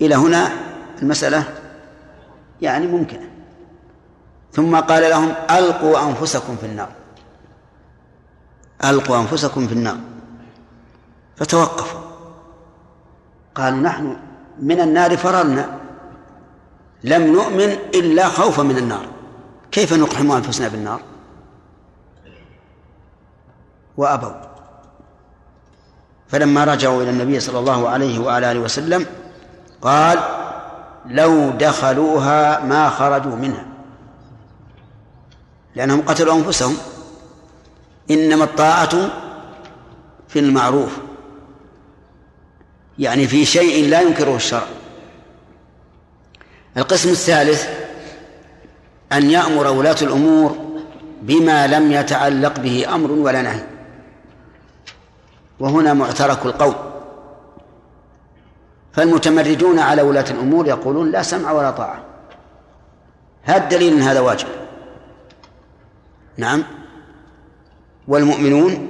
إلى 0.00 0.14
هنا 0.14 0.50
المسألة 1.02 1.44
يعني 2.60 2.86
ممكنة. 2.86 3.28
ثم 4.52 4.76
قال 4.76 5.10
لهم 5.10 5.34
ألقوا 5.50 6.08
أنفسكم 6.08 6.56
في 6.56 6.66
النار. 6.66 6.88
ألقوا 8.84 9.16
أنفسكم 9.16 9.66
في 9.66 9.72
النار. 9.72 9.98
فتوقفوا. 11.36 12.00
قالوا 13.54 13.78
نحن 13.78 14.16
من 14.62 14.80
النار 14.80 15.16
فررنا. 15.16 15.85
لم 17.04 17.32
نؤمن 17.32 17.76
إلا 17.94 18.28
خوفا 18.28 18.62
من 18.62 18.78
النار. 18.78 19.06
كيف 19.72 19.92
نقحم 19.92 20.30
أنفسنا 20.30 20.68
بالنار؟ 20.68 21.00
وأبوا. 23.96 24.32
فلما 26.28 26.64
رجعوا 26.64 27.02
إلى 27.02 27.10
النبي 27.10 27.40
صلى 27.40 27.58
الله 27.58 27.88
عليه 27.88 28.18
وعلى 28.18 28.52
آله 28.52 28.60
وسلم 28.60 29.06
قال 29.82 30.18
لو 31.06 31.50
دخلوها 31.50 32.64
ما 32.64 32.90
خرجوا 32.90 33.36
منها. 33.36 33.66
لأنهم 35.76 36.02
قتلوا 36.02 36.34
أنفسهم. 36.34 36.76
إنما 38.10 38.44
الطاعة 38.44 39.10
في 40.28 40.38
المعروف. 40.38 40.96
يعني 42.98 43.26
في 43.26 43.44
شيء 43.44 43.88
لا 43.88 44.00
ينكره 44.00 44.36
الشرع. 44.36 44.66
القسم 46.76 47.08
الثالث 47.08 47.68
أن 49.12 49.30
يأمر 49.30 49.66
ولاة 49.66 49.96
الأمور 50.02 50.56
بما 51.22 51.66
لم 51.66 51.92
يتعلق 51.92 52.60
به 52.60 52.94
أمر 52.94 53.12
ولا 53.12 53.42
نهي. 53.42 53.62
وهنا 55.60 55.94
معترك 55.94 56.46
القول. 56.46 56.74
فالمتمردون 58.92 59.78
على 59.78 60.02
ولاة 60.02 60.30
الأمور 60.30 60.66
يقولون 60.66 61.10
لا 61.10 61.22
سمع 61.22 61.52
ولا 61.52 61.70
طاعة. 61.70 62.04
هذا 63.42 63.64
الدليل 63.64 63.92
أن 63.92 64.02
هذا 64.02 64.20
واجب؟ 64.20 64.48
نعم. 66.36 66.64
والمؤمنون 68.08 68.88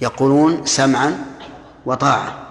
يقولون 0.00 0.66
سمعا 0.66 1.24
وطاعة 1.86 2.47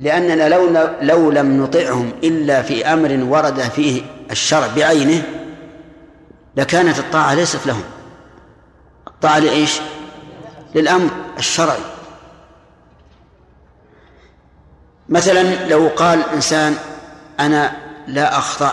لأننا 0.00 0.48
لو 0.48 0.88
لو 1.00 1.30
لم 1.30 1.62
نطعهم 1.62 2.12
إلا 2.24 2.62
في 2.62 2.86
أمر 2.86 3.24
ورد 3.24 3.60
فيه 3.60 4.02
الشرع 4.30 4.66
بعينه 4.76 5.22
لكانت 6.56 6.98
الطاعة 6.98 7.34
ليست 7.34 7.66
لهم. 7.66 7.82
الطاعة 9.06 9.38
لإيش؟ 9.38 9.80
للأمر 10.74 11.10
الشرعي. 11.38 11.80
مثلا 15.08 15.68
لو 15.68 15.88
قال 15.88 16.22
إنسان 16.34 16.74
أنا 17.40 17.76
لا 18.06 18.38
أخضع 18.38 18.72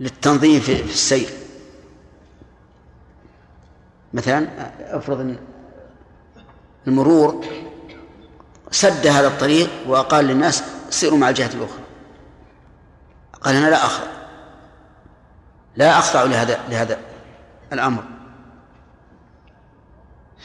للتنظيم 0.00 0.60
في 0.60 0.82
السير. 0.82 1.28
مثلا 4.14 4.46
أفرض 4.80 5.36
المرور 6.86 7.44
سد 8.74 9.06
هذا 9.06 9.28
الطريق 9.28 9.70
وقال 9.86 10.24
للناس 10.24 10.64
سيروا 10.90 11.18
مع 11.18 11.28
الجهة 11.28 11.50
الأخرى. 11.54 11.82
قال 13.42 13.56
أنا 13.56 13.70
لا 13.70 13.76
أخضع 13.76 14.06
لا 15.76 15.98
أخضع 15.98 16.22
لهذا 16.22 16.58
لهذا 16.68 16.98
الأمر. 17.72 18.02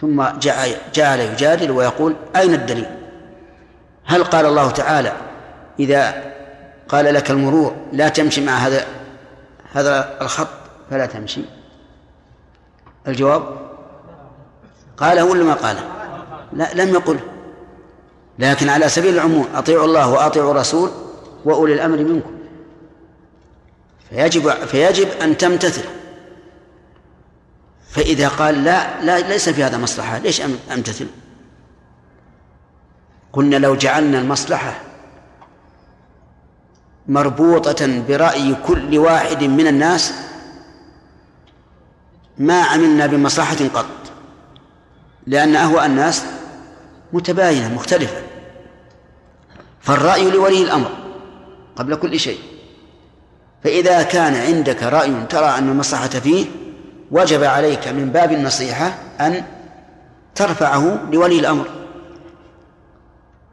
ثم 0.01 0.23
جعل, 0.39 1.19
يجادل 1.19 1.71
ويقول 1.71 2.15
أين 2.35 2.53
الدليل؟ 2.53 2.89
هل 4.05 4.23
قال 4.23 4.45
الله 4.45 4.71
تعالى 4.71 5.13
إذا 5.79 6.33
قال 6.89 7.13
لك 7.13 7.31
المرور 7.31 7.75
لا 7.93 8.09
تمشي 8.09 8.45
مع 8.45 8.53
هذا 8.53 8.85
هذا 9.73 10.17
الخط 10.21 10.47
فلا 10.89 11.05
تمشي؟ 11.05 11.41
الجواب 13.07 13.57
قاله 14.97 15.23
ولا 15.23 15.43
ما 15.43 15.53
قاله؟ 15.53 15.83
لا 16.53 16.73
لم 16.73 16.93
يقل. 16.93 17.19
لكن 18.39 18.69
على 18.69 18.89
سبيل 18.89 19.13
العموم 19.13 19.47
أطيعوا 19.55 19.85
الله 19.85 20.09
وأطيعوا 20.11 20.51
الرسول 20.51 20.91
وأولي 21.45 21.73
الأمر 21.73 21.97
منكم. 21.97 22.31
فيجب 24.09 24.49
فيجب 24.49 25.07
أن 25.21 25.37
تمتثل 25.37 25.83
فإذا 27.89 28.27
قال 28.27 28.63
لا 28.63 29.03
لا 29.03 29.19
ليس 29.19 29.49
في 29.49 29.63
هذا 29.63 29.77
مصلحة 29.77 30.17
ليش 30.17 30.41
أمتثل؟ 30.71 31.07
قلنا 33.33 33.55
لو 33.55 33.75
جعلنا 33.75 34.19
المصلحة 34.19 34.81
مربوطة 37.07 38.03
برأي 38.07 38.55
كل 38.67 38.97
واحد 38.97 39.43
من 39.43 39.67
الناس 39.67 40.13
ما 42.37 42.61
عملنا 42.61 43.05
بمصلحة 43.05 43.67
قط 43.73 43.85
لأن 45.27 45.55
أهواء 45.55 45.85
الناس 45.85 46.23
متباينة 47.13 47.73
مختلفة. 47.73 48.28
فالرأي 49.89 50.31
لولي 50.31 50.63
الأمر 50.63 50.89
قبل 51.75 51.95
كل 51.95 52.19
شيء. 52.19 52.39
فإذا 53.63 54.03
كان 54.03 54.35
عندك 54.35 54.83
رأي 54.83 55.13
ترى 55.29 55.45
أن 55.45 55.69
المصلحة 55.69 56.07
فيه 56.07 56.45
وجب 57.11 57.43
عليك 57.43 57.87
من 57.87 58.09
باب 58.09 58.31
النصيحة 58.31 58.93
أن 59.19 59.43
ترفعه 60.35 61.09
لولي 61.11 61.39
الأمر. 61.39 61.65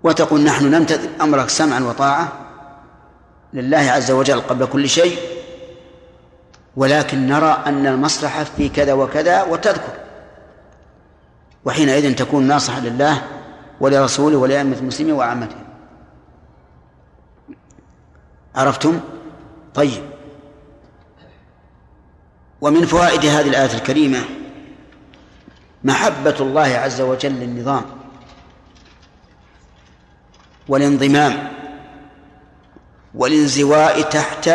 وتقول 0.02 0.40
نحن 0.40 0.70
نمتثل 0.70 1.08
أمرك 1.20 1.48
سمعا 1.48 1.80
وطاعة 1.80 2.32
لله 3.52 3.78
عز 3.78 4.10
وجل 4.10 4.40
قبل 4.40 4.66
كل 4.66 4.88
شيء 4.88 5.18
ولكن 6.76 7.26
نرى 7.26 7.62
أن 7.66 7.86
المصلحة 7.86 8.44
في 8.44 8.68
كذا 8.68 8.92
وكذا 8.92 9.42
وتذكر. 9.42 9.92
وحينئذ 11.64 12.14
تكون 12.14 12.42
ناصحا 12.42 12.80
لله 12.80 13.22
ولرسوله 13.80 14.36
ولأئمة 14.36 14.76
المسلمين 14.76 15.14
وعامتهم. 15.14 15.65
عرفتم؟ 18.56 19.00
طيب. 19.74 20.02
ومن 22.60 22.86
فوائد 22.86 23.26
هذه 23.26 23.48
الآية 23.48 23.74
الكريمة 23.74 24.18
محبة 25.84 26.34
الله 26.40 26.62
عز 26.62 27.00
وجل 27.00 27.32
للنظام 27.32 27.84
والانضمام 30.68 31.48
والانزواء 33.14 34.02
تحت 34.02 34.48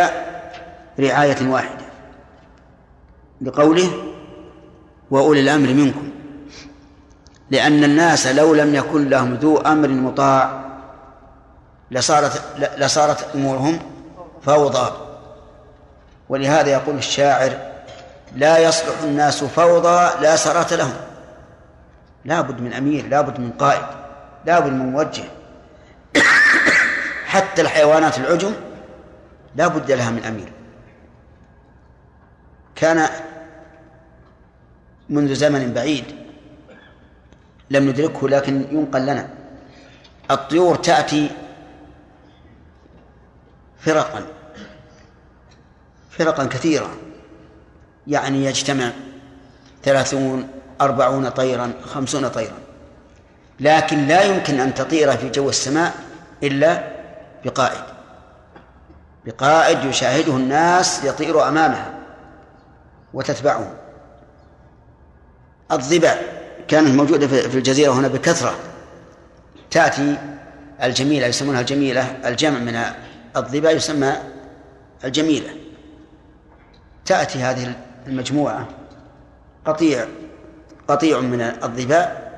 رعاية 1.00 1.50
واحدة. 1.50 1.86
بقوله 3.42 4.14
وأولي 5.12 5.40
الأمر 5.40 5.74
منكم. 5.74 6.10
لأن 7.52 7.84
الناس 7.84 8.28
لو 8.28 8.56
لم 8.56 8.76
يكن 8.76 9.10
لهم 9.10 9.34
ذو 9.34 9.58
أمر 9.58 9.88
مطاع 9.88 10.71
لصارت 11.92 12.42
لصارت 12.78 13.36
أمورهم 13.36 13.80
فوضى 14.46 14.92
ولهذا 16.30 16.70
يقول 16.70 16.96
الشاعر 16.96 17.72
لا 18.36 18.58
يصلح 18.58 19.02
الناس 19.04 19.44
فوضى 19.44 20.10
لا 20.22 20.36
سرات 20.36 20.74
لهم. 20.74 20.94
لا 22.26 22.42
بد 22.42 22.62
من 22.62 22.74
أمير 22.74 23.08
لا 23.08 23.22
بد 23.22 23.40
من 23.40 23.52
قائد 23.52 23.86
لا 24.46 24.60
بد 24.60 24.72
من 24.72 24.92
موجه. 24.92 25.24
حتى 27.34 27.62
الحيوانات 27.62 28.18
العجم 28.18 28.54
لا 29.56 29.68
بد 29.68 29.92
لها 29.92 30.12
من 30.12 30.24
أمير. 30.26 30.52
كان 32.76 33.10
منذ 35.10 35.34
زمن 35.34 35.74
بعيد 35.74 36.06
لم 37.70 37.90
ندركه 37.90 38.30
لكن 38.30 38.66
ينقل 38.72 39.02
لنا. 39.02 39.30
الطيور 40.32 40.76
تأتي 40.76 41.30
فرقا 43.82 44.26
فرقا 46.10 46.46
كثيرة 46.46 46.90
يعني 48.08 48.46
يجتمع 48.46 48.92
ثلاثون 49.84 50.48
أربعون 50.82 51.30
طيرا 51.30 51.74
خمسون 51.86 52.28
طيرا. 52.28 52.58
لكن 53.60 54.08
لا 54.08 54.24
يمكن 54.24 54.60
أن 54.60 54.74
تطير 54.74 55.18
في 55.18 55.30
جو 55.30 55.50
السماء 55.50 55.94
إلا 56.44 56.92
بقائد. 57.46 57.84
بقائد 59.26 59.86
يشاهده 59.86 60.36
الناس 60.36 61.04
يطير 61.04 61.48
أمامها 61.48 61.94
وتتبعه. 63.14 63.72
الضباع 65.72 66.18
كانت 66.68 66.88
موجودة 66.88 67.28
في 67.28 67.58
الجزيرة 67.58 67.92
هنا 67.92 68.08
بكثرة. 68.08 68.56
تأتي 69.72 70.18
الجميلة 70.84 71.28
يسمونها 71.28 71.62
الجميلة 71.62 72.18
الجمع 72.26 72.60
من 72.60 72.76
الضباع 73.38 73.72
يسمى 73.72 74.14
الجميلة. 75.04 75.56
تأتي 77.06 77.40
هذه 77.40 77.76
المجموعة 78.08 78.68
قطيع 79.66 80.08
قطيع 80.88 81.20
من 81.20 81.42
الظباء 81.42 82.32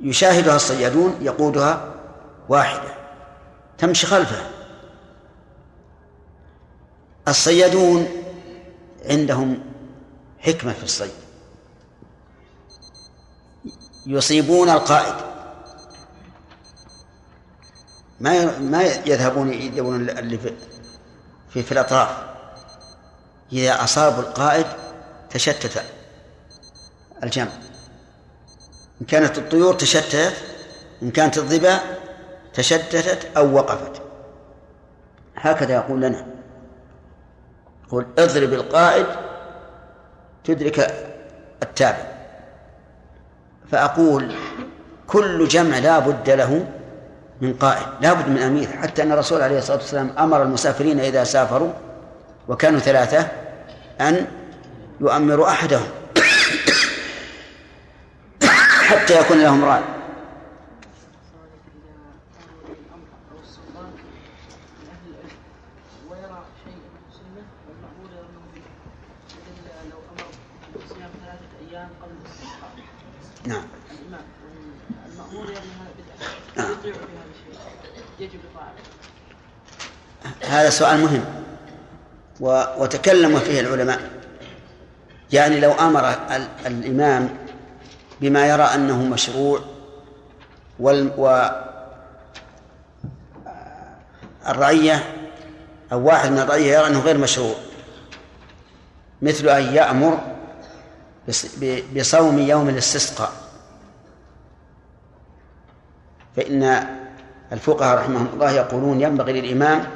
يشاهدها 0.00 0.56
الصيادون 0.56 1.18
يقودها 1.20 1.94
واحدة 2.48 2.94
تمشي 3.78 4.06
خلفه 4.06 4.50
الصيادون 7.28 8.08
عندهم 9.10 9.58
حكمة 10.38 10.72
في 10.72 10.84
الصيد. 10.84 11.10
يصيبون 14.06 14.70
القائد. 14.70 15.33
ما 18.20 18.58
ما 18.58 18.82
يذهبون 18.82 19.52
يدورون 19.52 20.10
اللي 20.10 20.38
في 20.38 20.54
في, 21.48 21.62
في 21.62 21.72
الأطراف. 21.72 22.08
إذا 23.52 23.84
أصابوا 23.84 24.22
القائد 24.22 24.66
تشتت 25.30 25.82
الجمع. 27.22 27.52
إن 29.00 29.06
كانت 29.06 29.38
الطيور 29.38 29.74
تشتتت 29.74 30.34
إن 31.02 31.10
كانت 31.10 31.38
الظباء 31.38 32.00
تشتتت 32.54 33.36
أو 33.36 33.54
وقفت. 33.54 34.02
هكذا 35.36 35.74
يقول 35.74 36.00
لنا. 36.00 36.26
يقول 37.86 38.06
اضرب 38.18 38.52
القائد 38.52 39.06
تدرك 40.44 40.94
التابع. 41.62 42.14
فأقول 43.72 44.34
كل 45.06 45.48
جمع 45.48 45.78
لا 45.78 45.98
بد 45.98 46.30
له 46.30 46.66
من 47.44 47.54
قائد 47.54 47.86
لا 48.00 48.12
بد 48.12 48.28
من 48.28 48.38
أمير. 48.38 48.68
حتى 48.82 49.02
أن 49.02 49.12
الرسول 49.12 49.42
عليه 49.42 49.58
الصلاة 49.58 49.76
والسلام 49.76 50.10
أمر 50.18 50.42
المسافرين 50.42 51.00
إذا 51.00 51.24
سافروا 51.24 51.72
وكانوا 52.48 52.80
ثلاثة 52.80 53.28
أن 54.00 54.26
يؤمروا 55.00 55.48
أحدهم 55.48 55.86
حتى 58.88 59.20
يكون 59.20 59.42
لهم 59.42 59.64
رأي. 59.64 59.82
نعم. 73.46 73.62
يجب 78.20 78.40
هذا 80.42 80.70
سؤال 80.70 81.00
مهم. 81.00 81.24
وتكلم 82.78 83.38
فيه 83.38 83.60
العلماء 83.60 84.10
يعني 85.32 85.60
لو 85.60 85.72
أمر 85.72 86.14
الإمام 86.66 87.36
بما 88.20 88.46
يرى 88.46 88.62
أنه 88.62 89.02
مشروع 89.02 89.60
وال... 90.78 91.12
و 91.18 91.50
الرعية 94.46 95.14
أو 95.92 96.06
واحد 96.06 96.30
من 96.30 96.38
الرعية 96.38 96.78
يرى 96.78 96.86
أنه 96.86 97.00
غير 97.00 97.18
مشروع 97.18 97.54
مثل 99.22 99.48
أن 99.48 99.74
يأمر 99.74 100.18
بصوم 101.96 102.38
يوم 102.38 102.68
الاستسقاء 102.68 103.32
فإن 106.36 106.86
الفقهاء 107.54 107.98
رحمهم 107.98 108.28
الله 108.34 108.50
يقولون 108.50 109.00
ينبغي 109.00 109.40
للإمام 109.40 109.86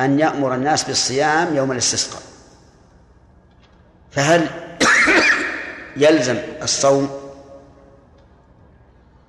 أن 0.00 0.18
يأمر 0.18 0.54
الناس 0.54 0.84
بالصيام 0.84 1.56
يوم 1.56 1.72
الاستسقاء. 1.72 2.22
فهل 4.10 4.48
يلزم 5.96 6.36
الصوم؟ 6.62 7.20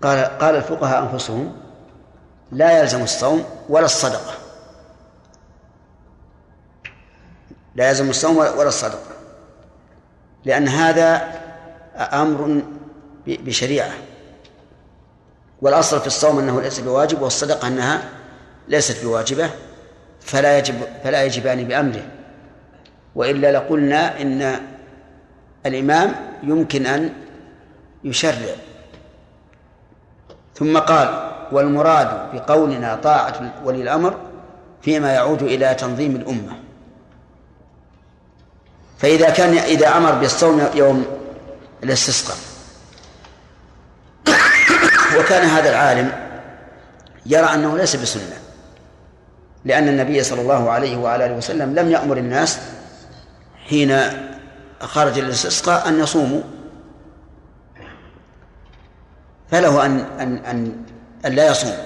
قال 0.02 0.38
قال 0.38 0.56
الفقهاء 0.56 1.04
أنفسهم 1.04 1.58
لا 2.52 2.80
يلزم 2.80 3.04
الصوم 3.04 3.46
ولا 3.70 3.86
الصدقة. 3.86 4.34
لا 7.76 7.90
يلزم 7.90 8.10
الصوم 8.10 8.38
ولا 8.38 8.68
الصدقة. 8.68 9.16
لأن 10.46 10.68
هذا 10.68 11.32
أمر 11.96 12.62
بشريعة. 13.28 13.92
والأصل 15.66 16.00
في 16.02 16.08
الصوم 16.08 16.40
أنه 16.40 16.62
ليس 16.62 16.80
بواجب 16.80 17.22
والصدقة 17.22 17.68
أنها 17.68 18.10
ليست 18.68 19.06
بواجبة 19.06 19.50
فلا 20.22 20.58
يجب 20.58 20.76
فلا 21.04 21.24
يجبان 21.24 21.64
بأمره. 21.64 22.08
وإلا 23.16 23.52
لقلنا 23.52 24.22
إن 24.22 24.62
الإمام 25.66 26.16
يمكن 26.44 26.86
أن 26.86 27.14
يشرع. 28.04 28.56
ثم 30.56 30.78
قال 30.78 31.32
والمراد 31.52 32.34
بقولنا 32.34 32.96
طاعة 32.96 33.54
ولي 33.64 33.82
الأمر 33.82 34.18
فيما 34.82 35.14
يعود 35.14 35.42
إلى 35.42 35.74
تنظيم 35.74 36.16
الأمة. 36.16 36.54
فإذا 38.98 39.30
كان 39.30 39.58
إذا 39.58 39.98
أمر 39.98 40.12
بالصوم 40.12 40.70
يوم 40.76 41.06
الاستسقاء 41.84 42.55
وكان 45.20 45.44
هذا 45.48 45.70
العالم 45.70 46.12
يرى 47.26 47.46
أنه 47.46 47.78
ليس 47.78 47.96
بسنة 47.96 48.38
لأن 49.66 49.88
النبي 49.88 50.24
صلى 50.24 50.42
الله 50.42 50.72
عليه 50.72 50.98
وعلى 50.98 51.26
آله 51.26 51.36
وسلم 51.36 51.76
لم 51.76 51.92
يأمر 51.92 52.18
الناس 52.18 52.60
حين 53.70 54.00
خرج 54.80 55.20
الاستسقاء 55.20 55.88
أن 55.88 56.00
يصوموا. 56.00 56.42
فله 59.52 59.86
أن 59.86 60.00
أن 60.20 60.38
أن, 60.38 60.76
أن 61.26 61.32
لا 61.32 61.48
يصوم. 61.48 61.78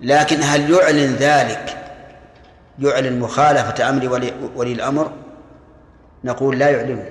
لكن 0.00 0.42
هل 0.42 0.70
يعلن 0.70 1.14
ذلك؟ 1.14 1.76
يعلن 2.78 3.18
مخالفة 3.18 3.88
أمر 3.88 4.08
ولي, 4.08 4.32
ولي 4.56 4.72
الأمر؟ 4.72 5.12
نقول 6.24 6.58
لا 6.58 6.70
يعلنه 6.70 7.04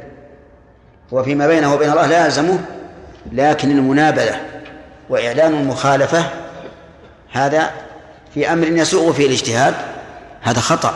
وفيما 1.11 1.47
بينه 1.47 1.73
وبين 1.73 1.91
الله 1.91 2.05
لا 2.07 2.25
يلزمه 2.25 2.59
لكن 3.31 3.71
المنابذة 3.71 4.35
وإعلان 5.09 5.53
المخالفة 5.53 6.23
هذا 7.31 7.71
في 8.33 8.53
أمر 8.53 8.67
يسوغ 8.67 9.13
فيه 9.13 9.25
الاجتهاد 9.25 9.73
هذا 10.41 10.59
خطأ. 10.59 10.93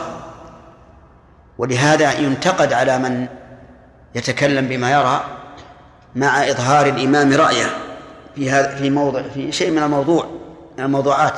ولهذا 1.58 2.12
ينتقد 2.12 2.72
على 2.72 2.98
من 2.98 3.26
يتكلم 4.14 4.68
بما 4.68 4.92
يرى 4.92 5.24
مع 6.14 6.48
إظهار 6.48 6.86
الإمام 6.86 7.32
رأيه 7.32 7.66
في 8.34 8.50
هذا 8.50 8.76
في 8.76 8.90
موضع 8.90 9.22
في 9.34 9.52
شيء 9.52 9.70
من 9.70 9.82
الموضوع 9.82 10.26
من 10.78 10.84
الموضوعات. 10.84 11.34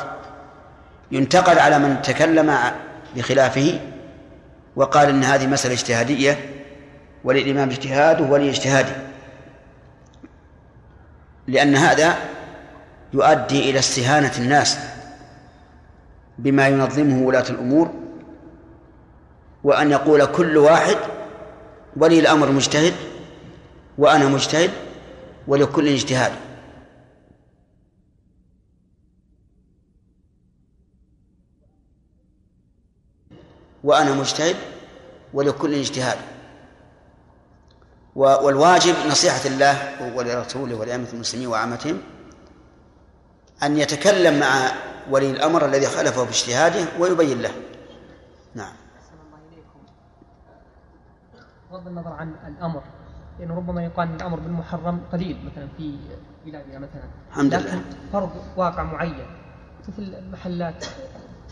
ينتقد 1.12 1.58
على 1.58 1.78
من 1.78 2.02
تكلم 2.02 2.58
بخلافه 3.16 3.80
وقال 4.76 5.08
إن 5.08 5.24
هذه 5.24 5.46
مسألة 5.46 5.74
اجتهادية 5.74 6.38
وللإمام 7.24 7.70
اجتهاده 7.70 8.24
ولي 8.24 8.50
اجتهاده 8.50 8.96
لأن 11.46 11.76
هذا 11.76 12.16
يؤدي 13.14 13.70
إلى 13.70 13.78
استهانة 13.78 14.32
الناس 14.38 14.78
بما 16.38 16.68
ينظمه 16.68 17.22
ولاة 17.26 17.48
الأمور 17.50 17.90
وأن 19.64 19.90
يقول 19.90 20.26
كل 20.26 20.56
واحد 20.56 20.96
ولي 21.96 22.20
الأمر 22.20 22.50
مجتهد 22.52 22.94
وأنا 23.98 24.28
مجتهد 24.28 24.70
ولكل 25.46 25.88
اجتهاد. 25.88 26.32
وأنا 33.84 34.14
مجتهد 34.14 34.56
ولكل 35.34 35.74
اجتهاد. 35.74 36.18
والواجب 38.16 38.94
نصيحة 39.10 39.46
الله 39.46 39.76
ولرسوله 40.16 40.74
ولأئمة 40.76 41.06
المسلمين 41.12 41.46
وعامتهم 41.46 42.02
أن 43.64 43.76
يتكلم 43.76 44.40
مع 44.40 44.72
ولي 45.10 45.30
الأمر 45.30 45.66
الذي 45.66 45.86
خالفه 45.86 46.24
باجتهاده 46.24 46.84
ويبين 46.98 47.42
له. 47.42 47.52
نعم. 48.54 48.72
بغض 51.70 51.88
النظر 51.88 52.12
عن 52.12 52.34
الأمر 52.46 52.82
لأنه 53.40 53.54
ربما 53.56 53.84
يقال 53.84 54.08
أن 54.08 54.14
الأمر 54.14 54.40
بالمحرم 54.40 55.00
قليل 55.12 55.38
مثلا 55.52 55.68
في 55.76 55.98
بلادنا 56.46 56.78
مثلا. 56.78 57.02
الحمد 57.30 57.54
لكن 57.54 57.66
لله 57.66 57.82
فرض 58.12 58.30
واقع 58.56 58.82
معين 58.82 59.26
مثل 59.88 60.02
المحلات 60.02 60.84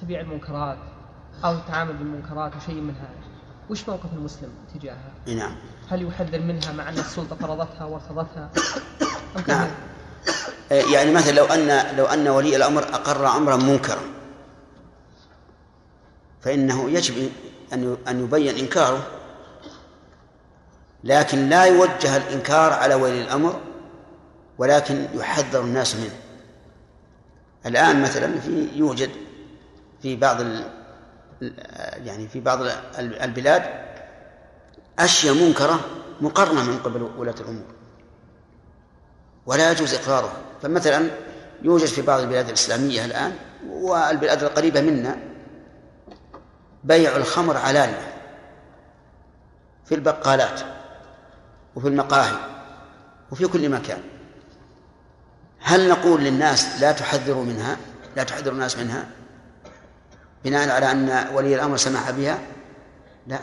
تبيع 0.02 0.20
المنكرات 0.20 0.78
أو 1.44 1.52
التعامل 1.52 1.92
بالمنكرات 1.92 2.56
وشيء 2.56 2.80
من 2.80 2.94
هذا. 2.94 3.32
وش 3.70 3.88
موقف 3.88 4.12
المسلم 4.12 4.50
تجاهها؟ 4.74 5.12
نعم. 5.26 5.56
هل 5.90 6.08
يحذر 6.08 6.40
منها 6.40 6.72
مع 6.72 6.88
أن 6.88 6.98
السلطة 6.98 7.36
فرضتها 7.36 7.84
وارتضتها؟ 7.84 8.50
أم 9.36 9.42
نعم؟ 9.48 9.70
يعني 10.72 11.12
مثلا 11.12 11.32
لو 11.32 11.44
أن 11.44 11.96
لو 11.96 12.04
أن 12.04 12.28
ولي 12.28 12.56
الأمر 12.56 12.82
أقر 12.82 13.26
أمرا 13.26 13.56
منكرا 13.56 14.02
فإنه 16.40 16.90
يجب 16.90 17.30
أن 17.72 17.96
أن 18.08 18.24
يبين 18.24 18.56
إنكاره 18.58 19.06
لكن 21.04 21.48
لا 21.48 21.64
يوجه 21.64 22.16
الإنكار 22.16 22.72
على 22.72 22.94
ولي 22.94 23.22
الأمر 23.22 23.60
ولكن 24.58 25.06
يحذر 25.14 25.60
الناس 25.60 25.96
منه. 25.96 26.16
الآن 27.66 28.02
مثلا 28.02 28.40
في 28.40 28.68
يوجد 28.74 29.10
في 30.02 30.16
بعض 30.16 30.36
يعني 31.96 32.28
في 32.28 32.40
بعض 32.40 32.58
البلاد 32.98 33.62
أشياء 34.98 35.34
منكرة 35.34 35.80
مقرنة 36.20 36.62
من 36.64 36.78
قبل 36.78 37.02
ولاة 37.02 37.34
الأمور 37.40 37.64
ولا 39.46 39.70
يجوز 39.70 39.94
إقرارها. 39.94 40.51
فمثلا 40.62 41.10
يوجد 41.62 41.86
في 41.86 42.02
بعض 42.02 42.20
البلاد 42.20 42.48
الإسلامية 42.48 43.04
الآن 43.04 43.32
والبلاد 43.68 44.42
القريبة 44.42 44.80
منا 44.80 45.18
بيع 46.84 47.16
الخمر 47.16 47.56
علانية 47.56 48.12
في 49.84 49.94
البقالات 49.94 50.60
وفي 51.76 51.88
المقاهي 51.88 52.36
وفي 53.30 53.46
كل 53.46 53.68
مكان. 53.68 54.02
هل 55.60 55.88
نقول 55.88 56.20
للناس 56.20 56.80
لا 56.80 56.92
تحذروا 56.92 57.44
منها؟ 57.44 57.76
لا 58.16 58.22
تحذروا 58.22 58.54
الناس 58.54 58.78
منها؟ 58.78 59.06
بناء 60.44 60.68
على 60.68 60.90
أن 60.90 61.28
ولي 61.34 61.54
الأمر 61.54 61.76
سمح 61.76 62.10
بها؟ 62.10 62.38
لا. 63.26 63.38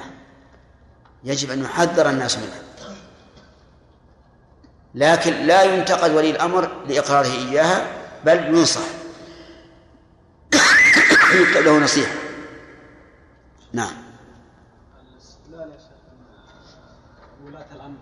يجب 1.24 1.52
أن 1.52 1.64
يحذر 1.64 2.10
الناس 2.10 2.38
منها. 2.38 2.69
لكن 4.96 5.34
لا 5.34 5.64
ينتقد 5.64 6.12
ولي 6.12 6.32
الأمر 6.32 6.86
لإقراره 6.88 7.32
إياها 7.32 7.88
بل 8.26 8.56
ينصح. 8.56 8.82
يكتب 11.34 11.62
له 11.62 11.80
نصيحة. 11.80 12.14
نعم. 13.74 13.94
ولاة 17.46 17.66
الأمر 17.76 17.98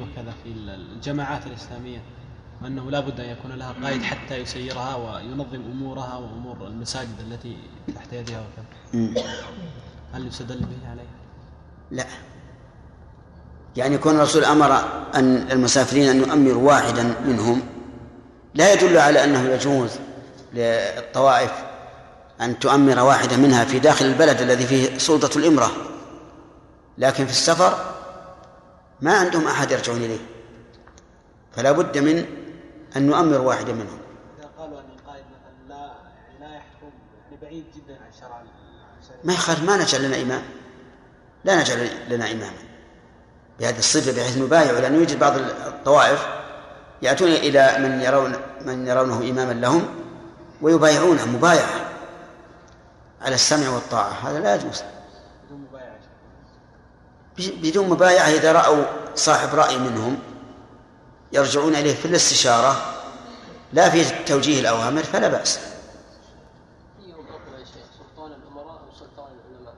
وكذا 0.00 0.34
في 0.42 0.48
الجماعات 0.48 1.46
الإسلامية 1.46 2.02
وأنه 2.62 2.90
لا 2.90 3.00
بد 3.00 3.20
أن 3.20 3.30
يكون 3.30 3.52
لها 3.52 3.72
قائد 3.82 4.02
حتى 4.02 4.36
يسيرها 4.36 4.96
وينظم 4.96 5.62
أمورها 5.72 6.16
وأمور 6.16 6.66
المساجد 6.66 7.20
التي 7.20 7.56
تحت 7.94 8.12
يدها 8.12 8.40
وكذا. 8.40 9.24
هل 10.12 10.26
يستدل 10.26 10.60
به 10.60 10.90
عليها؟ 10.90 11.18
لا. 11.90 12.06
يعني 13.76 13.94
يكون 13.94 14.16
الرسول 14.16 14.44
أمر 14.44 14.72
أن 15.14 15.50
المسافرين 15.52 16.08
أن 16.08 16.18
يؤمروا 16.18 16.68
واحدا 16.68 17.14
منهم 17.26 17.62
لا 18.54 18.72
يدل 18.72 18.98
على 18.98 19.24
أنه 19.24 19.48
يجوز 19.48 19.90
للطوائف 20.54 21.52
أن 22.40 22.58
تؤمر 22.58 23.00
واحدة 23.00 23.36
منها 23.36 23.64
في 23.64 23.78
داخل 23.78 24.04
البلد 24.04 24.40
الذي 24.40 24.66
فيه 24.66 24.98
سلطة 24.98 25.38
الإمرة. 25.38 25.72
لكن 26.98 27.24
في 27.24 27.30
السفر 27.30 27.94
ما 29.00 29.18
عندهم 29.18 29.46
أحد 29.46 29.70
يرجعون 29.70 29.98
إليه. 29.98 30.18
فلا 31.56 31.72
بد 31.72 31.98
من 31.98 32.24
أن 32.96 33.06
نؤمر 33.06 33.40
واحدة 33.40 33.72
منهم. 33.72 33.98
إذا 34.38 34.48
قالوا 34.58 34.80
أن 34.80 34.84
القائد 34.98 35.24
مثلا 35.24 35.68
لا 35.68 35.92
لا 36.40 36.56
يحكم 36.56 36.90
بعيد 37.42 37.64
جدا 37.76 37.94
عن 37.94 38.12
شرع 38.20 38.36
عن 38.36 38.46
شرع 39.08 39.16
ما 39.24 39.32
يخالف 39.32 39.62
ما 39.62 39.76
نجعل 39.76 40.02
لنا 40.02 40.22
إمام. 40.22 40.42
لا 41.44 41.60
نجعل 41.60 41.88
لنا 42.08 42.32
إماما. 42.32 42.67
بهذه 43.60 43.78
الصفة 43.78 44.12
بحيث 44.12 44.38
نبايع 44.38 44.72
لأنه 44.72 44.98
يوجد 44.98 45.18
بعض 45.18 45.36
الطوائف 45.38 46.26
يأتون 47.02 47.28
إلى 47.28 47.76
من 47.78 48.00
يرون 48.00 48.36
من 48.64 48.86
يرونه 48.86 49.18
إماما 49.30 49.52
لهم 49.52 49.88
ويبايعونه 50.62 51.26
مبايعة 51.26 51.88
على 53.22 53.34
السمع 53.34 53.68
والطاعة. 53.68 54.12
هذا 54.30 54.40
لا 54.40 54.54
يجوز. 54.54 54.82
بدون 57.38 57.88
مبايعة. 57.88 58.28
إذا 58.28 58.52
رأوا 58.52 58.84
صاحب 59.14 59.54
رأي 59.54 59.78
منهم 59.78 60.18
يرجعون 61.32 61.74
إليه 61.74 61.94
في 61.94 62.04
الاستشارة 62.04 62.76
لا 63.72 63.90
في 63.90 64.24
توجيه 64.24 64.60
الأوامر 64.60 65.02
فلا 65.02 65.28
بأس 65.28 65.58
سلطان 67.98 68.32
الأمراء 68.32 68.80
أو 68.80 68.98
سلطان 68.98 69.28
العلماء 69.32 69.74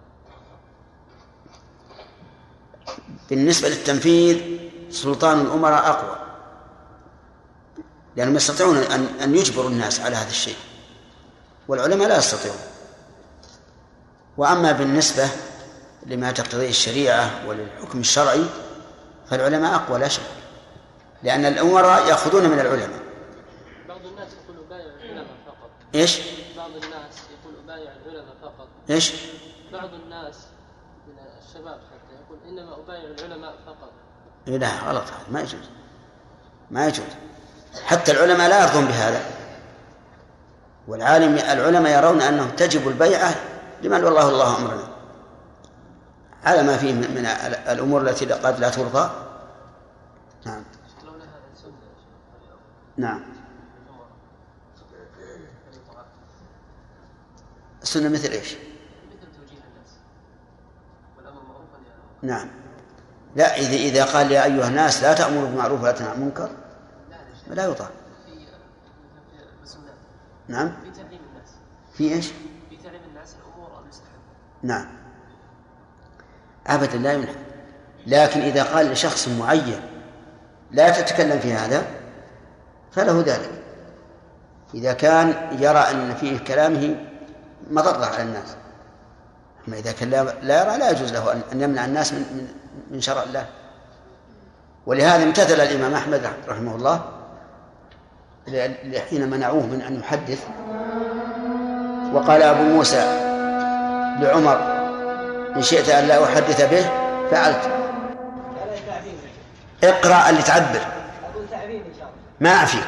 بالنسبة 3.30 3.68
للتنفيذ 3.68 4.58
سلطان 4.90 5.40
الأمراء 5.40 5.90
أقوى. 5.90 6.16
لأنهم 8.16 8.36
يستطيعون 8.36 8.76
أن 8.76 9.06
أن 9.22 9.34
يجبروا 9.34 9.70
الناس 9.70 10.00
على 10.00 10.16
هذا 10.16 10.28
الشيء. 10.30 10.56
والعلماء 11.68 12.08
لا 12.08 12.18
يستطيعون. 12.18 12.58
وأما 14.36 14.72
بالنسبة 14.72 15.28
لما 16.06 16.32
تقتضيه 16.32 16.68
الشريعة 16.68 17.48
وللحكم 17.48 18.00
الشرعي 18.00 18.44
فالعلماء 19.30 19.74
أقوى 19.74 19.98
لا 19.98 20.08
شك. 20.08 20.22
لأن 21.22 21.44
الأمراء 21.44 22.08
يأخذون 22.08 22.50
من 22.50 22.60
العلماء. 22.60 23.00
بعض 23.88 24.06
الناس 24.06 24.28
يقول 24.44 24.64
أبايع 24.66 24.84
العلماء 24.84 25.36
فقط. 25.46 25.70
إيش؟ 25.94 26.20
بعض 26.56 26.70
الناس 26.70 27.14
يقول 27.40 27.54
أبايع 27.64 27.92
العلماء 28.06 28.34
فقط. 28.42 28.68
إيش؟ 28.90 29.12
بعض 29.72 29.94
الناس 29.94 30.36
من 31.06 31.14
الشباب 31.42 31.80
حتى 31.80 32.14
يقول 32.24 32.38
إنما 32.60 32.76
أبايع 32.76 33.02
العلماء 33.02 33.54
فقط. 33.66 33.90
إيه 34.48 34.56
لا 34.56 34.78
غلط 34.80 35.04
هذا 35.04 35.30
ما 35.30 35.40
يجوز. 35.40 35.70
ما 36.70 36.86
يجوز. 36.86 37.06
حتى 37.84 38.12
العلماء 38.12 38.48
لا 38.48 38.62
يرضون 38.62 38.84
بهذا. 38.84 39.24
والعالم 40.88 41.34
العلماء 41.34 41.98
يرون 41.98 42.20
أنه 42.20 42.50
تجب 42.50 42.88
البيعة 42.88 43.34
لمن 43.82 44.04
والله 44.04 44.28
الله 44.28 44.56
أمرنا. 44.56 44.88
على 46.44 46.62
ما 46.62 46.76
فيه 46.76 46.92
من 46.92 47.26
الأمور 47.68 48.00
التي 48.00 48.26
قد 48.26 48.60
لا 48.60 48.70
ترضى. 48.70 49.10
نعم. 50.46 50.64
نعم. 52.96 53.22
السنة 57.82 58.08
مثل 58.08 58.30
إيش؟ 58.30 58.54
مثل 58.54 59.32
توجيه 59.36 59.62
الناس 59.64 59.90
والأمر 61.16 61.42
معروف 61.42 61.72
والنهي 61.74 61.92
عن 61.92 61.98
المنكر. 61.98 62.09
نعم. 62.22 62.48
لا 63.36 63.56
إذا 63.56 63.74
إذا 63.74 64.04
قال 64.04 64.32
يا 64.32 64.44
أيها 64.44 64.68
الناس 64.68 65.02
لا 65.02 65.14
تأمروا 65.14 65.48
بالمعروف 65.48 65.82
ولا 65.82 65.92
تنهوا 65.92 66.10
عن 66.10 66.18
المنكر 66.18 66.50
لا 67.50 67.64
يطاع. 67.64 67.88
نعم. 70.48 70.72
في 70.82 70.90
تعليم 70.90 71.20
الناس 71.30 71.50
في 71.94 72.14
إيش؟ 72.14 72.26
في 72.70 72.76
تعليم 72.84 73.00
الناس 73.10 73.34
الأمور 73.34 73.80
المستحبة 73.82 74.10
نعم. 74.62 74.86
أبدا 76.66 76.98
لا 76.98 77.12
يمنع. 77.12 77.32
لكن 78.06 78.40
إذا 78.40 78.62
قال 78.62 78.90
لشخص 78.90 79.28
معين 79.28 79.80
لا 80.70 80.90
تتكلم 80.90 81.38
في 81.38 81.52
هذا 81.52 81.86
فله 82.92 83.20
ذلك. 83.26 83.50
إذا 84.74 84.92
كان 84.92 85.28
يرى 85.58 85.78
أن 85.78 86.14
في 86.14 86.38
كلامه 86.38 87.06
مضرة 87.70 88.06
على 88.06 88.22
الناس. 88.22 88.56
أما 89.68 89.76
إذا 89.76 89.92
كان 89.92 90.10
لا 90.42 90.62
يرى 90.62 90.78
لا 90.78 90.90
يجوز 90.90 91.12
له 91.12 91.32
أن- 91.32 91.56
يمنع 91.56 91.84
الناس 91.84 92.12
من 92.12 92.48
من 92.90 93.00
شرع 93.00 93.22
الله. 93.22 93.46
ولهذا 94.86 95.22
امتثل 95.22 95.60
الإمام 95.60 95.94
أحمد 95.94 96.30
رحمه 96.48 96.74
الله 96.74 97.00
حين 99.10 99.30
منعوه 99.30 99.66
من 99.66 99.82
أن 99.82 100.00
يحدث 100.00 100.44
وقال 102.12 102.42
أبو 102.42 102.62
موسى 102.62 103.00
لعمر 104.20 104.58
إن 105.56 105.62
شئت 105.62 105.88
أن 105.88 106.04
لا 106.08 106.24
أحدث 106.24 106.70
به 106.70 106.90
فعلت. 107.30 107.70
اقرأ 109.84 110.30
اللي 110.30 110.42
تعبر. 110.42 110.80
ما 112.40 112.50
أعفيك 112.50 112.84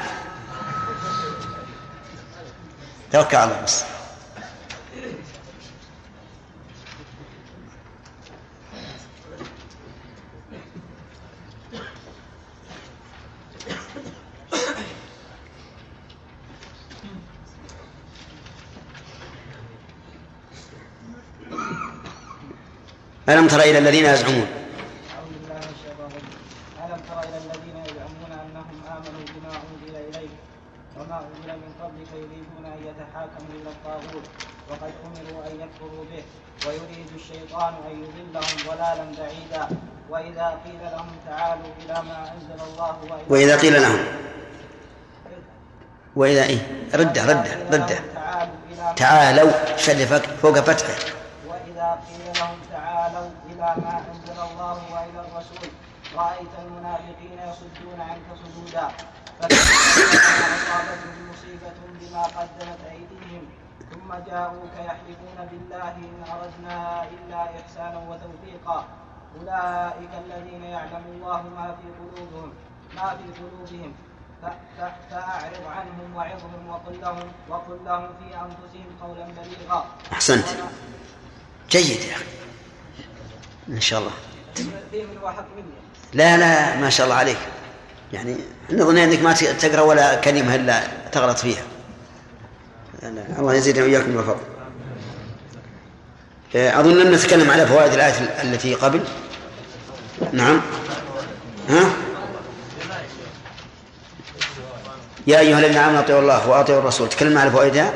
توكل 3.12 3.37
على 3.37 3.51
الله. 3.51 3.66
ألم 23.29 23.47
تر 23.49 23.61
إلى 23.61 23.79
الذين 23.79 24.05
يزعمون؟ 24.05 24.47
ألم 26.87 27.01
تر 27.09 27.20
إلى 27.20 27.37
الذين 27.39 27.77
يزعمون 27.77 28.33
أنهم 28.33 28.81
آمنوا 28.89 29.25
بما 29.35 29.49
أنزل 29.49 29.97
إليك 29.97 30.31
وما 30.97 31.18
أنزل 31.20 31.57
من 31.57 31.73
قبلك 31.83 32.09
يريدون 32.14 32.64
أن 32.64 32.79
يتحاكموا 32.87 33.55
إلى 33.62 33.70
الطاغوت 33.70 34.25
وقد 34.70 34.93
أمروا 35.07 35.47
أن 35.47 35.61
يكفروا 35.61 36.05
به 36.11 36.23
ويريد 36.66 37.07
الشيطان 37.16 37.75
أن 37.91 38.03
يضلهم 38.05 38.57
ضلالا 38.68 39.05
بعيدا. 39.18 39.68
وإذا 40.11 40.59
قيل 40.64 40.81
لهم 40.93 41.07
تعالوا 41.29 41.64
إلى 41.85 41.95
ما 41.95 42.33
أنزل 42.35 42.64
الله 42.73 42.97
وإلى 43.03 43.23
وإذا 43.29 43.57
قيل 43.57 43.83
لهم. 43.83 43.99
وإذا 46.16 46.43
إيه؟ 46.45 46.59
رده 46.95 47.23
رده 47.25 47.57
رده 47.73 47.99
تعالوا 48.97 49.51
فك- 50.07 50.27
فوق 50.43 50.59
فتحه. 50.61 51.12
وإذا 51.49 51.99
قيل 52.09 52.39
لهم 52.41 52.57
تعالوا 52.73 53.31
إلى 53.51 53.75
ما 53.83 54.03
أنزل 54.12 54.41
الله 54.53 54.79
وإلى 54.93 55.20
الرسول 55.29 55.68
رأيت 56.16 56.54
المنافقين 56.64 57.38
يصدون 57.48 58.00
عنك 58.00 58.28
صدودا 58.42 58.88
أصابتهم 60.56 61.30
مصيبة 61.30 61.78
بما 62.00 62.22
قدمت 62.22 62.80
أيديهم 62.90 63.44
ثم 63.92 64.14
جاءوك 64.30 64.74
يحلفون 64.76 65.38
بالله 65.50 65.94
إن 65.96 66.24
أردنا 66.32 67.02
إلا 67.02 67.40
إحسانا 67.60 67.98
وتوفيقا. 68.08 68.86
أولئك 69.40 70.10
الذين 70.24 70.62
يعلم 70.64 71.05
الله 71.14 71.43
ما 71.56 71.76
في 71.76 71.89
قلوبهم 71.98 72.52
ما 72.97 73.09
في 73.16 73.26
قلوبهم. 73.43 73.93
فأعرض 75.10 75.64
عنهم 75.66 76.16
وعظهم 76.16 76.68
وقل 76.68 77.01
لهم 77.01 77.32
وقل 77.48 77.78
لهم 77.84 78.09
في 78.18 78.34
أنفسهم 78.34 78.89
قولا 79.02 79.24
بليغا. 79.24 79.86
أحسنت. 80.12 80.48
جيد 81.70 82.01
يا 82.01 82.16
أخي. 82.16 82.24
إن 83.68 83.80
شاء 83.80 84.01
الله. 84.01 84.12
لا 86.12 86.37
لا 86.37 86.77
ما 86.77 86.91
شاء 86.91 87.07
الله 87.07 87.16
عليك. 87.16 87.39
يعني 88.12 88.37
نظن 88.73 88.99
إنك 88.99 89.23
ما 89.23 89.33
تقرأ 89.33 89.81
ولا 89.81 90.15
كلمة 90.15 90.55
إلا 90.55 90.83
تغلط 91.12 91.39
فيها. 91.39 91.62
لا، 93.03 93.39
الله 93.39 93.55
يزيدنا 93.55 93.85
وإياكم 93.85 94.12
بالفضل. 94.12 94.37
آه، 96.57 96.81
أظن 96.81 96.97
لم 96.97 97.15
نتكلم 97.15 97.51
على 97.51 97.66
فوائد 97.66 97.93
الآية 97.93 98.12
التي 98.43 98.74
قبل. 98.74 99.05
نعم. 100.33 100.61
ها؟ 101.69 101.91
يا 105.27 105.39
أيها 105.39 105.59
الذين 105.59 105.77
آمنوا 105.77 106.01
أطيعوا 106.01 106.20
الله 106.20 106.49
وأطيعوا 106.49 106.81
الرسول. 106.81 107.09
تكلمنا 107.09 107.41
على 107.41 107.51
فوائدها. 107.51 107.93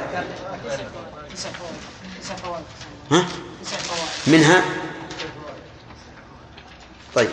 تسع 1.34 1.48
فوائد. 1.48 1.74
تسع 2.22 2.34
فوائد. 2.34 2.64
ها؟ 3.12 3.26
تسع 3.64 3.76
فوائد. 3.76 4.40
منها؟ 4.40 4.62
طيب. 7.16 7.28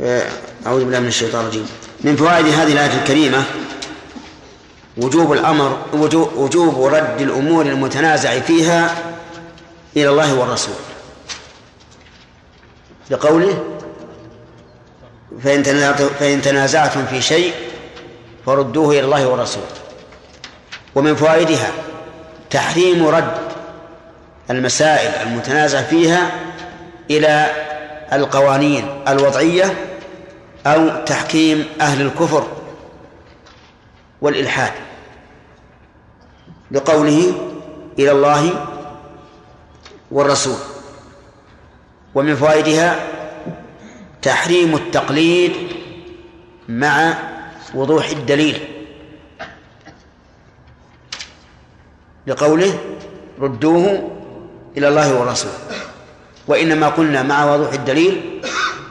آه، 0.00 0.28
أعوذ 0.66 0.84
بالله 0.84 1.00
من 1.00 1.08
الشيطان 1.08 1.40
الرجيم. 1.40 1.68
من 2.00 2.16
فوائد 2.16 2.46
هذه 2.46 2.72
الآية 2.72 2.98
الكريمة 3.02 3.44
وجوب 4.96 5.32
الأمر 5.32 5.78
وجوب, 6.36 6.84
رد 6.84 7.20
الأمور 7.20 7.66
المتنازع 7.66 8.40
فيها 8.40 8.96
إلى 9.96 10.08
الله 10.08 10.34
والرسول. 10.34 10.74
لقوله 13.10 13.64
فإن 16.18 16.42
تنازعتم 16.42 17.06
في 17.06 17.22
شيء 17.22 17.54
فردوه 18.46 18.90
إلى 18.90 19.00
الله 19.00 19.26
والرسول. 19.28 19.62
ومن 20.94 21.16
فوائدها 21.16 21.72
تحريم 22.50 23.06
رد 23.06 23.45
المسائل 24.50 25.28
المتنازع 25.28 25.82
فيها 25.82 26.30
إلى 27.10 27.46
القوانين 28.12 28.88
الوضعية 29.08 29.74
أو 30.66 31.04
تحكيم 31.04 31.64
أهل 31.80 32.00
الكفر 32.02 32.46
والإلحاد 34.20 34.72
لقوله 36.70 37.32
إلى 37.98 38.10
الله 38.10 38.66
والرسول 40.10 40.56
ومن 42.14 42.36
فوائدها 42.36 42.96
تحريم 44.22 44.74
التقليد 44.74 45.52
مع 46.68 47.14
وضوح 47.74 48.08
الدليل 48.08 48.58
لقوله 52.26 52.78
ردوه 53.40 54.10
إلى 54.76 54.88
الله 54.88 55.14
والرسول 55.14 55.50
وإنما 56.48 56.88
قلنا 56.88 57.22
مع 57.22 57.44
وضوح 57.44 57.72
الدليل 57.72 58.42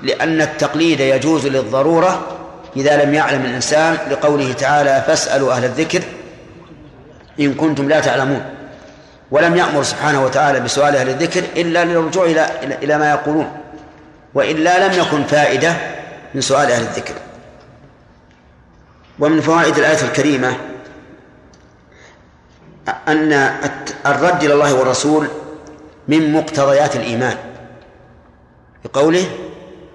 لأن 0.03 0.41
التقليد 0.41 0.99
يجوز 0.99 1.48
للضرورة 1.48 2.28
إذا 2.76 3.03
لم 3.03 3.14
يعلم 3.14 3.45
الإنسان 3.45 3.98
لقوله 4.12 4.53
تعالى 4.53 5.03
فاسألوا 5.07 5.53
أهل 5.53 5.66
الذكر 5.66 6.03
إن 7.40 7.53
كنتم 7.53 7.90
لا 7.90 7.99
تعلمون. 7.99 8.45
ولم 9.32 9.56
يأمر 9.56 9.84
سبحانه 9.84 10.26
وتعالى 10.26 10.60
بسؤال 10.60 10.95
أهل 10.95 11.10
الذكر 11.10 11.44
إلا 11.57 11.86
للرجوع 11.86 12.26
إلى 12.26 12.49
إلى 12.84 12.98
ما 12.98 13.10
يقولون 13.10 13.52
وإلا 14.34 14.88
لم 14.88 14.99
يكن 14.99 15.24
فائدة 15.24 15.76
من 16.34 16.41
سؤال 16.41 16.72
أهل 16.72 16.82
الذكر. 16.82 17.14
ومن 19.20 19.41
فوائد 19.41 19.78
الآية 19.78 20.02
الكريمة 20.02 20.57
أن 23.07 23.34
الرد 24.06 24.44
إلى 24.44 24.53
الله 24.53 24.74
والرسول 24.74 25.28
من 26.07 26.34
مقتضيات 26.34 26.95
الإيمان. 26.95 27.38
بقوله 28.86 29.26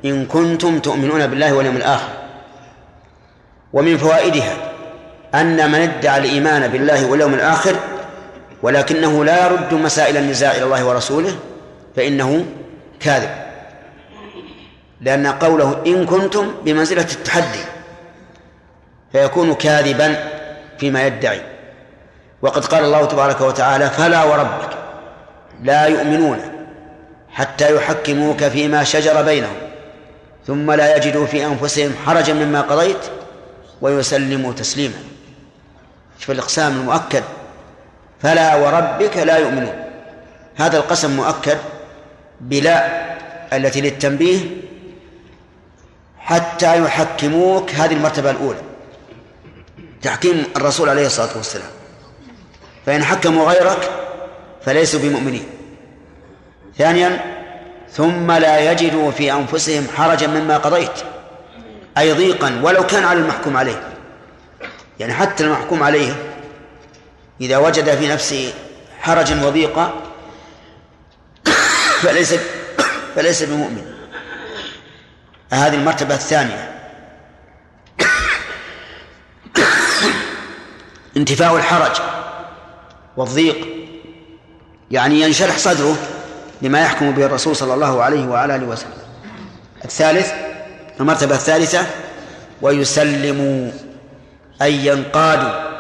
إن 0.05 0.27
كنتم 0.27 0.79
تؤمنون 0.79 1.27
بالله 1.27 1.53
واليوم 1.53 1.77
الآخر. 1.77 2.13
ومن 3.73 3.97
فوائدها 3.97 4.55
أن 5.35 5.73
من 5.73 5.81
ادعى 5.81 6.19
الإيمان 6.19 6.69
بالله 6.69 7.11
واليوم 7.11 7.35
الآخر 7.35 7.77
ولكنه 8.63 9.25
لا 9.25 9.47
يرد 9.47 9.75
مسائل 9.75 10.17
النزاع 10.17 10.53
إلى 10.53 10.65
الله 10.65 10.85
ورسوله 10.85 11.39
فإنه 11.97 12.47
كاذب. 13.01 13.31
لأن 15.01 15.27
قوله 15.27 15.83
إن 15.87 16.07
كنتم 16.07 16.55
بمنزلة 16.65 17.07
التحدي 17.13 17.65
فيكون 19.13 19.55
كاذبا 19.55 20.17
فيما 20.79 21.07
يدعي. 21.07 21.41
وقد 22.43 22.65
قال 22.65 22.85
الله 22.85 23.05
تبارك 23.05 23.41
وتعالى 23.41 23.91
فلا 23.91 24.25
وربك 24.25 24.70
لا 25.63 25.87
يؤمنون 25.87 26.39
حتى 27.31 27.77
يحكموك 27.77 28.45
فيما 28.45 28.85
شجر 28.85 29.23
بينهم 29.23 29.57
ثم 30.47 30.73
لا 30.73 30.97
يجدوا 30.97 31.27
في 31.27 31.47
أنفسهم 31.47 31.95
حرجا 32.07 32.33
مما 32.35 32.61
قضيت 32.61 32.99
ويسلموا 33.81 34.53
تسليما. 34.53 34.95
شوف 36.19 36.31
الإقسام 36.31 36.81
المؤكد. 36.81 37.23
فلا 38.23 38.57
وربك 38.57 39.17
لا 39.17 39.37
يؤمنون. 39.37 39.85
هذا 40.57 40.77
القسم 40.79 41.17
مؤكد 41.17 41.59
بلا 42.41 43.01
التي 43.57 43.81
للتنبيه 43.81 44.41
حتى 46.19 46.83
يحكموك 46.83 47.71
هذه 47.71 47.93
المرتبة 47.93 48.31
الأولى. 48.31 48.61
تحكيم 50.03 50.45
الرسول 50.57 50.89
عليه 50.89 51.07
الصلاة 51.07 51.37
والسلام. 51.37 51.71
فإن 52.87 53.05
حكموا 53.05 53.53
غيرك 53.53 54.00
فليسوا 54.65 55.01
بمؤمنين. 55.01 55.45
ثانيا 56.79 57.41
ثم 57.93 58.33
لا 58.33 58.73
يجدوا 58.73 59.11
في 59.11 59.33
أنفسهم 59.33 59.87
حرجا 59.97 60.27
مما 60.27 60.57
قضيت 60.57 60.91
أي 61.99 62.13
ضيقا 62.13 62.61
ولو 62.63 62.87
كان 62.87 63.05
على 63.05 63.19
المحكوم 63.19 63.57
عليه. 63.57 63.89
يعني 64.99 65.15
حتى 65.15 65.45
المحكوم 65.45 65.83
عليه 65.83 66.13
إذا 67.41 67.59
وجد 67.59 67.99
في 67.99 68.09
نفسه 68.09 68.53
حرجا 69.01 69.47
وضيقا 69.47 69.93
فليس 72.03 72.35
فليس 73.17 73.43
بمؤمن. 73.43 73.93
هذه 75.53 75.75
المرتبة 75.75 76.15
الثانية. 76.15 76.81
انتفاء 81.17 81.57
الحرج 81.57 82.01
والضيق. 83.17 83.80
يعني 84.91 85.21
ينشرح 85.21 85.59
صدره 85.59 85.97
لما 86.63 86.81
يحكم 86.81 87.11
به 87.11 87.27
الرسول 87.27 87.57
صلى 87.57 87.75
الله 87.75 88.03
عليه 88.03 88.27
وعلى 88.27 88.57
آله 88.57 88.67
وسلم. 88.67 88.93
الثالث 89.85 90.33
المرتبة 91.01 91.35
الثالثة 91.35 91.87
ويسلموا 92.63 93.71
أي 94.63 94.87
ينقادوا 94.87 95.71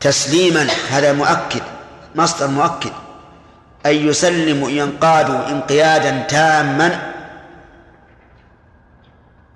تسليما 0.00 0.66
هذا 0.90 1.12
مؤكد 1.12 1.62
مصدر 2.14 2.46
مؤكد 2.46 2.92
أي 3.86 4.06
يسلم 4.06 4.68
ينقادوا 4.68 5.48
انقيادا 5.48 6.22
تاما 6.28 7.12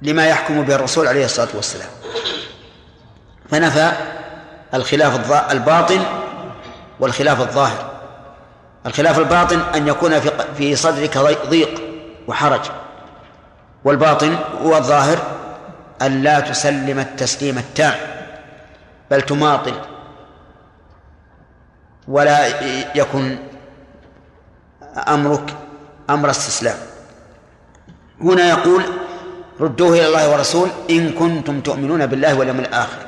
لما 0.03 0.27
يحكم 0.27 0.63
به 0.63 0.75
الرسول 0.75 1.07
عليه 1.07 1.25
الصلاة 1.25 1.49
والسلام. 1.55 1.89
فنفى 3.51 3.93
الخلاف 4.75 5.33
الباطن 5.53 6.26
والخلاف 7.01 7.41
الظاهر. 7.41 7.91
الخلاف 8.87 9.19
الباطن 9.19 9.61
أن 9.61 9.89
يكون 9.89 10.21
في 10.21 10.31
في 10.59 10.77
صدرك 10.77 11.19
ضيق 11.49 11.83
وحرج. 12.29 12.61
والباطن 13.85 14.37
هو 14.63 14.77
الظاهر 14.77 15.19
أن 16.03 16.23
لا 16.23 16.41
تسلم 16.41 16.99
التسليم 16.99 17.59
التام 17.59 17.95
بل 19.11 19.23
تماطل 19.23 19.75
ولا 22.09 22.47
يكن 22.95 23.39
أمرك 25.09 25.55
أمر 26.11 26.31
استسلام. 26.31 26.77
هنا 28.21 28.49
يقول 28.49 28.83
ردوه 29.61 29.89
إلى 29.89 30.07
الله 30.07 30.33
ورسول 30.33 30.69
إن 30.91 31.13
كنتم 31.13 31.61
تؤمنون 31.61 32.07
بالله 32.07 32.35
واليوم 32.35 32.61
الآخر. 32.61 32.99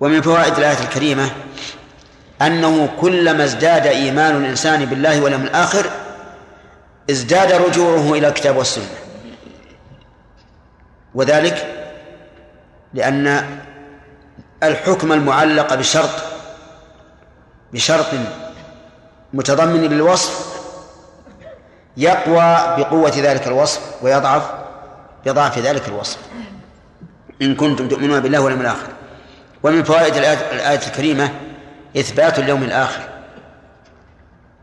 ومن 0.00 0.20
فوائد 0.22 0.58
الآية 0.58 0.80
الكريمة 0.80 1.30
أنه 2.42 2.88
كلما 3.00 3.44
ازداد 3.44 3.86
إيمان 3.86 4.36
الإنسان 4.36 4.84
بالله 4.84 5.20
واليوم 5.20 5.42
الآخر 5.42 5.90
ازداد 7.10 7.52
رجوعه 7.52 8.12
إلى 8.12 8.28
الكتاب 8.28 8.56
والسنة. 8.56 8.84
وذلك 11.14 11.86
لأن 12.94 13.46
الحكم 14.62 15.12
المعلق 15.12 15.74
بشرط 15.74 16.10
بشرط 17.72 18.06
متضمن 19.32 19.80
للوصف 19.80 20.60
يقوى 21.96 22.76
بقوة 22.78 23.12
ذلك 23.16 23.46
الوصف 23.46 23.80
ويضعف 24.02 24.50
بضعف 25.26 25.58
ذلك 25.58 25.88
الوصف. 25.88 26.18
إن 27.42 27.54
كنتم 27.54 27.88
تؤمنون 27.88 28.20
بالله 28.20 28.40
واليوم 28.40 28.60
الآخر. 28.60 28.88
ومن 29.62 29.84
فوائد 29.84 30.16
الآية 30.16 30.86
الكريمة 30.86 31.30
إثبات 31.96 32.38
اليوم 32.38 32.62
الآخر 32.62 33.02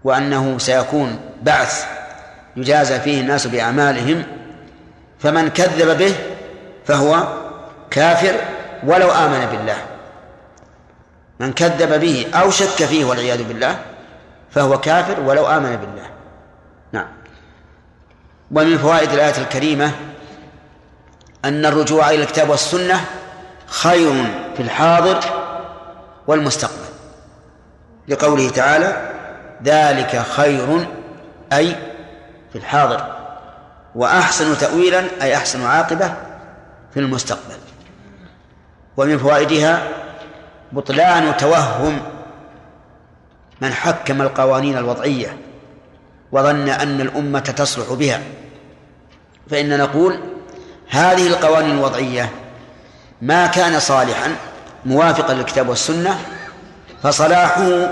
وأنه 0.04 0.58
سيكون 0.58 1.20
بعث 1.42 1.86
يجازى 2.56 3.00
فيه 3.00 3.22
الناس 3.22 3.48
بأعمالهم 3.48 4.24
فمن 5.20 5.50
كذب 5.50 5.98
به 5.98 6.16
فهو 6.86 7.28
كافر 7.92 8.36
ولو 8.84 9.12
آمن 9.12 9.46
بالله. 9.52 9.78
من 11.40 11.54
كذب 11.54 12.00
به 12.00 12.28
أو 12.34 12.52
شك 12.52 12.86
فيه 12.86 13.06
والعياذ 13.06 13.44
بالله 13.44 13.80
فهو 14.52 14.80
كافر 14.80 15.20
ولو 15.20 15.48
آمن 15.48 15.76
بالله. 15.76 16.10
نعم. 16.92 17.08
ومن 18.52 18.78
فوائد 18.78 19.12
الآية 19.12 19.38
الكريمة 19.38 19.92
أن 21.46 21.66
الرجوع 21.66 22.10
إلى 22.10 22.24
الكتاب 22.24 22.50
والسنة 22.50 23.06
خير 23.68 24.14
في 24.58 24.64
الحاضر 24.64 25.20
والمستقبل. 26.28 26.87
لقوله 28.08 28.50
تعالى 28.50 29.12
ذلك 29.64 30.24
خير 30.36 30.88
أي 31.54 31.76
في 32.52 32.56
الحاضر 32.56 33.18
وأحسن 33.96 34.58
تأويلا 34.58 35.04
أي 35.22 35.36
أحسن 35.36 35.66
عاقبة 35.66 36.14
في 36.94 37.00
المستقبل. 37.00 37.58
ومن 38.98 39.18
فوائدها 39.18 39.88
بطلان 40.72 41.38
توهم 41.38 42.00
من 43.62 43.74
حكم 43.74 44.22
القوانين 44.22 44.78
الوضعية 44.78 45.38
وظن 46.32 46.70
أن 46.70 47.02
الأمة 47.02 47.40
تصلح 47.40 47.94
بها. 47.94 48.22
فإن 49.50 49.78
نقول 49.78 50.20
هذه 50.90 51.28
القوانين 51.28 51.72
الوضعية 51.72 52.32
ما 53.22 53.48
كان 53.48 53.80
صالحا 53.80 54.36
موافقا 54.86 55.34
للكتاب 55.34 55.70
والسنة 55.70 56.20
فصلاحه 57.04 57.90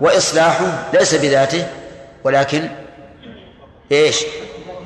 وإصلاحه 0.00 0.88
ليس 0.92 1.14
بذاته 1.14 1.66
ولكن 2.24 2.68
إيش؟ 3.92 4.24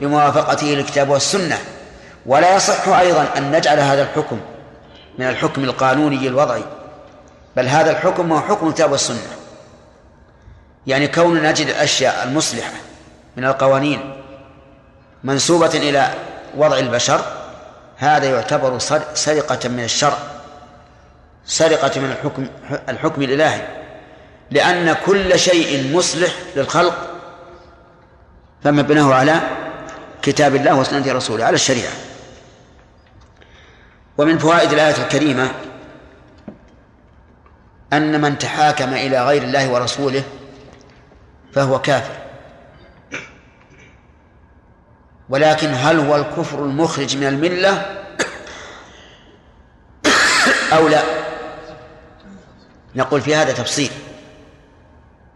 بموافقته 0.01 0.67
للكتاب 0.67 1.11
والسنة. 1.11 1.59
ولا 2.27 2.57
يصح 2.57 2.89
أيضا 2.89 3.29
أن 3.37 3.51
نجعل 3.53 3.79
هذا 3.79 4.03
الحكم 4.03 4.41
من 5.19 5.29
الحكم 5.29 5.65
القانوني 5.65 6.29
الوضعي 6.29 6.65
بل 7.57 7.67
هذا 7.69 7.91
الحكم 7.91 8.33
هو 8.33 8.41
حكم 8.41 8.69
الكتاب 8.69 8.93
والسنة. 8.93 9.37
يعني 10.87 11.09
كون 11.09 11.43
نجد 11.43 11.67
الأشياء 11.67 12.25
المصلحة 12.25 12.73
من 13.37 13.45
القوانين 13.45 14.23
منسوبة 15.25 15.71
إلى 15.75 16.11
وضع 16.57 16.79
البشر 16.79 17.21
هذا 17.97 18.31
يعتبر 18.31 18.79
سرقة 19.15 19.69
من 19.69 19.85
الشرع. 19.85 20.19
سرقة 21.45 22.01
من 22.01 22.11
الحكم 22.11 22.47
الحكم 22.89 23.23
الإلهي. 23.23 23.69
لأن 24.51 24.97
كل 25.07 25.39
شيء 25.39 25.97
مصلح 25.97 26.33
للخلق 26.57 27.21
فمبناه 28.65 29.15
على 29.15 29.41
كتاب 30.23 30.55
الله 30.55 30.75
وسنة 30.75 31.13
رسوله 31.13 31.45
على 31.45 31.55
الشريعة. 31.55 31.93
ومن 34.19 34.39
فوائد 34.39 34.73
الآية 34.73 35.03
الكريمة 35.03 35.51
أن 37.93 38.21
من 38.21 38.39
تحاكم 38.39 38.95
إلى 38.95 39.27
غير 39.27 39.43
الله 39.43 39.71
ورسوله 39.71 40.23
فهو 41.55 41.81
كافر. 41.81 42.15
ولكن 45.29 45.75
هل 45.75 45.99
هو 45.99 46.17
الكفر 46.17 46.59
المخرج 46.59 47.17
من 47.17 47.27
الملة؟ 47.27 47.99
أو 50.73 50.89
لا؟ 50.89 51.03
نقول 52.97 53.21
في 53.21 53.35
هذا 53.35 53.53
تفصيل. 53.53 53.91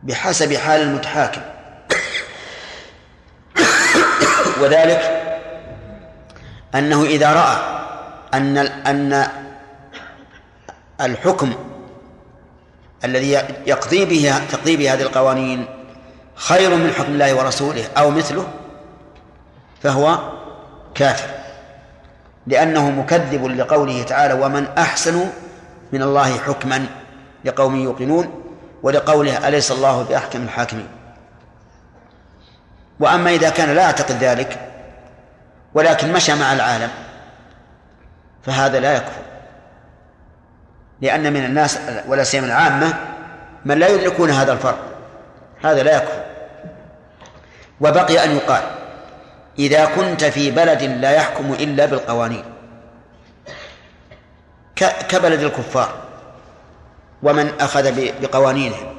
بحسب 0.02 0.54
حال 0.54 0.80
المتحاكم. 0.80 1.40
وذلك 4.60 5.22
أنه 6.74 7.02
إذا 7.02 7.32
رأى 7.32 7.56
أن 8.34 8.58
أن 8.58 9.26
الحكم 11.00 11.54
الذي 13.04 13.32
يقضي 13.66 14.04
به 14.04 14.34
تقضي 14.52 14.76
به 14.76 14.94
هذه 14.94 15.02
القوانين 15.02 15.66
خير 16.34 16.74
من 16.74 16.92
حكم 16.92 17.12
الله 17.12 17.34
ورسوله 17.34 17.84
أو 17.96 18.10
مثله 18.10 18.48
فهو 19.82 20.18
كافر. 20.94 21.28
لأنه 22.46 22.90
مكذب 22.90 23.46
لقوله 23.46 24.02
تعالى 24.02 24.34
ومن 24.34 24.66
أحسن 24.78 25.30
من 25.92 26.02
الله 26.02 26.38
حكما 26.38 26.86
لقوم 27.46 27.76
يوقنون 27.76 28.42
ولقوله 28.82 29.48
أليس 29.48 29.72
الله 29.72 30.02
بأحكم 30.02 30.42
الحاكمين. 30.42 30.88
وأما 33.00 33.30
إذا 33.30 33.50
كان 33.50 33.74
لا 33.74 33.82
يعتقد 33.82 34.12
ذلك 34.12 34.60
ولكن 35.74 36.12
مشى 36.12 36.34
مع 36.34 36.52
العالم 36.52 36.90
فهذا 38.42 38.80
لا 38.80 38.96
يكفر. 38.96 39.22
لأن 41.00 41.32
من 41.32 41.44
الناس 41.44 41.78
ولا 42.08 42.24
سيما 42.24 42.46
العامة 42.46 42.94
من 43.64 43.78
لا 43.78 43.88
يدركون 43.88 44.30
هذا 44.30 44.52
الفرق. 44.52 44.78
هذا 45.62 45.82
لا 45.82 45.96
يكفر. 45.96 46.24
وبقي 47.80 48.24
أن 48.24 48.36
يقال 48.36 48.62
إذا 49.58 49.84
كنت 49.84 50.24
في 50.24 50.50
بلد 50.50 50.82
لا 50.82 51.10
يحكم 51.10 51.52
إلا 51.52 51.86
بالقوانين. 51.86 52.44
كبلد 55.08 55.40
الكفار. 55.40 56.05
ومن 57.22 57.60
أخذ 57.60 58.12
بقوانينهم 58.22 58.96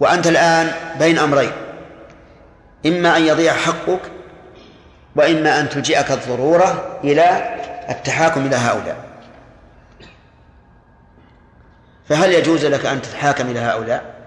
وأنت 0.00 0.26
الآن 0.26 0.72
بين 0.98 1.18
أمرين. 1.18 1.52
إما 2.86 3.16
أن 3.16 3.22
يضيع 3.22 3.52
حقك 3.52 4.00
وإما 5.16 5.60
أن 5.60 5.68
تلجئك 5.68 6.10
الضرورة 6.10 6.98
إلى 7.04 7.56
التحاكم 7.90 8.46
إلى 8.46 8.56
هؤلاء. 8.56 8.96
فهل 12.08 12.32
يجوز 12.32 12.64
لك 12.64 12.86
أن 12.86 13.02
تتحاكم 13.02 13.50
إلى 13.50 13.60
هؤلاء؟ 13.60 14.20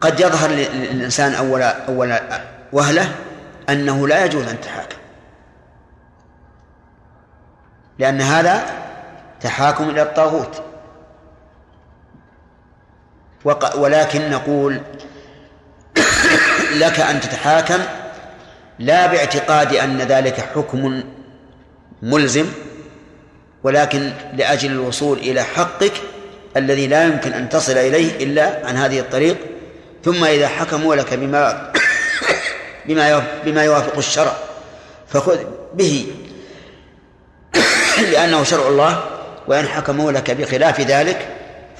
قد 0.00 0.20
يظهر 0.20 0.50
للإنسان 0.50 1.34
أول 1.34 1.62
أول 1.62 2.18
وهلة 2.72 3.14
أنه 3.68 4.08
لا 4.08 4.24
يجوز 4.24 4.48
أن 4.48 4.60
تحاكم 4.60 4.96
لأن 7.98 8.20
هذا 8.20 8.64
تحاكم 9.42 9.90
إلى 9.90 10.02
الطاغوت. 10.02 10.62
ولكن 13.76 14.30
نقول 14.30 14.80
لك 16.72 17.00
أن 17.00 17.20
تتحاكم 17.20 17.78
لا 18.78 19.06
باعتقاد 19.06 19.74
أن 19.74 19.98
ذلك 19.98 20.40
حكم 20.40 21.02
ملزم 22.02 22.46
ولكن 23.62 24.12
لأجل 24.36 24.70
الوصول 24.70 25.18
إلى 25.18 25.42
حقك 25.42 25.92
الذي 26.56 26.86
لا 26.86 27.04
يمكن 27.04 27.32
أن 27.32 27.48
تصل 27.48 27.72
إليه 27.72 28.24
إلا 28.24 28.66
عن 28.66 28.76
هذه 28.76 29.00
الطريق. 29.00 29.36
ثم 30.04 30.24
إذا 30.24 30.48
حكموا 30.48 30.94
لك 30.94 31.14
بما 31.14 31.72
بما 32.86 33.24
بما 33.44 33.64
يوافق 33.64 33.96
الشرع 33.96 34.36
فخذ 35.08 35.38
به 35.74 36.06
لأنه 38.12 38.44
شرع 38.44 38.68
الله. 38.68 39.11
وإن 39.52 39.68
حكموا 39.68 40.12
لك 40.12 40.30
بخلاف 40.30 40.80
ذلك 40.80 41.28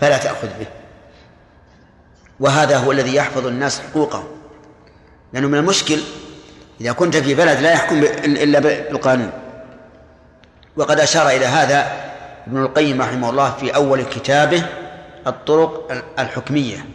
فلا 0.00 0.18
تأخذ 0.18 0.48
به. 0.60 0.66
وهذا 2.40 2.76
هو 2.76 2.92
الذي 2.92 3.14
يحفظ 3.14 3.46
الناس 3.46 3.80
حقوقهم. 3.80 4.28
لأنه 5.32 5.48
من 5.48 5.58
المشكل 5.58 5.98
إذا 6.80 6.92
كنت 6.92 7.16
في 7.16 7.34
بلد 7.34 7.60
لا 7.60 7.72
يحكم 7.72 8.02
إلا 8.24 8.58
بالقانون. 8.58 9.30
وقد 10.76 11.00
أشار 11.00 11.28
إلى 11.28 11.46
هذا 11.46 11.86
ابن 12.46 12.62
القيم 12.62 13.02
رحمه 13.02 13.30
الله 13.30 13.50
في 13.50 13.74
أول 13.74 14.02
كتابه 14.02 14.66
الطرق 15.26 15.92
الحكمية. 16.18 16.86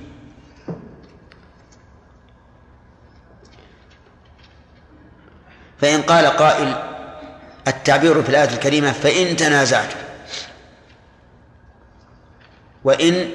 فإن 5.81 6.01
قال 6.01 6.25
قائل 6.25 6.75
التعبير 7.67 8.23
في 8.23 8.29
الآية 8.29 8.49
الكريمة 8.49 8.91
فإن 8.91 9.35
تنازعتم. 9.35 10.06
وإن 12.83 13.29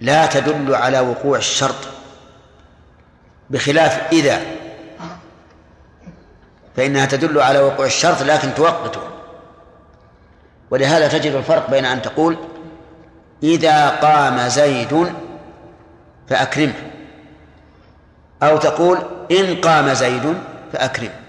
لا 0.00 0.26
تدل 0.26 0.74
على 0.74 1.00
وقوع 1.00 1.38
الشرط 1.38 1.88
بخلاف 3.50 4.12
إذا 4.12 4.40
فإنها 6.76 7.06
تدل 7.06 7.40
على 7.40 7.58
وقوع 7.58 7.86
الشرط 7.86 8.22
لكن 8.22 8.54
توقته. 8.54 9.00
ولهذا 10.70 11.08
تجد 11.08 11.32
الفرق 11.32 11.70
بين 11.70 11.84
أن 11.84 12.02
تقول 12.02 12.36
إذا 13.42 13.88
قام 13.88 14.48
زيد 14.48 15.12
فأكرمه 16.28 16.74
أو 18.42 18.56
تقول 18.56 18.98
إن 19.30 19.56
قام 19.60 19.94
زيد 19.94 20.34
فأكرمه 20.72 21.20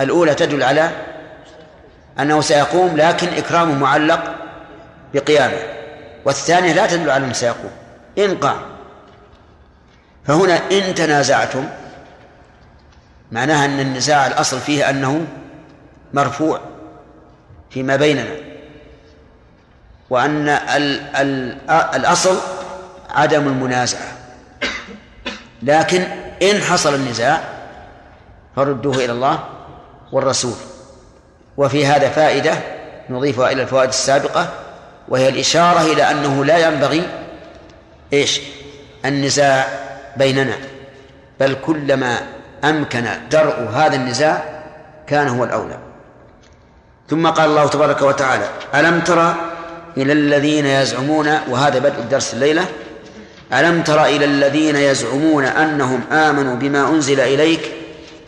الأولى 0.00 0.34
تدل 0.34 0.62
على 0.62 0.90
أنه 2.20 2.40
سيقوم 2.40 2.96
لكن 2.96 3.28
إكرامه 3.28 3.74
معلق 3.74 4.34
بقيامه. 5.16 5.58
والثانية 6.24 6.72
لا 6.72 6.86
تدل 6.86 7.10
على 7.10 7.34
سيقوم. 7.34 7.70
إن 8.18 8.36
قام. 8.36 8.58
فهنا 10.24 10.60
إن 10.72 10.94
تنازعتم 10.94 11.64
معناها 13.32 13.64
أن 13.64 13.80
النزاع 13.80 14.26
الأصل 14.26 14.60
فيه 14.60 14.90
أنه 14.90 15.26
مرفوع 16.14 16.60
فيما 17.70 17.96
بيننا. 17.96 18.36
وأن 20.10 20.48
ال 20.48 21.16
ال 21.16 21.58
الأصل 21.70 22.36
عدم 23.10 23.48
المنازعة. 23.48 24.12
لكن 25.62 26.02
إن 26.42 26.60
حصل 26.60 26.94
النزاع 26.94 27.40
فردوه 28.56 28.96
إلى 28.96 29.12
الله 29.12 29.44
والرسول. 30.12 30.56
وفي 31.56 31.86
هذا 31.86 32.08
فائدة 32.08 32.54
نضيفها 33.10 33.52
إلى 33.52 33.62
الفوائد 33.62 33.88
السابقة 33.88 34.65
وهي 35.08 35.28
الإشارة 35.28 35.80
إلى 35.80 36.10
أنه 36.10 36.44
لا 36.44 36.68
ينبغي 36.68 37.02
إيش؟ 38.12 38.40
النزاع 39.04 39.68
بيننا. 40.16 40.56
بل 41.40 41.56
كلما 41.66 42.20
أمكن 42.64 43.04
درء 43.30 43.68
هذا 43.74 43.96
النزاع 43.96 44.44
كان 45.06 45.28
هو 45.28 45.44
الأولى. 45.44 45.78
ثم 47.10 47.26
قال 47.26 47.50
الله 47.50 47.68
تبارك 47.68 48.02
وتعالى 48.02 48.48
ألم 48.74 49.00
ترى 49.00 49.34
إلى 49.96 50.12
الذين 50.12 50.66
يزعمون 50.66 51.38
وهذا 51.48 51.78
بدء 51.78 51.98
الدرس 51.98 52.34
الليلة 52.34 52.66
ألم 53.52 53.82
تر 53.82 54.04
إلى 54.04 54.24
الذين 54.24 54.76
يزعمون 54.76 55.44
أنهم 55.44 56.00
آمنوا 56.12 56.56
بما 56.56 56.88
أنزل 56.88 57.20
إليك 57.20 57.72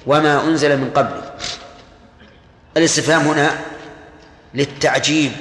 وما 0.06 0.44
أنزل 0.44 0.76
من 0.76 0.90
قبلك 0.90 1.32
الاستفهام 2.76 3.20
هنا 3.20 3.50
للتعجيب 4.55 5.32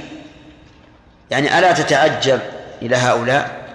يعني 1.31 1.59
ألا 1.59 1.71
تتعجب 1.71 2.39
إلى 2.81 2.95
هؤلاء؟ 2.95 3.67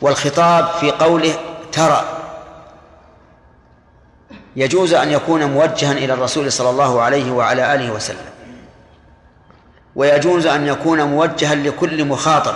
والخطاب 0.00 0.68
في 0.80 0.90
قوله 0.90 1.34
ترى. 1.72 2.04
يجوز 4.56 4.94
أن 4.94 5.10
يكون 5.10 5.44
موجها 5.44 5.92
إلى 5.92 6.12
الرسول 6.12 6.52
صلى 6.52 6.70
الله 6.70 7.02
عليه 7.02 7.32
وعلى 7.32 7.74
آله 7.74 7.92
وسلم. 7.92 8.30
ويجوز 9.96 10.46
أن 10.46 10.66
يكون 10.66 11.02
موجها 11.02 11.54
لكل 11.54 12.04
مخاطب 12.04 12.54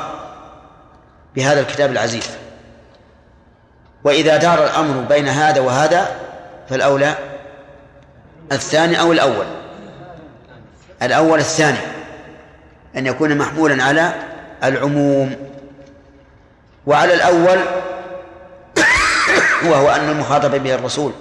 بهذا 1.36 1.60
الكتاب 1.60 1.90
العزيز. 1.90 2.30
وإذا 4.04 4.36
دار 4.36 4.64
الأمر 4.64 5.00
بين 5.00 5.28
هذا 5.28 5.60
وهذا 5.60 6.16
فالأولى 6.68 7.14
الثاني 8.52 9.00
أو 9.00 9.12
الأول؟ 9.12 9.46
الأول 11.02 11.38
الثاني. 11.38 11.93
أن 12.96 13.06
يكون 13.06 13.38
محمولا 13.38 13.84
على 13.84 14.12
العموم. 14.64 15.36
وعلى 16.86 17.14
الأول 17.14 17.58
وهو 19.70 19.88
أن 19.90 20.08
المخاطب 20.08 20.62
به 20.62 20.74
الرسول 20.74 21.12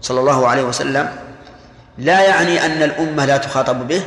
صلى 0.00 0.20
الله 0.20 0.48
عليه 0.48 0.62
وسلم 0.62 1.08
لا 1.98 2.20
يعني 2.20 2.66
أن 2.66 2.82
الأمة 2.82 3.24
لا 3.24 3.36
تخاطب 3.36 3.88
به 3.88 4.02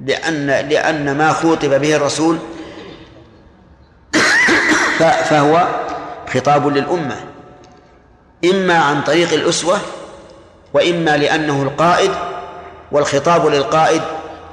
لأن 0.00 0.46
لأن 0.46 1.18
ما 1.18 1.32
خوطب 1.32 1.80
به 1.80 1.96
الرسول 1.96 2.38
فهو 5.30 5.68
خطاب 6.34 6.66
للأمة. 6.66 7.16
إما 8.44 8.78
عن 8.78 9.02
طريق 9.02 9.32
الأسوة 9.32 9.78
وإما 10.74 11.16
لأنه 11.16 11.62
القائد 11.62 12.10
والخطاب 12.92 13.46
للقائد 13.46 14.02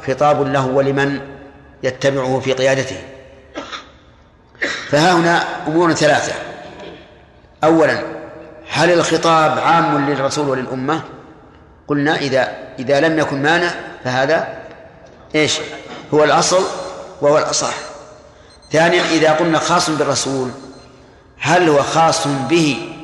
خطاب 0.08 0.42
له 0.48 0.68
ولمن 0.68 1.20
يتبعه 1.84 2.40
في 2.40 2.54
قيادته. 2.54 2.98
فها 4.90 5.14
هنا 5.14 5.44
أمور 5.68 5.94
ثلاثة. 5.94 6.34
أولا 7.64 8.02
هل 8.72 8.92
الخطاب 8.92 9.60
عام 9.60 10.10
للرسول 10.10 10.50
وللأمة؟ 10.50 11.02
قلنا 11.88 12.16
إذا 12.16 12.58
إذا 12.80 13.00
لم 13.00 13.20
يكن 13.20 13.42
مانع 13.42 13.70
فهذا 14.04 14.48
إيش؟ 15.36 15.60
هو 16.14 16.24
الأصل 16.24 16.64
وهو 17.22 17.38
الأصح. 17.38 17.74
ثانيا 18.72 19.04
إذا 19.04 19.32
قلنا 19.32 19.60
خاص 19.60 19.90
بالرسول 19.90 20.52
هل 21.40 21.70
هو 21.70 21.84
خاص 21.84 22.28
به 22.28 22.96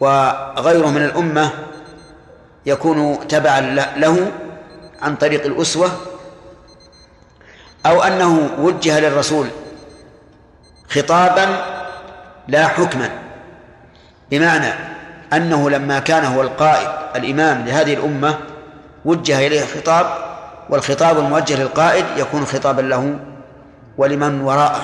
وغيره 0.00 0.86
من 0.86 1.04
الأمة 1.04 1.50
يكون 2.66 3.28
تبعا 3.28 3.60
له 3.96 4.32
عن 5.02 5.16
طريق 5.16 5.44
الأسوة؟ 5.46 5.90
أو 7.86 8.02
أنه 8.02 8.50
وجه 8.58 9.00
للرسول 9.00 9.46
خطابا 10.88 11.64
لا 12.48 12.68
حكما. 12.68 13.10
بمعنى 14.30 14.72
أنه 15.32 15.70
لما 15.70 15.98
كان 15.98 16.24
هو 16.24 16.42
القائد 16.42 16.88
الإمام 17.16 17.64
لهذه 17.66 17.94
الأمة 17.94 18.38
وجه 19.04 19.46
إليه 19.46 19.64
خطاب 19.66 20.06
والخطاب 20.70 21.18
الموجه 21.18 21.62
للقائد 21.62 22.04
يكون 22.16 22.44
خطابا 22.44 22.82
له 22.82 23.18
ولمن 23.98 24.40
وراءه. 24.40 24.82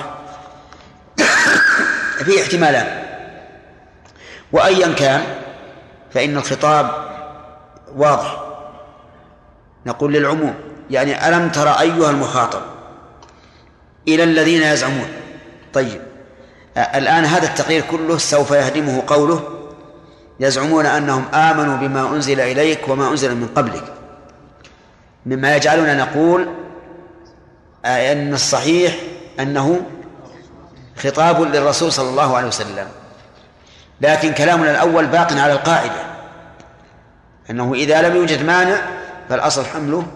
في 2.25 2.41
احتمالان. 2.41 3.03
وأيا 4.51 4.93
كان 4.93 5.21
فإن 6.13 6.37
الخطاب 6.37 6.91
واضح. 7.95 8.43
نقول 9.85 10.13
للعموم 10.13 10.53
يعني 10.89 11.27
ألم 11.29 11.49
ترى 11.49 11.75
أيها 11.79 12.09
المخاطب؟ 12.09 12.76
إلى 14.07 14.23
الذين 14.23 14.61
يزعمون. 14.61 15.07
طيب. 15.73 16.01
الآن 16.77 17.25
هذا 17.25 17.47
التقرير 17.47 17.81
كله 17.81 18.17
سوف 18.17 18.51
يهدمه 18.51 19.03
قوله 19.07 19.43
يزعمون 20.39 20.85
أنهم 20.85 21.25
آمنوا 21.33 21.77
بما 21.77 22.09
أنزل 22.09 22.39
إليك 22.39 22.87
وما 22.87 23.09
أنزل 23.09 23.35
من 23.35 23.47
قبلك. 23.55 23.83
مما 25.25 25.55
يجعلنا 25.55 25.93
نقول 25.93 26.47
أن 27.85 28.33
الصحيح 28.33 28.95
أنه 29.39 29.81
خطاب 30.97 31.41
للرسول 31.41 31.91
صلى 31.91 32.09
الله 32.09 32.37
عليه 32.37 32.47
وسلم. 32.47 32.87
لكن 34.01 34.33
كلامنا 34.33 34.71
الأول 34.71 35.05
باق 35.05 35.33
على 35.33 35.53
القاعدة. 35.53 36.07
أنه 37.49 37.73
إذا 37.73 38.01
لم 38.01 38.15
يوجد 38.15 38.45
مانع 38.45 38.77
فالأصل 39.29 39.65
حمله 39.65 40.07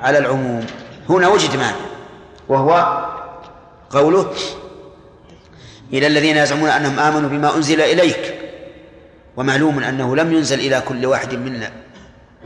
على 0.00 0.18
العموم. 0.18 0.66
هنا 1.08 1.28
وجد 1.28 1.56
مانع. 1.56 1.97
وهو 2.48 3.04
قوله 3.90 4.32
إلى 5.92 6.06
الذين 6.06 6.36
يزعمون 6.36 6.68
أنهم 6.68 6.98
آمنوا 6.98 7.28
بما 7.28 7.56
أنزل 7.56 7.80
إليك 7.80 8.34
ومعلوم 9.36 9.78
أنه 9.78 10.16
لم 10.16 10.32
ينزل 10.32 10.60
إلى 10.60 10.82
كل 10.88 11.06
واحد 11.06 11.34
منا 11.34 11.72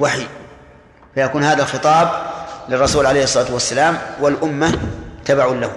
وحي. 0.01 0.27
فيكون 1.15 1.45
هذا 1.45 1.62
الخطاب 1.62 2.11
للرسول 2.69 3.07
عليه 3.07 3.24
الصلاة 3.24 3.53
والسلام 3.53 3.99
والأمة 4.20 4.79
تبع 5.24 5.47
له 5.47 5.73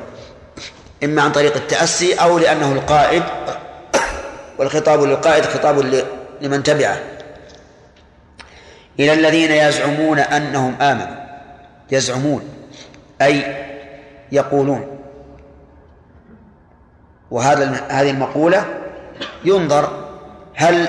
إما 1.03 1.21
عن 1.21 1.31
طريق 1.31 1.55
التأسي 1.55 2.13
أو 2.13 2.39
لأنه 2.39 2.71
القائد. 2.71 3.23
والخطاب 4.57 5.03
للقائد 5.03 5.45
خطاب 5.45 5.79
لمن 6.41 6.63
تبعه. 6.63 6.99
إلى 8.99 9.13
الذين 9.13 9.51
يزعمون 9.51 10.19
أنهم 10.19 10.75
آمنوا 10.81 11.15
يزعمون 11.91 12.49
أي 13.21 13.64
يقولون. 14.31 14.87
وهذا 17.31 17.81
هذه 17.89 18.09
المقولة 18.09 18.65
ينظر 19.45 19.89
هل 20.55 20.87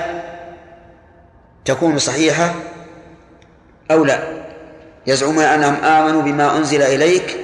تكون 1.65 1.97
صحيحة 1.97 2.53
أو 3.91 4.05
لا. 4.05 4.19
يزعمون 5.07 5.43
أنهم 5.43 5.75
آمنوا 5.83 6.21
بما 6.21 6.57
أنزل 6.57 6.81
إليك 6.81 7.37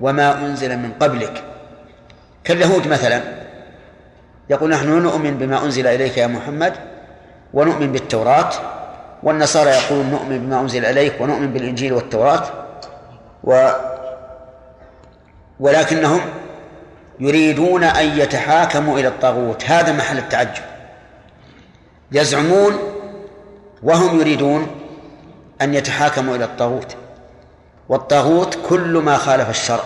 وما 0.00 0.46
أنزل 0.46 0.76
من 0.78 0.92
قبلك. 1.00 1.44
كاليهود 2.44 2.88
مثلا. 2.88 3.22
يقول 4.50 4.70
نحن 4.70 5.02
نؤمن 5.02 5.34
بما 5.38 5.64
أنزل 5.64 5.86
إليك 5.86 6.18
يا 6.18 6.26
محمد 6.26 6.72
ونؤمن 7.54 7.92
بالتوراة. 7.92 8.50
والنصارى 9.22 9.70
يقولون 9.70 10.10
نؤمن 10.10 10.38
بما 10.38 10.60
أنزل 10.60 10.84
إليك 10.84 11.20
ونؤمن 11.20 11.52
بالإنجيل 11.52 11.92
والتوراة. 11.92 12.42
و 13.44 13.70
ولكنهم 15.60 16.20
يريدون 17.20 17.84
أن 17.84 18.18
يتحاكموا 18.18 18.98
إلى 18.98 19.08
الطاغوت. 19.08 19.64
هذا 19.64 19.92
محل 19.92 20.18
التعجب. 20.18 20.62
يزعمون 22.12 22.78
وهم 23.82 24.20
يريدون 24.20 24.66
أن 25.62 25.74
يتحاكموا 25.74 26.36
إلى 26.36 26.44
الطاغوت. 26.44 26.96
والطاغوت 27.88 28.58
كل 28.68 28.98
ما 28.98 29.16
خالف 29.16 29.50
الشرع. 29.50 29.84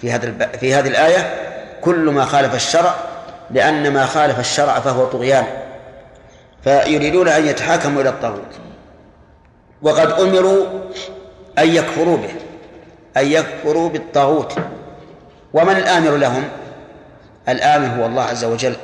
في 0.00 0.12
هذا 0.12 0.46
في 0.60 0.74
هذه 0.74 0.88
الآية 0.88 1.34
كل 1.80 2.10
ما 2.10 2.24
خالف 2.24 2.54
الشرع 2.54 2.94
لأن 3.50 3.92
ما 3.92 4.06
خالف 4.06 4.40
الشرع 4.40 4.80
فهو 4.80 5.04
طغيان. 5.04 5.46
فيريدون 6.64 7.28
أن 7.28 7.46
يتحاكموا 7.46 8.02
إلى 8.02 8.08
الطاغوت. 8.08 8.54
وقد 9.82 10.12
أمروا 10.12 10.66
أن 11.58 11.68
يكفروا 11.68 12.16
به 12.16 12.34
أن 13.16 13.26
يكفروا 13.26 13.88
بالطاغوت. 13.88 14.54
ومن 15.54 15.76
الآمر 15.76 16.16
لهم؟ 16.16 16.44
الآمر 17.48 18.02
هو 18.02 18.06
الله 18.06 18.22
عز 18.22 18.44
وجل 18.44 18.76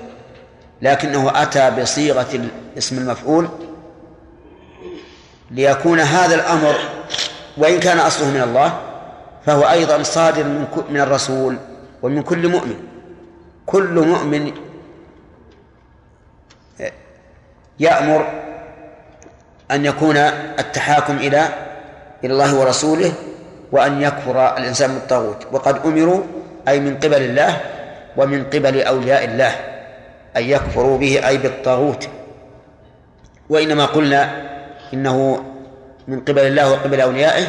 لكنه 0.83 1.43
أتى 1.43 1.71
بصيغة 1.71 2.49
اسم 2.79 2.99
المفعول 2.99 3.49
ليكون 5.51 6.01
هذا 6.01 6.35
الأمر 6.35 6.75
وإن 7.57 7.81
كان 7.81 7.99
أصله 7.99 8.31
من 8.31 8.43
الله 8.43 8.81
فهو 9.47 9.63
أيضا 9.63 10.03
صادر 10.03 10.45
من 10.91 11.01
الرسول 11.01 11.57
ومن 12.03 12.23
كل 12.23 12.49
مؤمن. 12.49 12.77
كل 13.67 14.07
مؤمن 14.09 14.53
يأمر 17.81 18.29
أن 19.71 19.85
يكون 19.87 20.17
التحاكم 20.59 21.17
إلى 21.17 21.49
إلى 22.25 22.33
الله 22.33 22.55
ورسوله 22.61 23.13
وأن 23.73 24.03
يكفر 24.03 24.57
الإنسان 24.57 24.95
بالطاغوت. 24.95 25.47
وقد 25.53 25.87
أمروا 25.87 26.23
أي 26.69 26.81
من 26.81 26.97
قبل 26.97 27.23
الله 27.23 27.61
ومن 28.17 28.45
قبل 28.45 28.83
أولياء 28.83 29.25
الله 29.25 29.53
أن 30.37 30.43
يكفروا 30.43 30.99
به 30.99 31.29
أي 31.29 31.39
بالطاغوت. 31.39 32.09
وإنما 33.49 33.85
قلنا 33.87 34.51
إنه 34.95 35.45
من 36.09 36.21
قبل 36.21 36.39
الله 36.39 36.71
وقبل 36.71 37.01
أوليائه 37.01 37.47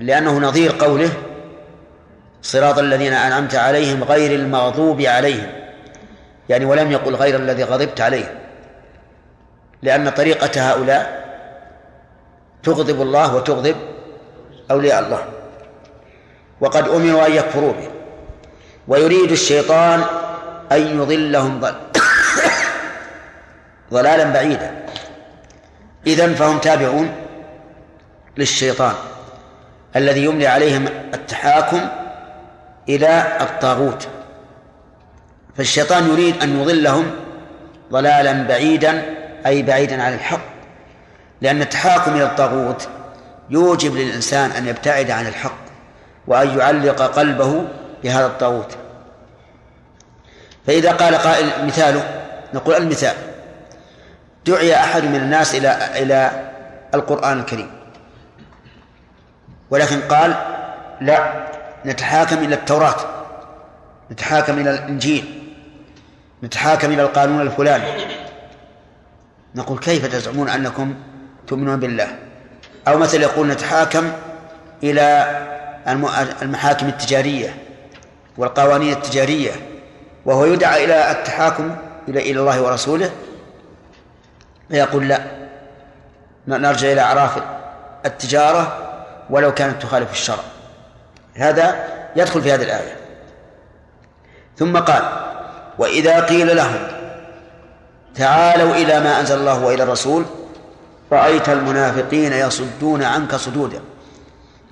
لأنه 0.00 0.38
نظير 0.38 0.72
قوله 0.78 1.10
صراط 2.42 2.78
الذين 2.78 3.12
أنعمت 3.12 3.54
عليهم 3.54 4.04
غير 4.04 4.34
المغضوب 4.34 5.00
عليهم. 5.00 5.46
يعني 6.48 6.64
ولم 6.64 6.92
يقل 6.92 7.14
غير 7.14 7.36
الذي 7.36 7.62
غضبت 7.62 8.00
عليه. 8.00 8.34
لأن 9.82 10.10
طريقة 10.10 10.70
هؤلاء 10.70 11.22
تغضب 12.62 13.02
الله 13.02 13.36
وتغضب 13.36 13.76
أولياء 14.70 15.04
الله. 15.04 15.24
وقد 16.62 16.88
أمروا 16.88 17.26
أن 17.26 17.32
يكفروا 17.32 17.72
به. 17.72 17.88
ويريد 18.88 19.30
الشيطان 19.30 20.04
أن 20.72 21.00
يضلهم 21.00 21.60
ضل 21.60 21.74
ضلالا 23.92 24.24
بعيدا. 24.24 24.84
إذن 26.06 26.34
فهم 26.34 26.58
تابعون 26.58 27.12
للشيطان 28.36 28.94
الذي 29.96 30.24
يملي 30.24 30.46
عليهم 30.46 30.88
التحاكم 31.14 31.80
إلى 32.88 33.38
الطاغوت. 33.40 34.08
فالشيطان 35.56 36.08
يريد 36.08 36.42
أن 36.42 36.60
يضلهم 36.60 37.10
ضلالا 37.92 38.32
بعيدا 38.42 39.04
أي 39.46 39.62
بعيدا 39.62 40.02
عن 40.02 40.14
الحق 40.14 40.52
لأن 41.40 41.62
التحاكم 41.62 42.14
إلى 42.14 42.24
الطاغوت 42.24 42.88
يوجب 43.50 43.94
للإنسان 43.94 44.50
أن 44.50 44.68
يبتعد 44.68 45.10
عن 45.10 45.26
الحق. 45.26 45.61
وأن 46.26 46.58
يعلق 46.58 47.02
قلبه 47.02 47.64
بهذا 48.04 48.26
الطاغوت. 48.26 48.76
فإذا 50.66 50.92
قال 50.92 51.14
قائل 51.14 51.66
مثاله 51.66 52.22
نقول 52.54 52.74
المثال. 52.74 53.14
دعي 54.46 54.74
أحد 54.74 55.04
من 55.04 55.16
الناس 55.16 55.54
إلى 55.54 56.02
إلى 56.02 56.50
القرآن 56.94 57.40
الكريم. 57.40 57.70
ولكن 59.70 60.00
قال 60.00 60.34
لا 61.00 61.46
نتحاكم 61.86 62.38
إلى 62.38 62.54
التوراة 62.54 62.96
نتحاكم 64.10 64.58
إلى 64.58 64.70
الإنجيل 64.70 65.42
نتحاكم 66.44 66.92
إلى 66.92 67.02
القانون 67.02 67.40
الفلاني. 67.40 68.04
نقول 69.54 69.78
كيف 69.78 70.06
تزعمون 70.06 70.48
أنكم 70.48 70.94
تؤمنون 71.46 71.80
بالله؟ 71.80 72.08
أو 72.88 72.98
مثلا 72.98 73.22
يقول 73.22 73.48
نتحاكم 73.48 74.12
إلى 74.82 75.36
المحاكم 76.42 76.88
التجارية 76.88 77.54
والقوانين 78.36 78.92
التجارية 78.92 79.52
وهو 80.24 80.44
يدعى 80.44 80.84
إلى 80.84 81.10
التحاكم 81.10 81.76
إلى 82.08 82.20
إلى 82.30 82.40
الله 82.40 82.62
ورسوله 82.62 83.10
فيقول 84.70 85.08
لا 85.08 85.22
نرجع 86.46 86.92
إلى 86.92 87.00
أعراف 87.00 87.42
التجارة 88.06 88.78
ولو 89.30 89.54
كانت 89.54 89.82
تخالف 89.82 90.12
الشرع. 90.12 90.44
هذا 91.34 91.84
يدخل 92.16 92.42
في 92.42 92.52
هذه 92.52 92.62
الآية. 92.62 92.96
ثم 94.56 94.76
قال 94.76 95.02
وإذا 95.78 96.20
قيل 96.20 96.56
لهم 96.56 96.88
تعالوا 98.14 98.74
إلى 98.74 99.00
ما 99.00 99.20
أنزل 99.20 99.38
الله 99.38 99.64
وإلى 99.64 99.82
الرسول 99.82 100.24
رأيت 101.12 101.48
المنافقين 101.48 102.32
يصدون 102.32 103.02
عنك 103.02 103.36
صدودا 103.36 103.80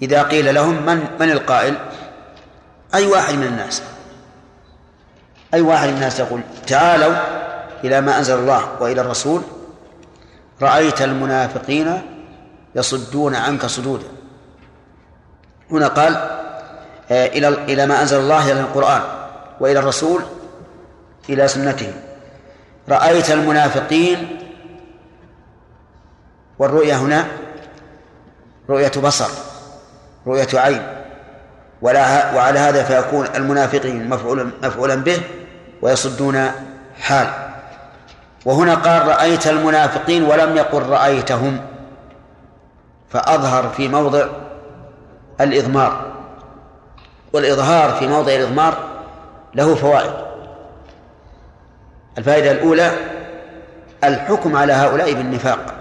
إذا 0.02 0.22
قيل 0.22 0.54
لهم 0.54 0.86
من 0.86 1.06
من 1.20 1.30
القائل؟ 1.30 1.74
أي 2.94 3.06
واحد 3.06 3.34
من 3.34 3.46
الناس؟ 3.46 3.82
أي 5.54 5.60
واحد 5.60 5.88
من 5.88 5.94
الناس 5.94 6.20
يقول 6.20 6.40
تعالوا 6.66 7.14
إلى 7.84 8.00
ما 8.00 8.18
أنزل 8.18 8.38
الله 8.38 8.68
وإلى 8.80 9.00
الرسول 9.00 9.42
رأيت 10.62 11.02
المنافقين 11.02 12.02
يصدون 12.74 13.34
عنك 13.34 13.66
صدودا. 13.66 14.06
هنا 15.70 15.88
قال 15.88 16.14
آه، 17.10 17.26
إلى 17.26 17.48
إلى 17.48 17.86
ما 17.86 18.02
أنزل 18.02 18.18
الله 18.18 18.52
إلى 18.52 18.60
القرآن 18.60 19.02
وإلى 19.60 19.78
الرسول 19.78 20.22
إلى 21.28 21.48
سنته 21.48 21.92
رأيت 22.88 23.30
المنافقين 23.30 24.38
والرؤيا 26.58 26.96
هنا 26.96 27.26
رؤية 28.68 28.92
بصر. 29.02 29.49
رؤية 30.26 30.60
عين. 30.60 30.82
وعلى 31.82 32.58
هذا 32.58 32.82
فيكون 32.82 33.26
المنافقين 33.34 34.08
مفعولا 34.08 34.50
مفعولا 34.62 34.94
به 34.94 35.20
ويصدون 35.82 36.50
حال. 37.00 37.26
وهنا 38.44 38.74
قال 38.74 39.08
رأيت 39.08 39.46
المنافقين 39.46 40.22
ولم 40.22 40.56
يقل 40.56 40.82
رأيتهم. 40.82 41.60
فأظهر 43.10 43.68
في 43.68 43.88
موضع 43.88 44.26
الإضمار. 45.40 46.12
والإظهار 47.32 47.90
في 47.90 48.06
موضع 48.06 48.32
الإضمار 48.32 48.74
له 49.54 49.74
فوائد. 49.74 50.12
الفائدة 52.18 52.50
الأولى 52.50 52.90
الحكم 54.04 54.56
على 54.56 54.72
هؤلاء 54.72 55.12
بالنفاق. 55.12 55.74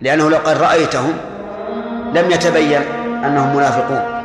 لأنه 0.00 0.30
لو 0.30 0.38
قال 0.38 0.60
رأيتهم 0.60 1.16
لم 2.14 2.30
يتبين 2.30 2.82
أنهم 3.24 3.56
منافقون. 3.56 4.16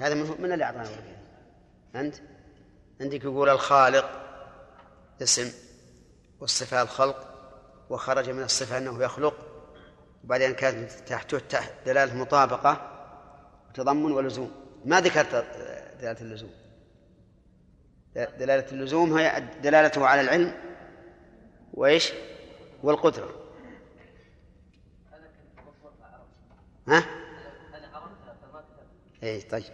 هذا 0.00 0.14
من 0.14 0.52
اللي 0.52 0.64
أعطانا 0.64 0.88
أنت؟ 1.94 2.14
عندك 3.00 3.24
يقول 3.24 3.48
الخالق 3.48 4.10
اسم 5.22 5.52
والصفة 6.40 6.82
الخلق 6.82 7.16
وخرج 7.90 8.30
من 8.30 8.42
الصفة 8.42 8.78
أنه 8.78 9.02
يخلق. 9.02 9.34
وبعدين 10.24 10.54
كانت 10.54 10.90
تحته 10.92 11.40
دلالة 11.86 12.16
مطابقة 12.16 12.90
وتضمن 13.68 14.12
ولزوم. 14.12 14.50
ما 14.84 15.00
ذكرت 15.00 15.46
دلالة 16.00 16.20
اللزوم. 16.20 16.59
دلالة 18.14 18.72
اللزوم 18.72 19.18
هي 19.18 19.48
دلالته 19.62 20.06
على 20.06 20.20
العلم 20.20 20.54
وإيش؟ 21.74 22.12
والقدرة. 22.82 23.34
ها؟ 26.88 27.04
اي 29.22 29.40
طيب. 29.40 29.64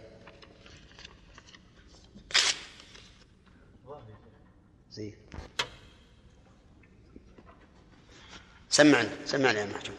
زين. 4.91 5.15
سمعني 8.69 9.09
سمعني 9.25 9.59
يا 9.59 9.65
محجوب. 9.65 9.95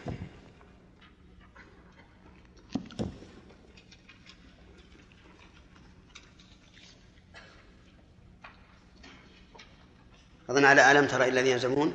أظن 10.50 10.64
على 10.64 10.92
ألم 10.92 11.06
ترى 11.06 11.28
الذين 11.28 11.56
يزعمون. 11.56 11.94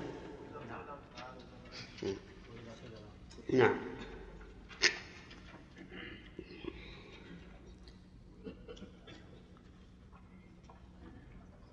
نعم. 3.54 3.78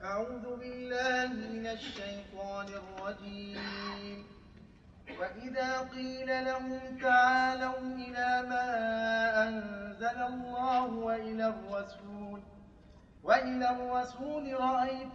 أعوذ 0.02 0.56
بالله 0.56 1.26
من 1.26 1.66
الشيطان 1.66 2.66
الرجيم. 2.68 4.26
وإذا 5.20 5.80
قيل 5.80 6.44
لهم 6.44 6.98
تعالوا 7.02 7.78
إلى 7.78 8.48
ما 8.48 8.68
أنزل 9.48 10.18
الله 10.32 10.84
وإلى 10.84 11.46
الرسول 11.46 12.40
وإلى 13.22 13.70
الرسول 13.70 14.54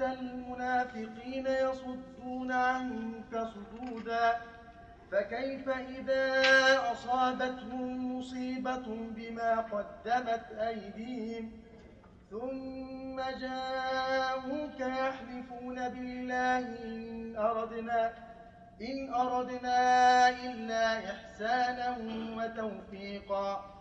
رأيت 0.01 0.19
المنافقين 0.19 1.47
يصدون 1.47 2.51
عنك 2.51 3.47
صدودا 3.53 4.35
فكيف 5.11 5.69
إذا 5.69 6.41
أصابتهم 6.91 8.17
مصيبة 8.17 8.85
بما 8.87 9.61
قدمت 9.61 10.45
أيديهم؟ 10.51 11.51
ثم 12.31 13.21
جاءوك 13.39 14.79
يحلفون 14.79 15.89
بالله 15.89 16.59
إن 16.59 17.35
أردنا 17.37 18.13
إن 18.81 19.13
أردنا 19.13 20.29
إلا 20.29 20.97
إحسانا 20.97 21.97
وتوفيقا. 22.37 23.75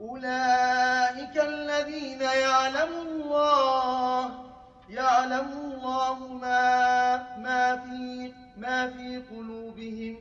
أولئك 0.00 1.38
الذين 1.38 2.20
يعلم 2.20 2.92
الله 3.02 4.49
يعلم 4.90 5.48
الله 5.52 6.18
ما 6.42 7.16
ما 7.38 7.76
في 7.76 8.32
ما 8.58 8.90
في 8.90 9.22
قلوبهم 9.30 10.18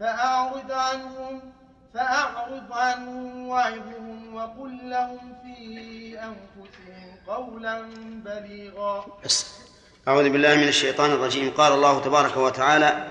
فأعرض 0.00 0.72
عنهم 0.72 1.40
فأعرض 1.94 2.72
عنهم 2.72 3.48
وعظهم 3.48 4.34
وقل 4.34 4.90
لهم 4.90 5.36
في 5.42 6.18
أنفسهم 6.18 7.16
قولا 7.26 7.82
بليغا. 8.24 9.06
أعوذ 10.08 10.30
بالله 10.30 10.54
من 10.56 10.68
الشيطان 10.68 11.10
الرجيم. 11.10 11.50
قال 11.50 11.72
الله 11.72 12.00
تبارك 12.00 12.36
وتعالى 12.36 13.08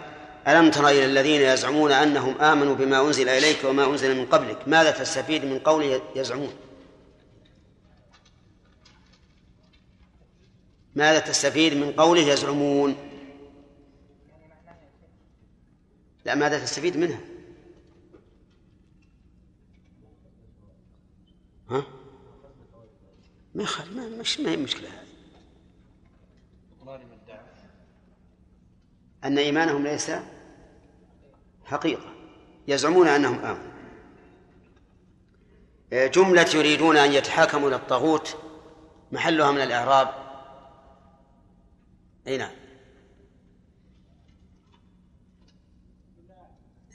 ألم 0.47 0.71
تر 0.71 0.87
إلى 0.87 1.05
الذين 1.05 1.41
يزعمون 1.41 1.91
أنهم 1.91 2.41
آمنوا 2.41 2.75
بما 2.75 3.01
أنزل 3.01 3.29
إليك 3.29 3.63
وما 3.63 3.85
أنزل 3.85 4.17
من 4.17 4.25
قبلك؟ 4.25 4.57
ماذا 4.67 4.91
تستفيد 4.91 5.45
من 5.45 5.59
قول 5.59 6.01
يزعمون؟ 6.15 6.53
ماذا 10.95 11.19
تستفيد 11.19 11.73
من 11.73 11.91
قوله 11.91 12.21
يزعمون؟ 12.21 12.95
لا 16.25 16.35
ماذا 16.35 16.59
تستفيد 16.59 16.97
منها؟ 16.97 17.19
ها؟ 21.69 21.83
ما 23.55 23.63
يخالف 23.63 23.91
ما 23.91 24.09
مش 24.09 24.39
ما 24.39 24.49
هي 24.49 24.57
مشكلة 24.57 24.89
هذه. 24.89 25.11
أن 29.23 29.37
إيمانهم 29.37 29.83
ليس 29.83 30.11
حقيقة. 31.65 32.13
يزعمون 32.67 33.07
أنهم 33.07 33.39
آمنوا. 33.39 33.71
جملة 35.93 36.49
يريدون 36.53 36.97
أن 36.97 37.13
يتحاكموا 37.13 37.67
إلى 37.67 37.75
الطاغوت 37.75 38.37
محلها 39.11 39.51
من 39.51 39.61
الإعراب 39.61 40.20
اي 42.27 42.37
نعم. 42.37 42.51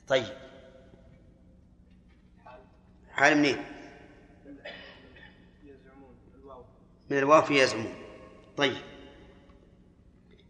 طيب. 0.08 0.36
حال 3.10 3.38
منين؟ 3.38 3.64
من 7.10 7.18
الواو 7.18 7.42
في 7.42 7.62
يزعمون. 7.62 7.94
طيب. 8.56 8.82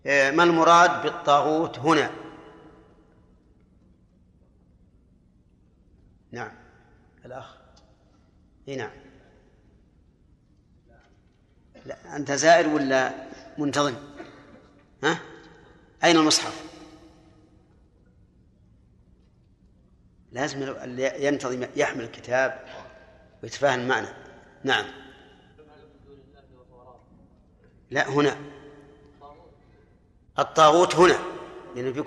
آه، 0.06 0.30
ما 0.30 0.42
المراد 0.42 1.02
بالطاغوت 1.02 1.78
هنا؟ 1.78 2.10
نعم. 6.32 6.52
الأخ. 7.24 7.56
اي 8.68 8.76
نعم. 8.76 8.90
لا 11.86 12.16
أنت 12.16 12.32
زائر 12.32 12.68
ولا 12.68 13.28
منتظم؟ 13.58 14.15
ها؟ 15.04 15.18
أين 16.04 16.16
المصحف؟ 16.16 16.64
لازم 20.32 20.74
ينتظم 20.96 21.66
يحمل 21.76 22.04
الكتاب 22.04 22.64
ويتفاهم 23.42 23.80
المعنى. 23.80 24.08
نعم. 24.64 24.84
لا 27.90 28.08
هنا. 28.08 28.36
الطاغوت 30.38 30.96
هنا. 30.96 31.18
لأنه 31.76 31.92
في 31.92 32.02
كل 32.02 32.04